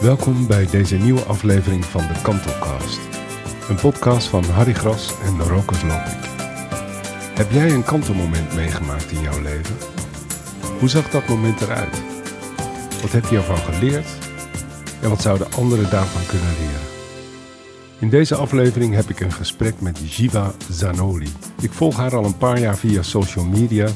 Welkom 0.00 0.46
bij 0.46 0.66
deze 0.66 0.96
nieuwe 0.96 1.22
aflevering 1.22 1.84
van 1.84 2.00
de 2.00 2.20
Kantelcast. 2.22 3.00
Een 3.68 3.76
podcast 3.76 4.28
van 4.28 4.44
Harry 4.44 4.72
Gras 4.72 5.14
en 5.24 5.42
Rokas 5.42 5.82
Lopik. 5.82 6.28
Heb 7.34 7.50
jij 7.50 7.72
een 7.72 7.84
kantelmoment 7.84 8.54
meegemaakt 8.54 9.10
in 9.10 9.20
jouw 9.20 9.40
leven? 9.42 9.76
Hoe 10.78 10.88
zag 10.88 11.10
dat 11.10 11.28
moment 11.28 11.60
eruit? 11.60 12.02
Wat 13.02 13.12
heb 13.12 13.24
je 13.24 13.36
ervan 13.36 13.56
geleerd? 13.56 14.08
En 15.02 15.08
wat 15.08 15.22
zouden 15.22 15.52
anderen 15.52 15.90
daarvan 15.90 16.26
kunnen 16.26 16.54
leren? 16.58 16.86
In 17.98 18.08
deze 18.08 18.34
aflevering 18.34 18.94
heb 18.94 19.08
ik 19.08 19.20
een 19.20 19.32
gesprek 19.32 19.80
met 19.80 20.14
Jiva 20.14 20.52
Zanoli. 20.70 21.32
Ik 21.60 21.72
volg 21.72 21.96
haar 21.96 22.16
al 22.16 22.24
een 22.24 22.38
paar 22.38 22.58
jaar 22.58 22.76
via 22.76 23.02
social 23.02 23.44
media 23.44 23.88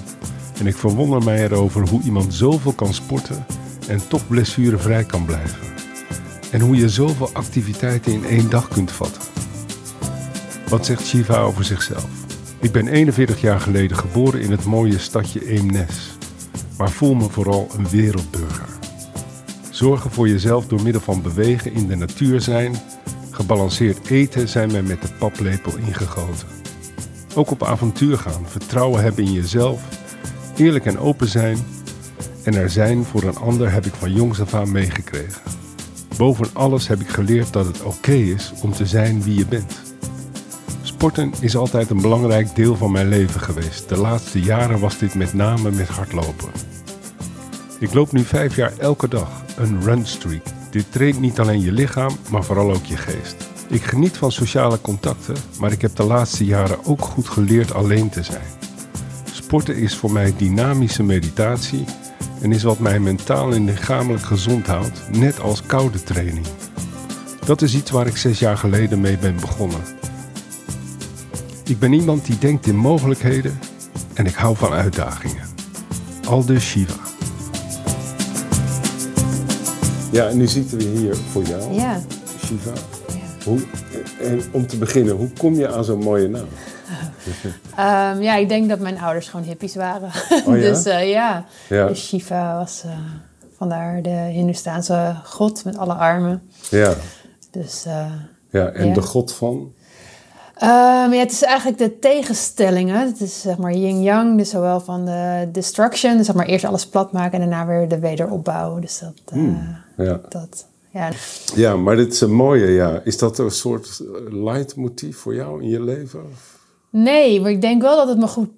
en 0.58 0.66
ik 0.66 0.76
verwonder 0.76 1.22
mij 1.22 1.44
erover 1.44 1.88
hoe 1.88 2.02
iemand 2.02 2.34
zoveel 2.34 2.72
kan 2.72 2.94
sporten 2.94 3.46
en 3.88 4.08
toch 4.08 4.28
blessurevrij 4.28 5.04
kan 5.04 5.24
blijven. 5.24 5.72
En 6.54 6.60
hoe 6.60 6.76
je 6.76 6.88
zoveel 6.88 7.30
activiteiten 7.32 8.12
in 8.12 8.24
één 8.24 8.50
dag 8.50 8.68
kunt 8.68 8.92
vatten. 8.92 9.22
Wat 10.68 10.86
zegt 10.86 11.06
Shiva 11.06 11.38
over 11.38 11.64
zichzelf? 11.64 12.08
Ik 12.60 12.72
ben 12.72 12.88
41 12.88 13.40
jaar 13.40 13.60
geleden 13.60 13.96
geboren 13.96 14.40
in 14.40 14.50
het 14.50 14.64
mooie 14.64 14.98
stadje 14.98 15.48
Eemnes, 15.48 16.16
maar 16.78 16.90
voel 16.90 17.14
me 17.14 17.28
vooral 17.28 17.68
een 17.76 17.88
wereldburger. 17.88 18.68
Zorgen 19.70 20.10
voor 20.10 20.28
jezelf 20.28 20.66
door 20.66 20.82
middel 20.82 21.00
van 21.00 21.22
bewegen 21.22 21.72
in 21.72 21.86
de 21.86 21.96
natuur 21.96 22.40
zijn, 22.40 22.74
gebalanceerd 23.30 24.10
eten 24.10 24.48
zijn 24.48 24.72
mij 24.72 24.82
met 24.82 25.02
de 25.02 25.08
paplepel 25.18 25.76
ingegoten. 25.76 26.48
Ook 27.34 27.50
op 27.50 27.62
avontuur 27.62 28.18
gaan, 28.18 28.46
vertrouwen 28.46 29.02
hebben 29.02 29.24
in 29.24 29.32
jezelf, 29.32 29.82
eerlijk 30.56 30.86
en 30.86 30.98
open 30.98 31.28
zijn 31.28 31.58
en 32.42 32.54
er 32.54 32.70
zijn 32.70 33.04
voor 33.04 33.22
een 33.22 33.38
ander 33.38 33.72
heb 33.72 33.86
ik 33.86 33.94
van 33.94 34.12
jongs 34.12 34.40
af 34.40 34.54
aan 34.54 34.72
meegekregen. 34.72 35.63
Boven 36.16 36.48
alles 36.52 36.88
heb 36.88 37.00
ik 37.00 37.08
geleerd 37.08 37.52
dat 37.52 37.66
het 37.66 37.82
oké 37.82 38.12
is 38.12 38.52
om 38.62 38.72
te 38.72 38.86
zijn 38.86 39.22
wie 39.22 39.34
je 39.34 39.46
bent. 39.46 39.80
Sporten 40.82 41.32
is 41.40 41.56
altijd 41.56 41.90
een 41.90 42.00
belangrijk 42.00 42.54
deel 42.54 42.76
van 42.76 42.92
mijn 42.92 43.08
leven 43.08 43.40
geweest. 43.40 43.88
De 43.88 43.96
laatste 43.96 44.40
jaren 44.40 44.80
was 44.80 44.98
dit 44.98 45.14
met 45.14 45.34
name 45.34 45.70
met 45.70 45.88
hardlopen. 45.88 46.50
Ik 47.78 47.94
loop 47.94 48.12
nu 48.12 48.20
vijf 48.20 48.56
jaar 48.56 48.78
elke 48.78 49.08
dag, 49.08 49.42
een 49.56 49.82
runstreak. 49.82 50.42
Dit 50.70 50.92
traint 50.92 51.20
niet 51.20 51.40
alleen 51.40 51.60
je 51.60 51.72
lichaam, 51.72 52.16
maar 52.30 52.44
vooral 52.44 52.72
ook 52.72 52.84
je 52.84 52.96
geest. 52.96 53.48
Ik 53.68 53.82
geniet 53.82 54.16
van 54.16 54.32
sociale 54.32 54.80
contacten, 54.80 55.36
maar 55.58 55.72
ik 55.72 55.82
heb 55.82 55.96
de 55.96 56.04
laatste 56.04 56.44
jaren 56.44 56.84
ook 56.84 57.02
goed 57.02 57.28
geleerd 57.28 57.74
alleen 57.74 58.08
te 58.08 58.22
zijn. 58.22 58.46
Sporten 59.32 59.76
is 59.76 59.96
voor 59.96 60.12
mij 60.12 60.34
dynamische 60.36 61.02
meditatie 61.02 61.84
en 62.44 62.52
is 62.52 62.62
wat 62.62 62.78
mij 62.78 63.00
mentaal 63.00 63.52
en 63.52 63.64
lichamelijk 63.64 64.24
gezond 64.24 64.66
houdt, 64.66 65.00
net 65.10 65.40
als 65.40 65.62
koude 65.62 66.02
training. 66.02 66.46
Dat 67.44 67.62
is 67.62 67.74
iets 67.74 67.90
waar 67.90 68.06
ik 68.06 68.16
zes 68.16 68.38
jaar 68.38 68.56
geleden 68.56 69.00
mee 69.00 69.18
ben 69.18 69.36
begonnen. 69.36 69.80
Ik 71.64 71.78
ben 71.78 71.92
iemand 71.92 72.24
die 72.26 72.38
denkt 72.38 72.66
in 72.66 72.76
mogelijkheden 72.76 73.58
en 74.14 74.26
ik 74.26 74.34
hou 74.34 74.56
van 74.56 74.72
uitdagingen. 74.72 75.42
Aldus 76.28 76.64
Shiva. 76.64 76.94
Ja, 80.12 80.28
en 80.28 80.36
nu 80.36 80.46
zitten 80.46 80.78
we 80.78 80.84
hier 80.84 81.16
voor 81.16 81.42
jou, 81.42 81.74
Ja. 81.74 82.00
Shiva. 82.44 82.72
Hoe, 83.44 83.60
en 84.20 84.42
om 84.50 84.66
te 84.66 84.76
beginnen, 84.76 85.14
hoe 85.16 85.30
kom 85.38 85.54
je 85.54 85.72
aan 85.72 85.84
zo'n 85.84 86.02
mooie 86.02 86.28
naam? 86.28 86.46
Ehm, 87.76 88.20
ja, 88.22 88.34
ik 88.36 88.48
denk 88.48 88.68
dat 88.68 88.78
mijn 88.78 88.98
ouders 89.00 89.28
gewoon 89.28 89.46
hippies 89.46 89.74
waren. 89.74 90.10
Oh 90.46 90.56
ja? 90.58 90.60
dus 90.60 90.84
eh, 90.84 91.10
ja, 91.10 91.44
Ja. 91.68 91.86
dus 91.86 92.06
Shiva 92.06 92.56
was 92.58 92.82
eh, 92.84 92.90
vandaar 93.56 94.02
de 94.02 94.10
Hindoestaanse 94.10 95.16
god 95.24 95.64
met 95.64 95.76
alle 95.76 95.92
armen. 95.94 96.42
Ja, 96.70 96.94
Dus 97.50 97.84
eh, 97.86 98.06
ja 98.50 98.66
en 98.68 98.86
Ja. 98.88 98.94
de 98.94 99.02
god 99.02 99.32
van? 99.32 99.72
ehm, 100.54 101.12
ja, 101.12 101.18
het 101.18 101.32
is 101.32 101.42
eigenlijk 101.42 101.78
de 101.78 101.98
tegenstellingen. 101.98 103.00
Het 103.06 103.20
is 103.20 103.40
zeg 103.40 103.56
maar 103.58 103.72
yin-yang, 103.72 104.38
dus 104.38 104.50
zowel 104.50 104.80
van 104.80 105.04
de 105.04 105.48
destruction, 105.52 106.16
dus 106.16 106.26
zeg 106.26 106.34
maar 106.34 106.46
eerst 106.46 106.64
alles 106.64 106.86
plat 106.86 107.12
maken 107.12 107.40
en 107.42 107.50
daarna 107.50 107.66
weer 107.66 107.88
de 107.88 107.98
wederopbouw. 107.98 108.78
Dus 108.78 108.98
dat, 108.98 109.12
Hmm. 109.30 109.76
Ja. 109.96 110.20
dat 110.28 110.66
ja. 110.90 111.08
ja, 111.54 111.76
maar 111.76 111.96
dit 111.96 112.12
is 112.12 112.20
een 112.20 112.32
mooie, 112.34 112.66
ja. 112.66 113.00
Is 113.04 113.18
dat 113.18 113.38
een 113.38 113.50
soort 113.50 114.02
leidmotief 114.30 115.16
voor 115.16 115.34
jou 115.34 115.62
in 115.62 115.68
je 115.68 115.82
leven? 115.82 116.20
Nee, 116.96 117.40
maar 117.40 117.50
ik 117.50 117.60
denk 117.60 117.82
wel 117.82 117.96
dat 117.96 118.08
het 118.08 118.18
me 118.18 118.26
goed 118.26 118.48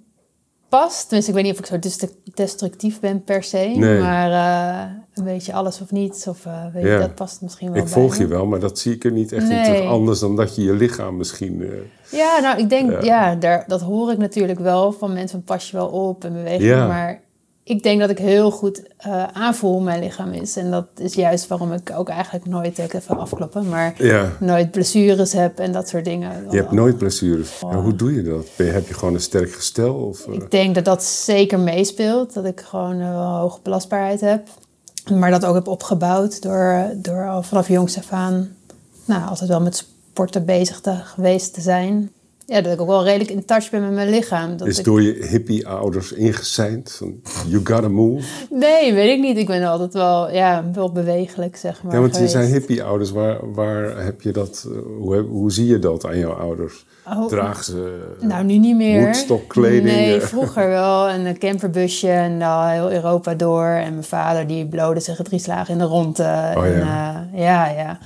past. 0.69 1.03
Tenminste, 1.05 1.31
ik 1.31 1.37
weet 1.37 1.45
niet 1.47 1.53
of 1.55 1.59
ik 1.59 1.67
zo 1.67 1.79
dest- 1.79 2.15
destructief 2.35 3.01
ben 3.01 3.25
per 3.25 3.43
se. 3.43 3.59
Nee. 3.77 4.01
Maar 4.01 4.31
eh, 4.31 4.91
een 5.15 5.25
beetje 5.25 5.53
alles 5.53 5.81
of 5.81 5.91
niets, 5.91 6.27
of 6.27 6.47
eh, 6.47 6.65
weet 6.73 6.83
je, 6.83 6.99
dat 6.99 7.15
past 7.15 7.41
misschien 7.43 7.69
wel 7.69 7.77
Ik 7.77 7.83
bij 7.85 7.93
volg 7.93 8.13
me. 8.13 8.19
je 8.19 8.27
wel, 8.27 8.47
maar 8.47 8.61
dat 8.61 8.79
zie 8.79 8.95
ik 8.95 9.05
er 9.05 9.13
niet 9.13 9.33
echt 9.33 9.43
in 9.43 9.49
Nee. 9.49 9.65
terug. 9.65 9.91
Anders 9.91 10.21
dan 10.21 10.37
dat 10.37 10.55
je 10.57 10.63
je 10.63 10.73
lichaam 10.73 11.17
misschien... 11.17 11.63
eh, 11.63 12.19
Ja, 12.19 12.39
nou, 12.41 12.59
ik 12.59 12.69
denk, 12.69 12.91
Ja. 12.91 13.01
ja, 13.03 13.35
daar, 13.35 13.65
dat 13.67 13.81
hoor 13.81 14.13
ik 14.13 14.19
natuurlijk 14.19 14.59
wel 14.59 14.93
van 14.93 15.13
mensen 15.13 15.43
pas 15.43 15.71
je 15.71 15.77
wel 15.77 15.89
op 15.89 16.25
en 16.25 16.33
beweging. 16.33 16.63
Ja. 16.63 16.87
Maar 16.87 17.21
ik 17.69 17.83
denk 17.83 18.01
dat 18.01 18.11
ik 18.11 18.19
heel 18.19 18.51
goed 18.51 18.83
eh, 18.97 19.25
aanvoel 19.33 19.73
hoe 19.73 19.83
mijn 19.83 20.03
lichaam 20.03 20.33
is. 20.33 20.57
En 20.57 20.71
dat 20.71 20.87
is 20.97 21.15
juist 21.15 21.47
waarom 21.47 21.73
ik 21.73 21.91
ook 21.91 22.09
eigenlijk 22.09 22.47
nooit, 22.47 22.79
ik 22.79 22.93
even 22.93 23.19
afkloppen, 23.19 23.69
maar 23.69 23.95
ja, 23.99 24.33
nooit 24.41 24.71
blessures 24.71 25.33
heb 25.33 25.59
en 25.59 25.73
dat 25.73 25.89
soort 25.89 26.05
dingen. 26.05 26.47
je 26.51 26.57
hebt 26.57 26.71
nooit 26.71 26.99
blessures. 26.99 27.61
Oh. 27.63 27.73
Ja, 27.73 27.81
hoe 27.81 27.95
doe 27.95 28.15
je 28.15 28.23
dat? 28.23 28.47
Je, 28.57 28.63
heb 28.63 28.89
je 28.89 28.95
gewoon 28.95 29.15
een 29.15 29.21
sterk 29.21 29.53
gestel? 29.53 29.95
Of, 29.95 30.27
eh, 30.27 30.35
Ik 30.35 30.51
denk 30.51 30.75
dat 30.75 30.85
dat 30.85 31.05
zeker 31.05 31.61
meespeelt. 31.61 32.35
Dat 32.35 32.45
ik 32.45 32.61
gewoon 32.61 33.01
eh, 33.01 33.11
wel 33.11 33.37
hoge 33.37 33.59
belastbaarheid 33.63 34.21
heb. 34.21 34.49
Maar 35.15 35.31
dat 35.31 35.45
ook 35.45 35.55
heb 35.55 35.69
opgebouwd 35.69 36.43
door, 36.43 36.91
door 36.97 37.29
al 37.29 37.43
vanaf 37.43 37.69
jongs 37.69 37.99
af 37.99 38.13
aan... 38.13 38.57
Nou, 39.05 39.29
altijd 39.29 39.49
wel 39.49 39.61
met 39.61 39.77
sporten 39.77 40.45
bezig 40.45 40.81
te, 40.81 40.95
geweest 40.95 41.55
te 41.55 41.61
zijn. 41.61 42.13
Ja, 42.49 42.61
dat 42.61 42.73
ik 42.73 42.81
ook 42.81 42.87
wel 42.89 43.05
redelijk 43.05 43.31
in 43.31 43.45
touch 43.45 43.71
ben 43.71 43.81
met 43.83 43.93
mijn 43.93 44.11
lichaam. 44.11 44.57
Dat 44.57 44.69
is 44.69 44.79
ik, 44.79 44.85
door 44.85 45.03
je 45.03 45.27
hippie-ouders 45.31 46.13
ingeseind? 46.13 47.01
Van, 47.23 47.49
you 47.49 47.61
gotta 47.65 47.89
move? 47.89 48.27
Nee, 48.51 48.95
weet 48.95 49.11
ik 49.17 49.21
niet. 49.21 49.37
Ik 49.37 49.47
ben 49.47 49.65
altijd 49.65 49.93
wel, 49.93 50.33
ja, 50.33 50.65
wel 50.73 50.93
bewegelijk, 50.93 51.57
zeg 51.57 51.83
maar. 51.83 51.93
ja, 51.93 51.99
want 52.01 52.11
je 52.11 52.17
geweest. 52.17 52.35
zijn 52.35 52.47
hippie-ouders. 52.53 53.11
Waar, 53.11 53.53
waar 53.53 54.05
heb 54.05 54.21
je 54.23 54.31
dat... 54.33 54.67
eh, 54.71 54.79
hoe, 54.99 55.17
hoe 55.17 55.53
zie 55.53 55.67
je 55.67 55.79
dat 55.79 56.07
aan 56.07 56.19
jouw 56.19 56.33
ouders? 56.33 56.87
Oh, 57.09 57.27
Dragen 57.27 57.65
ze... 57.65 58.07
Nou, 58.21 58.45
nu 58.45 58.59
niet 58.59 58.77
meer. 58.77 59.01
Woodstock-kleding, 59.03 59.85
Nee, 59.85 60.21
vroeger 60.21 60.69
wel. 60.69 61.09
En 61.09 61.25
een 61.27 61.39
camperbusje 61.39 62.11
en 62.11 62.39
dan 62.39 62.67
heel 62.67 62.93
Europa 62.93 63.35
door. 63.35 63.67
En 63.67 63.93
mijn 63.93 64.05
vader 64.05 64.47
die 64.47 64.67
blode 64.67 65.01
zich 65.01 65.23
drie 65.23 65.41
slagen 65.41 65.73
in 65.73 65.79
de 65.79 65.85
ronde. 65.85 66.23
Oh, 66.57 66.67
en, 66.67 66.79
ja. 66.79 67.29
eh, 67.33 67.41
ja, 67.41 67.69
ja. 67.69 67.99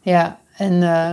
Ja, 0.00 0.38
en 0.56 0.82
eh, 0.82 1.12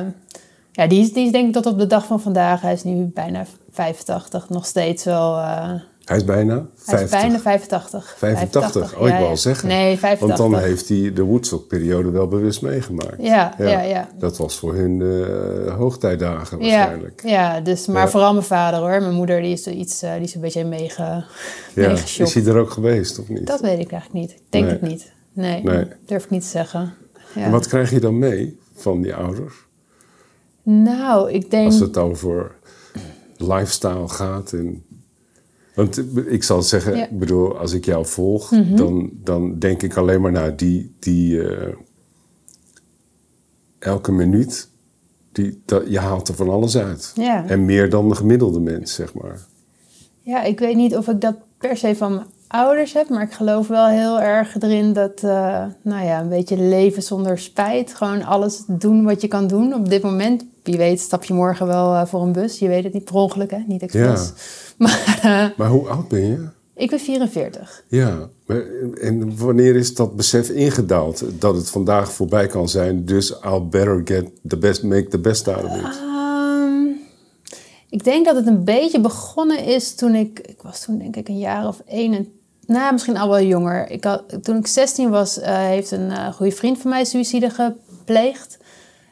ja, 0.75 0.87
die, 0.87 1.01
is, 1.01 1.13
die 1.13 1.25
is 1.25 1.31
denk 1.31 1.47
ik 1.47 1.53
tot 1.53 1.65
op 1.65 1.79
de 1.79 1.87
dag 1.87 2.05
van 2.05 2.21
vandaag. 2.21 2.61
Hij 2.61 2.73
is 2.73 2.83
nu 2.83 3.05
bijna 3.13 3.45
85. 3.71 4.49
Nog 4.49 4.65
steeds 4.65 5.03
wel... 5.03 5.37
eh, 5.37 5.71
Hij 6.05 6.17
is 6.17 6.23
bijna 6.25 6.65
50. 6.75 6.93
hij 6.95 7.03
is 7.03 7.09
bijna 7.09 7.39
85. 7.39 8.15
85, 8.17 8.97
oh, 8.99 9.07
ik 9.07 9.13
ja, 9.13 9.19
al 9.19 9.37
zeggen. 9.37 9.67
Nee, 9.67 9.97
85. 9.97 10.27
Want 10.37 10.51
dan 10.51 10.61
heeft 10.61 10.89
hij 10.89 11.13
de 11.13 11.21
Woodstock-periode 11.23 12.11
wel 12.11 12.27
bewust 12.27 12.61
meegemaakt. 12.61 13.15
Ja, 13.19 13.53
ja, 13.57 13.81
ja. 13.81 14.09
Dat 14.17 14.37
was 14.37 14.59
voor 14.59 14.73
hun 14.75 15.01
eh, 15.01 15.75
hoogtijdagen 15.75 16.59
Ja, 16.59 16.75
waarschijnlijk. 16.77 17.21
ja, 17.25 17.59
dus, 17.61 17.85
maar 17.87 18.09
vooral 18.09 18.33
mijn 18.33 18.45
vader 18.45 18.79
hoor. 18.79 19.01
Mijn 19.01 19.13
moeder 19.13 19.41
die 19.41 19.51
is, 19.51 19.67
iets, 19.67 20.01
eh, 20.01 20.13
die 20.13 20.21
is 20.23 20.35
een 20.35 20.41
beetje 20.41 20.65
meege, 20.65 21.25
Ja. 21.75 21.89
Is 22.17 22.33
hij 22.33 22.45
er 22.45 22.57
ook 22.57 22.69
geweest 22.71 23.19
of 23.19 23.29
niet? 23.29 23.47
Dat 23.47 23.59
weet 23.61 23.79
ik 23.79 23.91
eigenlijk 23.91 24.13
niet. 24.25 24.31
Ik 24.31 24.41
denk 24.49 24.63
Nee. 24.65 24.73
het 24.73 24.81
niet. 24.81 25.11
Nee, 25.33 25.63
Nee. 25.63 25.85
durf 26.05 26.23
ik 26.23 26.29
niet 26.29 26.41
te 26.41 26.47
zeggen. 26.47 26.93
Ja. 27.35 27.41
En 27.43 27.51
wat 27.51 27.67
krijg 27.67 27.89
je 27.91 27.99
dan 27.99 28.19
mee 28.19 28.59
van 28.73 29.01
die 29.01 29.15
ouders? 29.15 29.53
Nou, 30.63 31.31
ik 31.31 31.51
denk... 31.51 31.65
Als 31.65 31.79
het 31.79 31.97
over 31.97 32.55
lifestyle 33.37 34.07
gaat. 34.07 34.53
En, 34.53 34.83
want 35.75 36.03
ik 36.27 36.43
zal 36.43 36.61
zeggen, 36.61 36.91
Ja. 36.91 37.03
Mhm. 37.03 37.13
ik 37.13 37.19
bedoel, 37.19 37.57
als 37.57 37.73
ik 37.73 37.85
jou 37.85 38.05
volg, 38.05 38.49
dan, 38.75 39.09
dan 39.13 39.59
denk 39.59 39.81
ik 39.83 39.97
alleen 39.97 40.21
maar 40.21 40.31
naar 40.31 40.55
die, 40.55 40.95
die 40.99 41.43
eh, 41.47 41.75
elke 43.79 44.11
minuut, 44.11 44.69
die, 45.31 45.61
dat, 45.65 45.83
je 45.89 45.99
haalt 45.99 46.27
er 46.27 46.35
van 46.35 46.49
alles 46.49 46.77
uit. 46.77 47.11
Ja. 47.15 47.47
En 47.47 47.65
meer 47.65 47.89
dan 47.89 48.09
de 48.09 48.15
gemiddelde 48.15 48.59
mens, 48.59 48.93
zeg 48.93 49.13
maar. 49.13 49.39
ja, 50.21 50.43
ik 50.43 50.59
weet 50.59 50.75
niet 50.75 50.95
of 50.95 51.07
ik 51.07 51.21
dat 51.21 51.35
per 51.57 51.77
se 51.77 51.95
van 51.95 52.25
ouders 52.53 52.93
heb, 52.93 53.09
maar 53.09 53.21
ik 53.21 53.33
geloof 53.33 53.67
wel 53.67 53.87
heel 53.87 54.21
erg 54.21 54.55
erin 54.59 54.93
dat, 54.93 55.23
eh, 55.23 55.65
nou 55.81 56.05
ja, 56.05 56.19
een 56.19 56.29
beetje 56.29 56.57
leven 56.57 57.03
zonder 57.03 57.39
spijt. 57.39 57.93
Gewoon 57.93 58.23
alles 58.23 58.63
doen 58.67 59.03
wat 59.03 59.21
je 59.21 59.27
kan 59.27 59.47
doen 59.47 59.73
op 59.73 59.89
dit 59.89 60.03
moment. 60.03 60.45
Wie 60.63 60.77
weet 60.77 60.99
stap 60.99 61.23
je 61.23 61.33
morgen 61.33 61.67
wel 61.67 61.93
eh, 61.93 62.05
voor 62.05 62.21
een 62.21 62.31
bus. 62.31 62.59
Je 62.59 62.67
weet 62.67 62.83
het 62.83 62.93
niet 62.93 63.03
per 63.03 63.15
ongeluk, 63.15 63.51
hè? 63.51 63.57
Niet 63.67 63.81
expres. 63.81 64.31
Maar 64.77 65.19
eh, 65.21 65.57
Maar 65.57 65.69
hoe 65.69 65.89
oud 65.89 66.07
ben 66.07 66.25
je? 66.25 66.47
ik 66.75 66.89
ben 66.89 66.99
44. 66.99 67.83
Ja, 67.87 68.29
en 69.01 69.37
wanneer 69.37 69.75
is 69.75 69.95
dat 69.95 70.15
besef 70.15 70.49
ingedaald 70.49 71.23
dat 71.39 71.55
het 71.55 71.69
vandaag 71.69 72.11
voorbij 72.11 72.47
kan 72.47 72.69
zijn? 72.69 73.05
Dus 73.05 73.31
I'll 73.31 73.67
better 73.69 74.01
get 74.05 74.29
the 74.47 74.57
best, 74.57 74.83
make 74.83 75.07
the 75.07 75.19
best 75.19 75.47
out 75.47 75.63
of 75.63 75.75
it. 75.75 75.83
Ehm, 75.83 76.85
ik 77.89 78.03
denk 78.03 78.25
dat 78.25 78.35
het 78.35 78.47
een 78.47 78.63
beetje 78.63 78.99
begonnen 78.99 79.65
is 79.65 79.95
toen 79.95 80.15
ik... 80.15 80.39
Ik 80.39 80.61
was 80.61 80.85
toen 80.85 80.97
denk 80.97 81.15
ik 81.15 81.27
een 81.27 81.39
jaar 81.39 81.67
of 81.67 81.81
21. 81.85 82.41
Nou, 82.65 82.91
misschien 82.91 83.17
al 83.17 83.29
wel 83.29 83.41
jonger. 83.41 83.89
Ik 83.89 84.03
had, 84.03 84.43
toen 84.43 84.57
ik 84.57 84.67
16 84.67 85.09
was, 85.09 85.37
uh, 85.37 85.45
heeft 85.45 85.91
een 85.91 86.09
uh, 86.09 86.33
goede 86.33 86.51
vriend 86.51 86.77
van 86.77 86.89
mij 86.89 87.05
suïcide 87.05 87.49
gepleegd. 87.49 88.57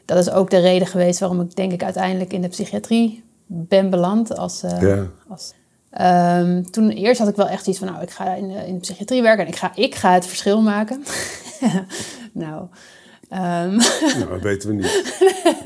Dat 0.04 0.18
is 0.18 0.30
ook 0.30 0.50
de 0.50 0.58
reden 0.58 0.86
geweest 0.86 1.20
waarom 1.20 1.40
ik 1.40 1.56
denk 1.56 1.72
ik 1.72 1.82
uiteindelijk 1.82 2.32
in 2.32 2.42
de 2.42 2.48
psychiatrie 2.48 3.24
ben 3.46 3.90
beland. 3.90 4.36
Als, 4.36 4.64
uh, 4.64 4.80
ja. 4.80 5.06
als, 5.28 5.54
um, 6.00 6.70
toen 6.70 6.90
eerst 6.90 7.20
had 7.20 7.28
ik 7.28 7.36
wel 7.36 7.48
echt 7.48 7.66
iets 7.66 7.78
van, 7.78 7.88
nou, 7.88 8.02
ik 8.02 8.10
ga 8.10 8.34
in 8.34 8.48
de, 8.48 8.66
in 8.66 8.74
de 8.74 8.80
psychiatrie 8.80 9.22
werken 9.22 9.44
en 9.44 9.50
ik 9.50 9.58
ga, 9.58 9.72
ik 9.74 9.94
ga 9.94 10.12
het 10.12 10.26
verschil 10.26 10.62
maken. 10.62 11.04
nou, 12.32 12.66
Um. 13.34 13.76
Nou, 14.18 14.28
dat 14.28 14.40
weten 14.40 14.68
we 14.68 14.74
niet. 14.74 15.14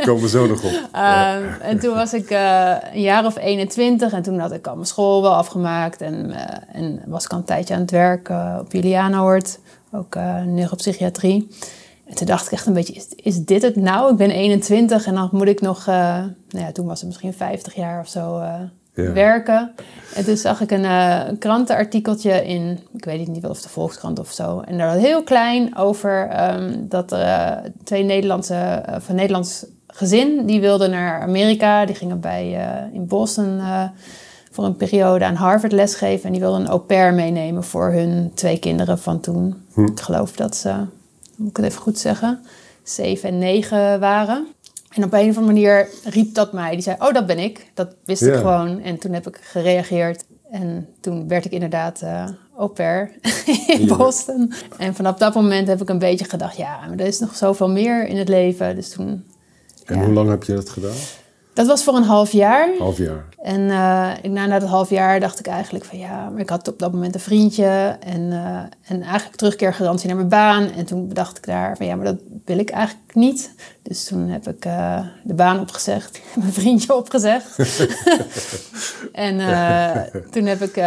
Komen 0.04 0.22
we 0.22 0.28
zo 0.28 0.46
nog 0.46 0.64
op. 0.64 0.72
Um, 0.72 1.48
en 1.70 1.78
toen 1.78 1.94
was 1.94 2.14
ik 2.14 2.30
uh, 2.30 2.76
een 2.92 3.00
jaar 3.00 3.24
of 3.24 3.36
21 3.36 4.12
en 4.12 4.22
toen 4.22 4.38
had 4.38 4.52
ik 4.52 4.66
al 4.66 4.74
mijn 4.74 4.86
school 4.86 5.22
wel 5.22 5.34
afgemaakt. 5.34 6.00
En, 6.00 6.30
uh, 6.30 6.36
en 6.72 7.02
was 7.06 7.24
ik 7.24 7.30
al 7.30 7.38
een 7.38 7.44
tijdje 7.44 7.74
aan 7.74 7.80
het 7.80 7.90
werk 7.90 8.28
uh, 8.28 8.56
op 8.60 8.72
Julianahoort, 8.72 9.58
ook 9.92 10.14
neuropsychiatrie. 10.44 11.48
En 12.04 12.14
toen 12.14 12.26
dacht 12.26 12.46
ik 12.46 12.52
echt 12.52 12.66
een 12.66 12.72
beetje, 12.72 12.94
is, 12.94 13.08
is 13.08 13.44
dit 13.44 13.62
het 13.62 13.76
nou? 13.76 14.10
Ik 14.10 14.16
ben 14.16 14.30
21 14.30 15.06
en 15.06 15.14
dan 15.14 15.28
moet 15.32 15.48
ik 15.48 15.60
nog, 15.60 15.86
nou 15.86 16.34
ja, 16.48 16.72
toen 16.72 16.86
was 16.86 16.98
het 16.98 17.08
misschien 17.08 17.32
50 17.32 17.74
jaar 17.74 18.00
of 18.00 18.08
zo 18.08 18.42
ja. 19.04 19.12
werken. 19.12 19.74
En 20.14 20.24
toen 20.24 20.36
zag 20.36 20.60
ik 20.60 20.70
een 20.70 20.84
uh, 20.84 21.22
krantenartikeltje 21.38 22.46
in, 22.46 22.78
ik 22.96 23.04
weet 23.04 23.28
niet 23.28 23.42
wel 23.42 23.50
of 23.50 23.62
de 23.62 23.68
Volkskrant 23.68 24.18
of 24.18 24.30
zo. 24.32 24.60
En 24.60 24.78
daar 24.78 24.94
was 24.94 25.02
heel 25.02 25.22
klein 25.22 25.76
over 25.76 26.44
um, 26.54 26.88
dat 26.88 27.12
er 27.12 27.20
uh, 27.20 27.70
twee 27.84 28.02
Nederlandse, 28.02 28.82
uh, 28.88 28.94
van 28.98 29.14
Nederlands 29.14 29.66
gezin, 29.86 30.46
die 30.46 30.60
wilden 30.60 30.90
naar 30.90 31.20
Amerika. 31.20 31.86
Die 31.86 31.94
gingen 31.94 32.20
bij, 32.20 32.68
in 32.92 33.06
Boston 33.06 33.60
voor 34.50 34.64
een 34.64 34.76
periode 34.76 35.24
aan 35.24 35.34
Harvard 35.34 35.72
lesgeven. 35.72 36.26
En 36.26 36.32
die 36.32 36.40
wilden 36.40 36.60
een 36.60 36.68
au 36.68 36.80
pair 36.80 37.14
meenemen 37.14 37.64
voor 37.64 37.92
hun 37.92 38.30
twee 38.34 38.58
kinderen 38.58 38.98
van 38.98 39.20
toen. 39.20 39.62
Hm. 39.72 39.84
Ik 39.84 40.00
geloof 40.00 40.32
dat 40.32 40.56
ze, 40.56 40.74
moet 41.36 41.50
ik 41.50 41.56
het 41.56 41.66
even 41.66 41.80
goed 41.80 41.98
zeggen, 41.98 42.40
zeven 42.82 43.28
en 43.28 43.38
negen 43.38 44.00
waren. 44.00 44.46
En 44.96 45.04
op 45.04 45.12
een 45.12 45.28
of 45.28 45.36
andere 45.36 45.46
manier 45.46 45.88
riep 46.04 46.34
dat 46.34 46.52
mij. 46.52 46.70
Die 46.70 46.80
zei, 46.80 46.96
oh, 46.98 47.12
dat 47.12 47.26
ben 47.26 47.38
ik. 47.38 47.70
Dat 47.74 47.94
wist 48.04 48.22
ik 48.22 48.34
gewoon. 48.34 48.80
En 48.80 48.98
toen 48.98 49.12
heb 49.12 49.26
ik 49.26 49.38
gereageerd. 49.42 50.24
En 50.50 50.88
toen 51.00 51.28
werd 51.28 51.44
ik 51.44 51.52
inderdaad 51.52 52.00
uh, 52.04 52.28
au 52.56 52.68
pair 52.68 53.12
in 53.78 53.86
Boston. 53.86 54.52
En 54.78 54.94
vanaf 54.94 55.16
dat 55.16 55.34
moment 55.34 55.68
heb 55.68 55.80
ik 55.82 55.88
een 55.88 55.98
beetje 55.98 56.24
gedacht... 56.24 56.56
ja, 56.56 56.86
maar 56.86 56.98
er 56.98 57.06
is 57.06 57.18
nog 57.18 57.36
zoveel 57.36 57.70
meer 57.70 58.06
in 58.06 58.16
het 58.16 58.28
leven. 58.28 58.74
Dus 58.74 58.90
toen... 58.90 59.24
En 59.84 60.04
hoe 60.04 60.12
lang 60.12 60.28
heb 60.28 60.44
je 60.44 60.54
dat 60.54 60.70
gedaan? 60.70 60.96
Dat 61.56 61.66
was 61.66 61.84
voor 61.84 61.94
een 61.94 62.02
half 62.02 62.32
jaar. 62.32 62.68
Half 62.78 62.98
jaar. 62.98 63.24
En 63.42 63.60
uh, 63.60 63.68
na, 64.22 64.46
na 64.46 64.58
dat 64.58 64.68
half 64.68 64.90
jaar 64.90 65.20
dacht 65.20 65.38
ik 65.38 65.46
eigenlijk 65.46 65.84
van 65.84 65.98
ja, 65.98 66.28
maar 66.28 66.40
ik 66.40 66.48
had 66.48 66.68
op 66.68 66.78
dat 66.78 66.92
moment 66.92 67.14
een 67.14 67.20
vriendje 67.20 67.96
en, 68.00 68.20
uh, 68.20 68.58
en 68.82 69.02
eigenlijk 69.02 69.36
terugkeergarantie 69.36 70.06
naar 70.06 70.16
mijn 70.16 70.28
baan. 70.28 70.70
En 70.70 70.84
toen 70.84 71.08
bedacht 71.08 71.36
ik 71.36 71.46
daar 71.46 71.76
van 71.76 71.86
ja, 71.86 71.94
maar 71.96 72.04
dat 72.04 72.16
wil 72.44 72.58
ik 72.58 72.70
eigenlijk 72.70 73.14
niet. 73.14 73.54
Dus 73.82 74.04
toen 74.04 74.28
heb 74.28 74.48
ik 74.48 74.64
uh, 74.64 75.00
de 75.24 75.34
baan 75.34 75.60
opgezegd, 75.60 76.20
mijn 76.40 76.52
vriendje 76.52 76.94
opgezegd. 76.94 77.58
en 79.12 79.36
toen 80.32 80.44
heb 80.44 80.60
ik, 80.60 80.84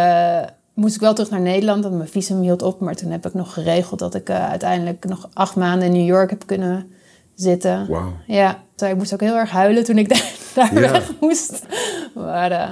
moest 0.74 0.94
ik 0.94 1.00
wel 1.00 1.14
terug 1.14 1.30
naar 1.30 1.40
Nederland, 1.40 1.82
want 1.82 1.96
mijn 1.96 2.08
visum 2.08 2.40
hield 2.40 2.62
op. 2.62 2.80
Maar 2.80 2.94
toen 2.94 3.10
heb 3.10 3.26
ik 3.26 3.34
nog 3.34 3.52
geregeld 3.52 3.98
dat 3.98 4.14
ik 4.14 4.30
uiteindelijk 4.30 5.04
nog 5.04 5.28
acht 5.32 5.56
maanden 5.56 5.86
in 5.86 5.92
New 5.92 6.06
York 6.06 6.30
heb 6.30 6.46
kunnen 6.46 6.92
zitten. 7.34 7.86
Wow. 7.86 8.08
Ja, 8.26 8.62
ik 8.76 8.96
moest 8.96 9.12
ook 9.12 9.20
heel 9.20 9.36
erg 9.36 9.50
huilen 9.50 9.84
toen 9.84 9.98
ik 9.98 10.08
daar, 10.08 10.32
daar 10.54 10.74
weg 10.74 11.12
moest. 11.20 11.66
Maar, 12.14 12.50
uh, 12.50 12.70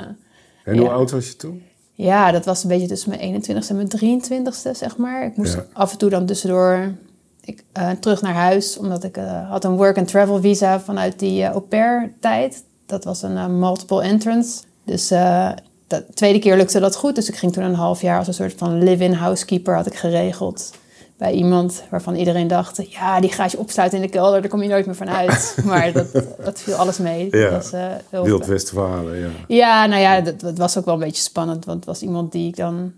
en 0.64 0.78
hoe 0.78 0.88
oud 0.88 1.10
was 1.10 1.26
je 1.26 1.36
toen? 1.36 1.62
Ja, 1.92 2.30
dat 2.32 2.44
was 2.44 2.62
een 2.62 2.68
beetje 2.68 2.86
tussen 2.86 3.10
mijn 3.10 3.42
21ste 3.42 3.68
en 3.68 3.76
mijn 3.76 3.88
23ste, 3.88 4.70
zeg 4.72 4.96
maar. 4.96 5.24
Ik 5.24 5.36
moest 5.36 5.58
af 5.72 5.92
en 5.92 5.98
toe 5.98 6.10
dan 6.10 6.26
tussendoor 6.26 6.92
ik, 7.40 7.64
uh, 7.78 7.90
terug 7.90 8.22
naar 8.22 8.34
huis, 8.34 8.78
omdat 8.78 9.04
ik 9.04 9.16
uh, 9.16 9.50
had 9.50 9.64
een 9.64 9.76
work-and-travel 9.76 10.40
visa 10.40 10.80
vanuit 10.80 11.18
die 11.18 11.44
au 11.44 11.60
pair-tijd. 11.60 12.64
Dat 12.86 13.04
was 13.04 13.22
een 13.22 13.58
multiple 13.58 14.02
entrance. 14.02 14.62
Dus 14.84 15.08
de 15.08 16.04
tweede 16.14 16.38
keer 16.38 16.56
lukte 16.56 16.80
dat 16.80 16.96
goed. 16.96 17.14
Dus 17.14 17.28
ik 17.28 17.36
ging 17.36 17.52
toen 17.52 17.64
een 17.64 17.74
half 17.74 18.00
jaar 18.00 18.18
als 18.18 18.26
een 18.26 18.34
soort 18.34 18.54
van 18.56 18.82
live-in 18.82 19.12
housekeeper 19.12 19.74
had 19.74 19.86
ik 19.86 19.94
geregeld 19.94 20.70
bij 21.18 21.32
iemand 21.32 21.82
waarvan 21.90 22.14
iedereen 22.14 22.48
dacht... 22.48 22.92
ja, 22.92 23.20
die 23.20 23.32
gaat 23.32 23.50
je 23.52 23.58
opsluiten 23.58 23.98
in 23.98 24.04
de 24.04 24.10
kelder, 24.10 24.40
daar 24.40 24.50
kom 24.50 24.62
je 24.62 24.68
nooit 24.68 24.86
meer 24.86 24.94
van 24.94 25.10
uit. 25.10 25.56
maar 25.64 25.92
dat, 25.92 26.12
dat 26.44 26.60
viel 26.60 26.74
alles 26.74 26.98
mee. 26.98 27.28
Ja, 27.30 27.50
dat 27.50 27.70
was, 27.70 27.80
uh, 28.12 28.22
Wildwestverhalen, 28.22 29.18
ja. 29.18 29.28
Ja, 29.48 29.86
nou 29.86 30.00
ja, 30.00 30.20
dat, 30.20 30.40
dat, 30.40 30.58
was 30.58 30.78
ook 30.78 30.84
wel 30.84 30.94
een 30.94 31.00
beetje 31.00 31.22
spannend. 31.22 31.64
Want 31.64 31.76
het 31.76 31.86
was 31.86 32.02
iemand 32.02 32.32
die 32.32 32.48
ik 32.48 32.56
dan 32.56 32.92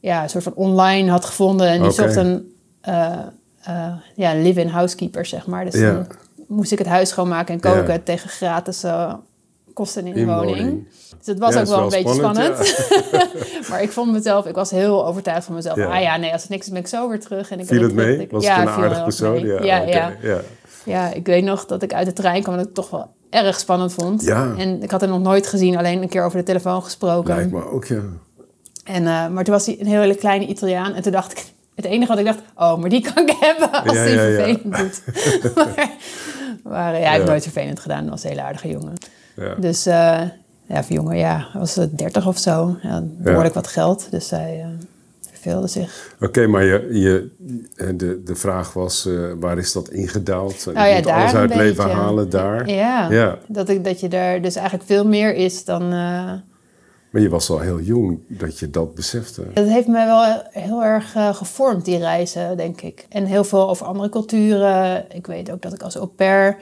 ja, 0.00 0.22
een 0.22 0.30
soort 0.30 0.44
van 0.44 0.54
online 0.54 1.10
had 1.10 1.24
gevonden. 1.24 1.68
En 1.68 1.82
die 1.82 1.90
zocht 1.90 2.16
een 2.16 2.54
uh, 2.88 3.18
uh, 3.68 3.92
ja, 4.14 4.34
live-in 4.34 4.68
housekeeper, 4.68 5.26
zeg 5.26 5.46
maar. 5.46 5.64
Dus 5.64 5.74
ja. 5.74 5.92
dan 5.92 6.06
moest 6.46 6.72
ik 6.72 6.78
het 6.78 6.86
huis 6.86 7.08
schoonmaken 7.08 7.54
en 7.54 7.60
koken 7.60 7.92
ja. 7.92 8.00
tegen 8.04 8.28
gratis 8.28 8.84
kosten 9.78 10.06
in 10.06 10.14
de 10.14 10.26
woning. 10.26 10.88
Dus 11.18 11.26
het 11.26 11.38
was 11.38 11.56
ook 11.56 11.66
wel, 11.66 11.82
een 11.82 11.88
beetje 11.88 12.14
spannend. 12.14 12.58
maar 13.70 13.82
ik 13.82 13.92
vond 13.92 14.12
mezelf, 14.12 14.46
ik 14.46 14.54
was 14.54 14.70
heel 14.70 15.06
overtuigd 15.06 15.44
van 15.44 15.54
mezelf. 15.54 15.78
Ah 15.78 16.00
ja, 16.00 16.16
nee, 16.16 16.32
als 16.32 16.42
het 16.42 16.50
niks 16.50 16.66
is, 16.66 16.72
ben 16.72 16.80
ik 16.80 16.86
zo 16.86 17.08
weer 17.08 17.20
terug. 17.20 17.50
En 17.50 17.60
ik 17.60 17.66
viel 17.66 17.82
het 17.82 17.94
mee? 17.94 18.20
Ik, 18.20 18.30
was 18.30 18.48
het 18.48 18.58
een 18.58 18.68
aardig 18.68 19.02
persoon? 19.02 19.46
Ja, 19.46 19.62
ja, 19.62 20.12
ja. 20.22 20.40
ja. 20.84 21.12
ik 21.12 21.26
weet 21.26 21.44
nog 21.44 21.66
dat 21.66 21.82
ik 21.82 21.92
uit 21.92 22.06
de 22.06 22.12
trein 22.12 22.42
kwam 22.42 22.54
en 22.54 22.60
ik 22.60 22.66
het 22.66 22.74
toch 22.74 22.90
wel 22.90 23.10
erg 23.30 23.58
spannend 23.58 23.92
vond. 23.92 24.22
Ja. 24.22 24.54
En 24.56 24.82
ik 24.82 24.90
had 24.90 25.00
hem 25.00 25.10
nog 25.10 25.22
nooit 25.22 25.46
gezien, 25.46 25.76
alleen 25.76 26.02
een 26.02 26.08
keer 26.08 26.24
over 26.24 26.38
de 26.38 26.44
telefoon 26.44 26.82
gesproken. 26.82 27.34
Lijkt 27.34 27.52
me 27.52 27.64
ook, 27.64 27.84
ja. 27.84 28.02
En, 28.84 29.02
uh, 29.02 29.28
maar 29.28 29.44
toen 29.44 29.54
was 29.54 29.66
hij 29.66 29.76
een 29.80 29.86
hele 29.86 30.14
kleine 30.14 30.46
Italiaan. 30.46 30.94
En 30.94 31.02
toen 31.02 31.12
dacht 31.12 31.32
ik, 31.32 31.44
het 31.74 31.84
enige 31.84 32.10
wat 32.10 32.18
ik 32.18 32.24
dacht, 32.24 32.40
oh, 32.54 32.76
maar 32.76 32.90
die 32.90 33.12
kan 33.12 33.28
ik 33.28 33.36
hebben 33.46 33.72
als 33.72 33.96
hij 33.96 34.18
vervelend 34.18 34.76
doet. 34.76 35.02
maar, 35.54 35.88
maar 36.62 36.94
ja, 36.94 37.00
hij 37.00 37.12
heeft 37.12 37.26
nooit 37.26 37.42
vervelend 37.42 37.80
gedaan. 37.80 38.00
Hij 38.00 38.10
was 38.10 38.22
een 38.22 38.28
hele 38.28 38.42
aardige 38.42 38.68
jongen. 38.68 38.94
Ja. 39.38 39.54
Dus 39.54 39.86
uh, 39.86 40.20
ja, 40.66 40.84
voor 40.84 40.96
jongen, 40.96 41.16
ja, 41.16 41.46
was 41.52 41.74
het 41.74 41.98
30 41.98 42.26
of 42.26 42.38
zo. 42.38 42.76
Ja, 42.82 43.02
behoorlijk 43.04 43.54
wat 43.54 43.66
geld, 43.66 44.10
dus 44.10 44.30
hij 44.30 44.58
uh, 44.58 44.66
verveelde 45.30 45.66
zich. 45.66 46.14
Oké, 46.14 46.24
okay, 46.24 46.46
maar 46.46 46.64
je, 46.64 46.88
je, 46.90 47.30
de, 47.96 48.22
de 48.24 48.34
vraag 48.34 48.72
was, 48.72 49.06
uh, 49.06 49.32
waar 49.40 49.58
is 49.58 49.72
dat 49.72 49.88
ingedaald? 49.88 50.64
Nou 50.74 50.88
ja, 50.88 51.00
daar 51.00 51.20
alles 51.20 51.34
uit 51.34 51.54
leven 51.54 51.90
halen 51.90 52.30
daar? 52.30 52.68
Ja, 52.70 53.10
ja. 53.10 53.38
Dat, 53.46 53.68
ik, 53.68 53.84
dat 53.84 54.00
je 54.00 54.08
daar 54.08 54.42
dus 54.42 54.56
eigenlijk 54.56 54.86
veel 54.86 55.06
meer 55.06 55.34
is 55.34 55.64
dan... 55.64 55.92
Maar 57.10 57.22
je 57.22 57.28
was 57.28 57.50
al 57.50 57.58
heel 57.58 57.80
jong 57.80 58.18
dat 58.28 58.58
je 58.58 58.70
dat 58.70 58.94
besefte. 58.94 59.42
Dat 59.54 59.66
heeft 59.66 59.86
mij 59.86 60.06
wel 60.06 60.42
heel 60.50 60.84
erg 60.84 61.14
uh, 61.16 61.34
gevormd, 61.34 61.84
die 61.84 61.98
reizen, 61.98 62.56
denk 62.56 62.80
ik. 62.80 63.06
En 63.08 63.24
heel 63.24 63.44
veel 63.44 63.68
over 63.68 63.86
andere 63.86 64.08
culturen. 64.08 65.04
Ik 65.14 65.26
weet 65.26 65.50
ook 65.50 65.62
dat 65.62 65.72
ik 65.72 65.82
als 65.82 65.96
au 65.96 66.06
pair 66.06 66.56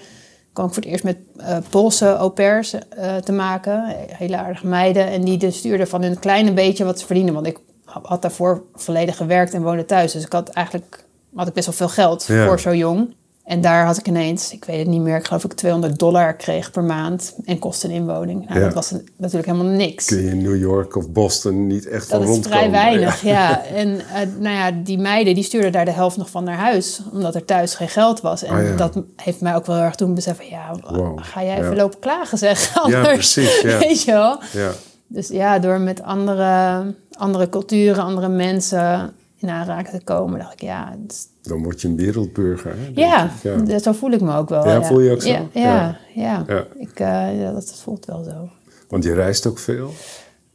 kwam 0.56 0.66
ik 0.66 0.75
voor 0.75 0.82
het 0.82 0.92
eerst 0.92 1.04
met 1.04 1.16
uh, 1.36 1.56
Poolse 1.70 2.06
au 2.06 2.30
pairs 2.30 2.75
uh, 2.75 3.16
te 3.16 3.32
maken. 3.32 3.84
Hele 4.08 4.36
aardige 4.36 4.66
meiden. 4.66 5.06
En 5.06 5.25
die 5.25 5.38
dus 5.38 5.56
stuurden 5.56 5.88
van 5.88 6.02
hun 6.02 6.18
kleine 6.18 6.52
beetje 6.52 6.84
wat 6.84 7.00
ze 7.00 7.06
verdienen. 7.06 7.34
Want 7.34 7.46
ik 7.46 7.58
had 7.84 8.22
daarvoor 8.22 8.62
volledig 8.75 9.16
gewerkt 9.16 9.54
en 9.54 9.62
woonde 9.62 9.84
thuis. 9.84 10.12
Dus 10.12 10.25
ik 10.25 10.32
had 10.32 10.48
eigenlijk 10.48 11.04
had 11.34 11.48
ik 11.48 11.52
best 11.52 11.66
wel 11.66 11.75
veel 11.75 11.88
geld 11.88 12.25
voor 12.25 12.60
zo 12.60 12.75
jong. 12.75 13.14
En 13.46 13.60
daar 13.60 13.86
had 13.86 13.98
ik 13.98 14.08
ineens, 14.08 14.52
ik 14.52 14.64
weet 14.64 14.78
het 14.78 14.86
niet 14.86 15.00
meer, 15.00 15.16
ik 15.16 15.26
geloof 15.26 15.44
ik 15.44 15.52
200 15.52 15.98
dollar 15.98 16.36
kreeg 16.36 16.70
per 16.70 16.82
maand 16.82 17.34
en 17.44 17.58
kosten 17.58 17.90
inwoning. 17.90 18.48
Nou, 18.48 18.60
dat 18.60 18.74
was 18.74 18.94
natuurlijk 19.16 19.46
helemaal 19.46 19.72
niks. 19.72 20.06
Kun 20.06 20.22
je 20.22 20.30
in 20.30 20.42
New 20.42 20.56
York 20.60 20.96
of 20.96 21.10
Boston 21.10 21.66
niet 21.66 21.86
echt 21.86 22.10
dat 22.10 22.18
van 22.18 22.26
rondkomen? 22.26 22.42
Dat 22.42 22.52
is 22.52 22.58
vrij 22.58 22.70
weinig, 22.70 23.22
ja. 23.36 23.64
En 23.64 23.88
uh, 23.88 24.02
nou 24.38 24.56
ja, 24.56 24.70
die 24.70 24.98
meiden 24.98 25.34
die 25.34 25.44
stuurden 25.44 25.72
daar 25.72 25.84
de 25.84 25.90
helft 25.90 26.16
nog 26.16 26.30
van 26.30 26.44
naar 26.44 26.56
huis, 26.56 27.00
omdat 27.12 27.34
er 27.34 27.44
thuis 27.44 27.74
geen 27.74 27.88
geld 27.88 28.20
was. 28.20 28.42
En 28.42 28.64
ja. 28.64 28.76
dat 28.76 29.02
heeft 29.16 29.40
mij 29.40 29.54
ook 29.54 29.66
wel 29.66 29.76
erg 29.76 29.94
toen 29.94 30.14
beseffen, 30.14 30.48
ja, 30.48 30.74
wow. 30.90 31.18
ga 31.22 31.44
jij 31.44 31.58
even 31.58 31.76
lopen 31.76 31.98
klagen 31.98 32.38
zeg, 32.38 32.70
anders. 32.74 33.02
Ja, 33.04 33.12
precies, 33.12 33.60
ja. 33.60 33.78
Weet 33.88 34.02
je 34.02 34.12
wel? 34.12 34.38
Ja. 34.52 34.70
Dus 35.06 35.28
ja, 35.28 35.58
door 35.58 35.80
met 35.80 36.02
andere, 36.02 36.84
andere 37.12 37.48
culturen, 37.48 38.04
andere 38.04 38.28
mensen 38.28 39.14
aanraking 39.48 39.98
te 39.98 40.04
komen, 40.04 40.38
dacht 40.38 40.52
ik, 40.52 40.60
ja... 40.60 40.96
Dan 41.42 41.62
word 41.62 41.80
je 41.80 41.88
een 41.88 41.96
wereldburger. 41.96 42.74
Hè, 42.76 42.90
ja, 42.94 43.30
ja, 43.66 43.78
zo 43.78 43.92
voel 43.92 44.10
ik 44.10 44.20
me 44.20 44.36
ook 44.36 44.48
wel. 44.48 44.68
Ja, 44.68 44.82
voel 44.82 45.00
je 45.00 45.10
ook 45.10 45.22
zo? 45.22 45.48
Ja, 45.52 45.98
ja. 46.14 46.44
Ik, 46.78 47.00
uh, 47.00 47.40
ja 47.40 47.52
dat 47.52 47.74
voelt 47.82 48.04
wel 48.04 48.24
zo. 48.24 48.48
Want 48.88 49.04
je 49.04 49.14
reist 49.14 49.46
ook 49.46 49.58
veel? 49.58 49.90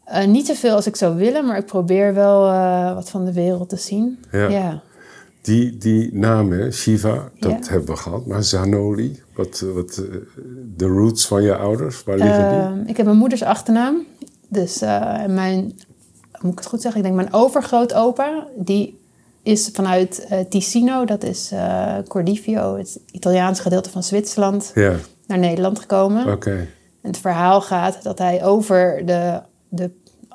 Uh, 0.07 0.25
niet 0.25 0.47
zoveel 0.47 0.75
als 0.75 0.87
ik 0.87 0.95
zou 0.95 1.15
willen, 1.15 1.45
maar 1.45 1.57
ik 1.57 1.65
probeer 1.65 2.13
wel 2.13 2.47
uh, 2.47 2.93
wat 2.93 3.09
van 3.09 3.25
de 3.25 3.33
wereld 3.33 3.69
te 3.69 3.77
zien. 3.77 4.19
Ja. 4.31 4.81
Die, 5.41 5.77
die 5.77 6.13
naam, 6.13 6.71
Shiva, 6.71 7.29
dat 7.39 7.69
hebben 7.69 7.89
we 7.89 7.95
gehad. 7.95 8.25
Maar 8.25 8.43
Zanoli, 8.43 9.21
wat, 9.35 9.65
wat, 9.73 10.01
de 10.75 10.85
roots 10.85 11.27
van 11.27 11.43
je 11.43 11.55
ouders, 11.55 12.03
waar 12.03 12.17
liggen 12.17 12.49
die? 12.49 12.59
Ehm, 12.59 12.87
ik 12.87 12.97
heb 12.97 13.05
mijn 13.05 13.17
moeders 13.17 13.43
achternaam. 13.43 14.05
Dus 14.47 14.79
mijn 15.27 15.73
moet 16.43 16.51
ik 16.51 16.59
het 16.59 16.67
goed 16.67 16.81
zeggen? 16.81 16.99
Ik 17.01 17.05
denk 17.07 17.19
mijn 17.19 17.33
overgrootopa, 17.33 18.47
die 18.55 18.99
is 19.43 19.69
vanuit 19.73 20.27
uh, 20.31 20.39
Ticino, 20.49 21.05
dat 21.05 21.23
is 21.23 21.51
uh, 21.53 21.95
Cordivio, 22.07 22.77
het 22.77 22.99
Italiaanse 23.11 23.61
gedeelte 23.61 23.89
van 23.89 24.03
Zwitserland, 24.03 24.71
ja. 24.75 24.93
naar 25.27 25.37
Nederland 25.37 25.79
gekomen. 25.79 26.31
Okay. 26.31 26.57
En 27.01 27.09
het 27.09 27.17
verhaal 27.17 27.61
gaat 27.61 28.03
dat 28.03 28.17
hij 28.17 28.43
over 28.43 29.05
de, 29.05 29.39
de, 29.69 29.91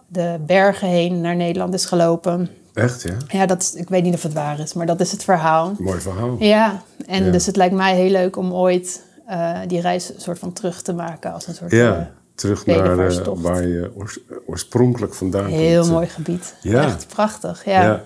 de 0.07 0.37
bergen 0.47 0.89
heen 0.89 1.21
naar 1.21 1.37
Nederland 1.37 1.75
is 1.75 1.85
gelopen. 1.85 2.49
Echt, 2.75 3.03
ja? 3.03 3.17
Ja, 3.29 3.47
dat 3.47 3.63
is, 3.63 3.75
ik 3.75 3.89
weet 3.89 4.03
niet 4.03 4.15
of 4.15 4.23
het 4.23 4.33
waar 4.33 4.59
is, 4.61 4.73
maar 4.73 4.87
dat 4.87 5.01
is 5.01 5.13
het 5.13 5.25
verhaal. 5.25 5.75
Mooi 5.79 6.01
verhaal. 6.01 6.37
Ja, 6.39 6.83
en 7.07 7.25
Ja. 7.25 7.31
dus 7.31 7.47
het 7.47 7.57
lijkt 7.57 7.75
mij 7.75 7.95
heel 7.95 8.11
leuk 8.11 8.37
om 8.37 8.53
ooit 8.53 9.03
eh, 9.27 9.59
die 9.67 9.81
reis 9.81 10.09
een 10.15 10.21
soort 10.21 10.39
van 10.39 10.53
terug 10.53 10.83
te 10.83 10.93
maken 10.93 11.33
als 11.33 11.47
een 11.47 11.55
soort 11.55 11.73
eh, 11.73 11.79
Ja, 11.79 12.11
terug 12.37 12.67
naar 12.67 12.99
eh, 13.09 13.29
waar 13.35 13.67
je 13.67 13.91
oors- 13.95 14.19
oorspronkelijk 14.47 15.15
vandaan 15.15 15.47
heel 15.47 15.81
komt. 15.81 15.93
mooi 15.93 16.07
gebied. 16.07 16.55
Ja. 16.63 16.85
Echt 16.85 17.07
prachtig, 17.09 17.65
ja. 17.65 17.83
Ja. 17.83 18.03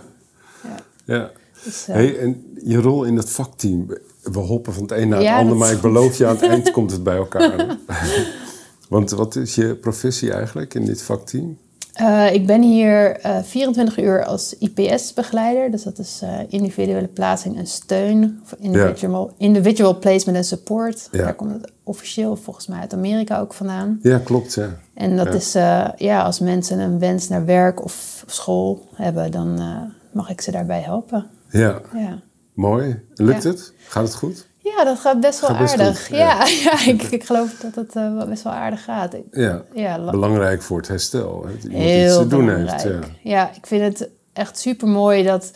Ja. 1.04 1.30
Dus, 1.64 1.88
eh, 1.88 1.94
Hey, 1.94 2.18
en 2.18 2.56
je 2.64 2.76
rol 2.80 3.04
in 3.04 3.16
dat 3.16 3.30
vakteam, 3.30 3.86
we 4.22 4.38
hoppen 4.38 4.72
van 4.72 4.82
het 4.82 4.92
een 4.92 5.08
naar 5.08 5.18
het 5.18 5.26
Ja, 5.26 5.38
ander, 5.38 5.56
maar 5.56 5.72
ik 5.72 5.80
beloof 5.80 6.18
je 6.18 6.26
aan 6.26 6.34
het 6.36 6.44
eind 6.44 6.70
komt 6.70 6.90
het 6.90 7.02
bij 7.02 7.16
elkaar. 7.16 7.76
Want 8.88 9.10
wat 9.10 9.36
is 9.36 9.54
je 9.54 9.74
professie 9.74 10.32
eigenlijk 10.32 10.74
in 10.74 10.84
dit 10.84 11.02
vakteam? 11.02 11.58
Eh, 12.00 12.34
ik 12.34 12.46
ben 12.46 12.62
hier 12.62 13.16
eh 13.16 13.42
24 13.42 13.98
uur 13.98 14.24
als 14.24 14.54
IPS-begeleider. 14.58 15.70
Dus 15.70 15.82
dat 15.82 15.98
is 15.98 16.20
eh, 16.22 16.38
individuele 16.48 17.06
plaatsing 17.08 17.56
en 17.58 17.66
steun. 17.66 18.40
Of 18.42 18.54
individual, 18.58 19.32
individual 19.38 19.98
placement 19.98 20.38
en 20.38 20.44
support. 20.44 21.08
Ja. 21.12 21.22
Daar 21.24 21.34
komt 21.34 21.52
het 21.52 21.72
officieel 21.84 22.36
volgens 22.36 22.66
mij 22.66 22.80
uit 22.80 22.94
Amerika 22.94 23.40
ook 23.40 23.54
vandaan. 23.54 23.98
Ja, 24.02 24.18
klopt, 24.18 24.54
ja. 24.54 24.68
En 24.94 25.16
dat 25.16 25.34
is, 25.34 25.54
eh, 25.54 25.88
ja, 25.96 26.22
als 26.22 26.40
mensen 26.40 26.78
een 26.78 26.98
wens 26.98 27.28
naar 27.28 27.44
werk 27.44 27.84
of 27.84 28.24
school 28.26 28.88
hebben, 28.94 29.30
dan 29.30 29.58
eh, 29.58 29.76
mag 30.12 30.30
ik 30.30 30.40
ze 30.40 30.50
daarbij 30.50 30.80
helpen. 30.80 31.26
Ja, 31.50 31.80
Ja. 31.94 32.18
mooi. 32.54 33.02
Lukt 33.14 33.42
het? 33.42 33.72
Gaat 33.88 34.04
het 34.04 34.14
goed? 34.14 34.46
Ja, 34.80 34.86
dat 34.86 34.98
gaat 34.98 35.20
best 35.20 35.40
wel 35.40 35.50
Gaat 35.50 35.58
best 35.58 35.78
aardig. 35.78 36.06
goed, 36.06 36.16
ja, 36.16 36.46
ja. 36.46 36.84
ik, 36.92 37.02
ik 37.02 37.24
geloof 37.24 37.50
dat 37.62 37.74
het 37.74 37.96
eh, 37.96 38.24
best 38.28 38.42
wel 38.42 38.52
aardig 38.52 38.84
gaat. 38.84 39.16
Ja. 39.30 39.62
Ja, 39.74 39.98
la- 39.98 40.10
Belangrijk 40.10 40.62
voor 40.62 40.76
het 40.78 40.88
herstel. 40.88 41.44
Hè? 41.46 41.52
Dat 41.58 41.72
heel 41.72 42.04
iets 42.06 42.16
te 42.16 42.26
doen 42.26 42.46
belangrijk. 42.46 42.82
heeft. 42.82 42.94
Ja. 42.94 43.00
Ja, 43.22 43.50
ik 43.54 43.66
vind 43.66 43.82
het 43.98 44.08
echt 44.32 44.58
super 44.58 44.88
mooi 44.88 45.22
dat. 45.22 45.50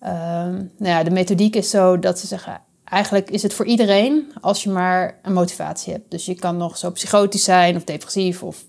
ehm, 0.00 0.52
nou 0.54 0.66
ja, 0.78 1.02
de 1.02 1.10
methodiek 1.10 1.56
is 1.56 1.70
zo 1.70 1.98
dat 1.98 2.18
ze 2.18 2.26
zeggen. 2.26 2.60
Eigenlijk 2.84 3.30
is 3.30 3.42
het 3.42 3.54
voor 3.54 3.66
iedereen 3.66 4.32
als 4.40 4.62
je 4.62 4.70
maar 4.70 5.18
een 5.22 5.32
motivatie 5.32 5.92
hebt. 5.92 6.10
Dus 6.10 6.24
je 6.26 6.34
kan 6.34 6.56
nog 6.56 6.76
zo 6.76 6.90
psychotisch 6.90 7.44
zijn 7.44 7.76
of 7.76 7.84
depressief 7.84 8.42
of 8.42 8.64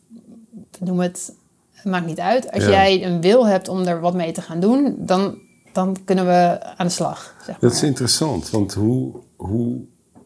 noem 0.79 0.99
het. 0.99 1.31
Het 1.71 1.85
maakt 1.93 2.05
niet 2.05 2.19
uit. 2.19 2.51
Als 2.51 2.65
jij 2.65 3.05
een 3.05 3.21
wil 3.21 3.47
hebt 3.47 3.67
om 3.67 3.81
er 3.81 3.99
wat 3.99 4.13
mee 4.13 4.31
te 4.31 4.41
gaan 4.41 4.59
doen, 4.59 4.95
dan, 4.99 5.37
dan 5.73 5.97
kunnen 6.05 6.25
we 6.25 6.57
aan 6.77 6.85
de 6.87 6.93
slag. 6.93 7.35
Zeg 7.37 7.47
maar. 7.47 7.57
Dat 7.59 7.71
is 7.71 7.83
interessant, 7.83 8.49
want 8.49 8.73
hoe, 8.73 9.11
hoe 9.45 9.77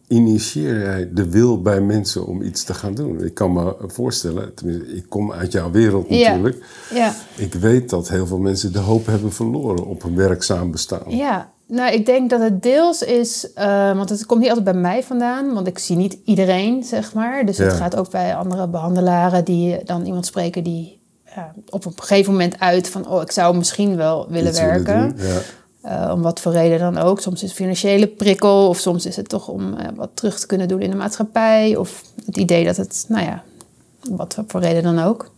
initieer 0.08 0.80
jij 0.80 1.10
de 1.14 1.30
wil 1.30 1.62
bij 1.62 1.82
mensen 1.82 2.26
om 2.26 2.42
iets 2.42 2.64
te 2.64 2.74
gaan 2.74 2.94
doen? 2.94 3.24
Ik 3.24 3.34
kan 3.34 3.54
me 3.54 3.76
voorstellen, 3.80 4.54
tenminste, 4.56 4.96
ik 4.96 5.06
kom 5.10 5.32
uit 5.32 5.52
jouw 5.52 5.72
wereld 5.72 6.10
natuurlijk. 6.10 6.66
Ja. 6.94 7.14
Ik 7.36 7.54
weet 7.54 7.90
dat 7.90 8.10
heel 8.10 8.28
veel 8.28 8.38
mensen 8.38 8.74
de 8.74 8.80
hoop 8.80 9.06
hebben 9.06 9.34
verloren 9.34 9.86
op 9.86 10.04
een 10.04 10.16
werkzaam 10.16 10.72
bestaan. 10.72 11.04
Ja, 11.08 11.52
nou, 11.68 11.94
ik 11.94 12.06
denk 12.06 12.30
dat 12.30 12.42
het 12.42 12.64
deels 12.64 13.02
is, 13.02 13.54
eh, 13.54 13.96
want 13.96 14.10
het 14.10 14.26
komt 14.26 14.40
niet 14.40 14.50
altijd 14.50 14.66
bij 14.66 14.82
mij 14.82 15.04
vandaan, 15.04 15.54
want 15.54 15.68
ik 15.68 15.80
zie 15.80 15.96
niet 15.96 16.18
iedereen, 16.26 16.84
zeg 16.84 17.14
maar. 17.14 17.46
Dus 17.46 17.58
het 17.58 17.74
gaat 17.74 17.96
ook 17.96 18.12
bij 18.12 18.36
andere 18.36 18.68
behandelaren 18.68 19.46
die 19.46 19.84
dan 19.84 20.06
iemand 20.06 20.26
spreken 20.26 20.64
die 20.64 21.00
ja, 21.36 21.54
op 21.70 21.86
een 21.86 21.94
gegeven 21.96 22.32
moment 22.32 22.60
uit 22.60 22.88
van, 22.90 23.08
oh, 23.08 23.22
ik 23.22 23.32
zou 23.32 23.58
misschien 23.58 23.96
wel 23.96 24.28
willen 24.30 24.50
Iets 24.50 24.60
werken. 24.60 25.16
Ja. 25.18 25.40
Eh, 25.82 26.12
om 26.14 26.22
wat 26.22 26.40
voor 26.40 26.52
reden 26.52 26.80
dan 26.80 26.98
ook. 26.98 27.22
Soms 27.22 27.44
is 27.44 27.50
het 27.50 27.58
financiële 27.58 28.08
prikkel, 28.08 28.68
of 28.68 28.78
soms 28.78 29.06
is 29.06 29.16
het 29.16 29.30
toch 29.30 29.48
om 29.48 29.74
eh, 29.74 29.88
wat 29.96 30.10
terug 30.14 30.40
te 30.40 30.48
kunnen 30.48 30.68
doen 30.68 30.82
in 30.82 30.90
de 30.90 30.96
maatschappij, 30.96 31.76
of 31.76 32.04
het 32.26 32.38
idee 32.38 32.66
dat 32.66 32.78
het, 32.78 33.06
nou 33.08 33.26
ja, 33.26 33.44
wat 34.10 34.38
voor 34.48 34.62
reden 34.62 34.84
dan 34.84 35.00
ook. 35.00 35.32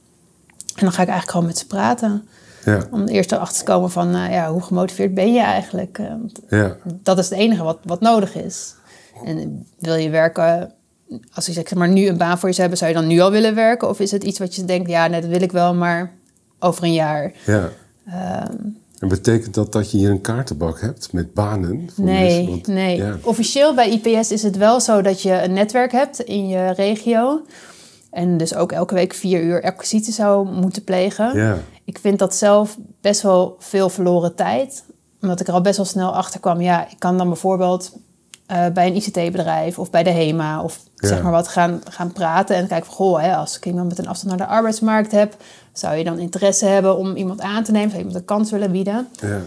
En 0.76 0.84
dan 0.84 0.92
ga 0.92 1.02
ik 1.02 1.08
eigenlijk 1.08 1.30
gewoon 1.32 1.46
met 1.46 1.58
ze 1.58 1.68
praten. 1.68 2.28
Ja. 2.66 2.88
Om 2.92 3.08
eerst 3.08 3.32
erachter 3.32 3.58
te 3.58 3.64
komen 3.64 3.92
van, 3.92 4.16
eh, 4.16 4.32
ja, 4.32 4.52
hoe 4.52 4.62
gemotiveerd 4.62 5.14
ben 5.14 5.34
je 5.34 5.42
eigenlijk? 5.42 6.02
Ja. 6.50 6.76
dat 6.84 7.18
is 7.18 7.30
het 7.30 7.40
enige 7.40 7.64
wat, 7.64 7.78
wat 7.84 8.02
nodig 8.02 8.36
is. 8.36 8.76
En 9.26 9.68
wil 9.80 9.96
je 9.96 10.10
werken, 10.10 10.74
als 11.34 11.46
je 11.46 11.52
zeg 11.52 11.74
maar 11.74 11.90
nu 11.90 12.08
een 12.08 12.18
baan 12.18 12.40
voor 12.40 12.50
je 12.50 12.56
zou 12.56 12.70
hebben, 12.70 12.78
zou 12.78 12.92
je 12.92 12.98
dan 12.98 13.08
nu 13.08 13.20
al 13.20 13.32
willen 13.32 13.56
werken? 13.56 13.90
Of 13.90 14.00
is 14.00 14.12
het 14.12 14.24
iets 14.24 14.40
wat 14.40 14.56
je 14.56 14.66
denkt, 14.66 14.90
ja, 14.90 15.08
nee, 15.08 15.22
dat 15.22 15.30
wil 15.30 15.42
ik 15.42 15.52
wel, 15.52 15.74
maar 15.76 16.12
over 16.60 16.84
een 16.84 16.94
jaar? 16.94 17.32
ja. 17.46 17.70
Ehm, 18.06 18.56
En 19.02 19.08
betekent 19.08 19.54
dat 19.54 19.72
dat 19.72 19.92
je 19.92 19.98
hier 19.98 20.10
een 20.10 20.22
kaartenbak 20.22 20.82
hebt 20.82 21.14
met 21.14 21.34
banen? 21.34 21.90
voor 21.96 22.04
nee, 22.06 22.24
mensen? 22.36 22.50
Want- 22.50 22.68
nee. 22.68 22.98
Ja. 22.98 23.18
Officieel 23.24 23.74
bij 23.76 23.90
IPS 23.90 24.32
is 24.32 24.44
het 24.44 24.58
wel 24.58 24.80
zo 24.80 25.02
dat 25.02 25.22
je 25.22 25.44
een 25.44 25.54
netwerk 25.54 25.92
hebt 25.92 26.20
in 26.20 26.48
je 26.48 26.72
regio. 26.72 27.42
En 28.12 28.38
dus 28.38 28.56
ook 28.56 28.72
elke 28.72 28.94
week 28.94 29.14
vier 29.14 29.42
uur 29.44 29.64
acquisitie 29.64 30.14
zou 30.14 30.48
moeten 30.50 30.84
plegen. 30.84 31.38
ja. 31.38 31.58
Ik 31.86 32.00
vind 32.00 32.20
dat 32.20 32.36
zelf 32.36 32.78
best 33.02 33.22
wel 33.22 33.56
veel 33.60 33.90
verloren 33.90 34.36
tijd. 34.36 34.84
Omdat 35.22 35.40
ik 35.40 35.48
er 35.48 35.54
al 35.54 35.62
best 35.62 35.78
wel 35.78 35.86
snel 35.86 36.16
achter 36.16 36.40
kwam. 36.40 36.62
Ja, 36.62 36.90
ik 36.90 37.00
kan 37.00 37.18
dan 37.18 37.28
bijvoorbeeld 37.28 37.92
eh, 38.46 38.66
bij 38.74 38.88
een 38.88 38.96
ICT-bedrijf 38.96 39.80
of 39.80 39.90
bij 39.90 40.04
de 40.04 40.10
HEMA 40.10 40.64
of 40.64 40.80
Ja. 40.96 41.08
zeg 41.08 41.22
maar 41.22 41.32
wat 41.32 41.48
gaan, 41.48 41.82
gaan 41.90 42.12
praten. 42.12 42.56
En 42.56 42.68
kijken 42.68 42.86
van, 42.86 42.96
goh, 42.96 43.22
hè, 43.22 43.36
als 43.36 43.58
ik 43.58 43.66
iemand 43.66 43.88
met 43.88 43.98
een 44.00 44.08
afstand 44.08 44.38
naar 44.38 44.48
de 44.48 44.54
arbeidsmarkt 44.54 45.12
heb... 45.12 45.36
zou 45.74 45.96
je 45.96 46.04
dan 46.04 46.20
interesse 46.20 46.66
hebben 46.66 46.98
om 46.98 47.16
iemand 47.16 47.42
aan 47.42 47.64
te 47.64 47.72
nemen? 47.72 47.90
Zou 47.90 48.02
je 48.02 48.08
iemand 48.08 48.22
een 48.30 48.36
kans 48.36 48.52
willen 48.52 48.72
bieden? 48.72 49.08
ja. 49.22 49.40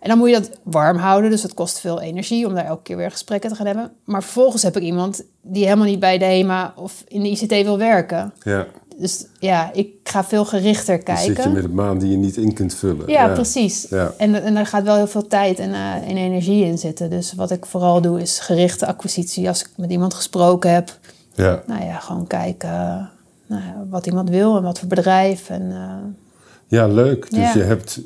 En 0.00 0.08
dan 0.08 0.18
moet 0.18 0.28
je 0.28 0.34
dat 0.34 0.50
warm 0.62 0.96
houden, 0.96 1.30
dus 1.30 1.42
dat 1.42 1.54
kost 1.54 1.78
veel 1.80 2.00
energie 2.00 2.46
om 2.46 2.54
daar 2.54 2.64
elke 2.64 2.82
keer 2.82 2.96
weer 2.96 3.10
gesprekken 3.10 3.50
te 3.50 3.56
gaan 3.56 3.66
hebben. 3.66 3.92
Maar 4.04 4.22
vervolgens 4.22 4.62
heb 4.62 4.76
ik 4.76 4.82
iemand 4.82 5.22
die 5.42 5.64
helemaal 5.64 5.86
niet 5.86 6.00
bij 6.00 6.18
de 6.18 6.24
HEMA 6.24 6.72
of 6.76 7.04
in 7.08 7.22
de 7.22 7.28
ICT 7.30 7.50
wil 7.50 7.78
werken. 7.78 8.32
ja. 8.42 8.66
Dus 8.98 9.26
ja, 9.38 9.70
ik 9.72 9.88
ga 10.04 10.24
veel 10.24 10.44
gerichter 10.44 11.04
Dan 11.04 11.16
zit 11.16 11.26
je 11.26 11.32
kijken. 11.32 11.52
met 11.52 11.64
een 11.64 11.74
baan 11.74 11.98
die 11.98 12.10
je 12.10 12.16
niet 12.16 12.36
in 12.36 12.52
kunt 12.54 12.74
vullen. 12.74 13.08
Ja, 13.08 13.28
precies. 13.28 13.86
Ja. 13.90 14.12
En, 14.18 14.42
en 14.42 14.54
daar 14.54 14.66
gaat 14.66 14.82
wel 14.82 14.96
heel 14.96 15.06
veel 15.06 15.26
tijd 15.26 15.58
en, 15.58 15.72
eh, 15.74 15.94
en 15.94 16.16
energie 16.16 16.64
in 16.64 16.78
zitten. 16.78 17.10
Dus 17.10 17.32
wat 17.32 17.50
ik 17.50 17.66
vooral 17.66 18.00
doe 18.00 18.20
is 18.20 18.38
gerichte 18.38 18.86
acquisitie. 18.86 19.48
Als 19.48 19.60
ik 19.60 19.68
met 19.76 19.90
iemand 19.90 20.14
gesproken 20.14 20.72
heb, 20.72 20.98
Ja. 21.34 21.62
nou 21.66 21.84
ja, 21.84 21.98
gewoon 21.98 22.26
kijken 22.26 23.10
nou 23.52 23.88
wat 23.90 24.06
iemand 24.06 24.28
wil 24.30 24.56
en 24.56 24.62
wat 24.62 24.78
voor 24.78 24.88
bedrijf. 24.88 25.50
En, 25.50 25.70
eh, 25.72 25.94
ja, 26.66 26.86
leuk. 26.86 27.30
Dus 27.30 27.38
Ja. 27.38 27.52
je 27.54 27.62
hebt... 27.62 28.00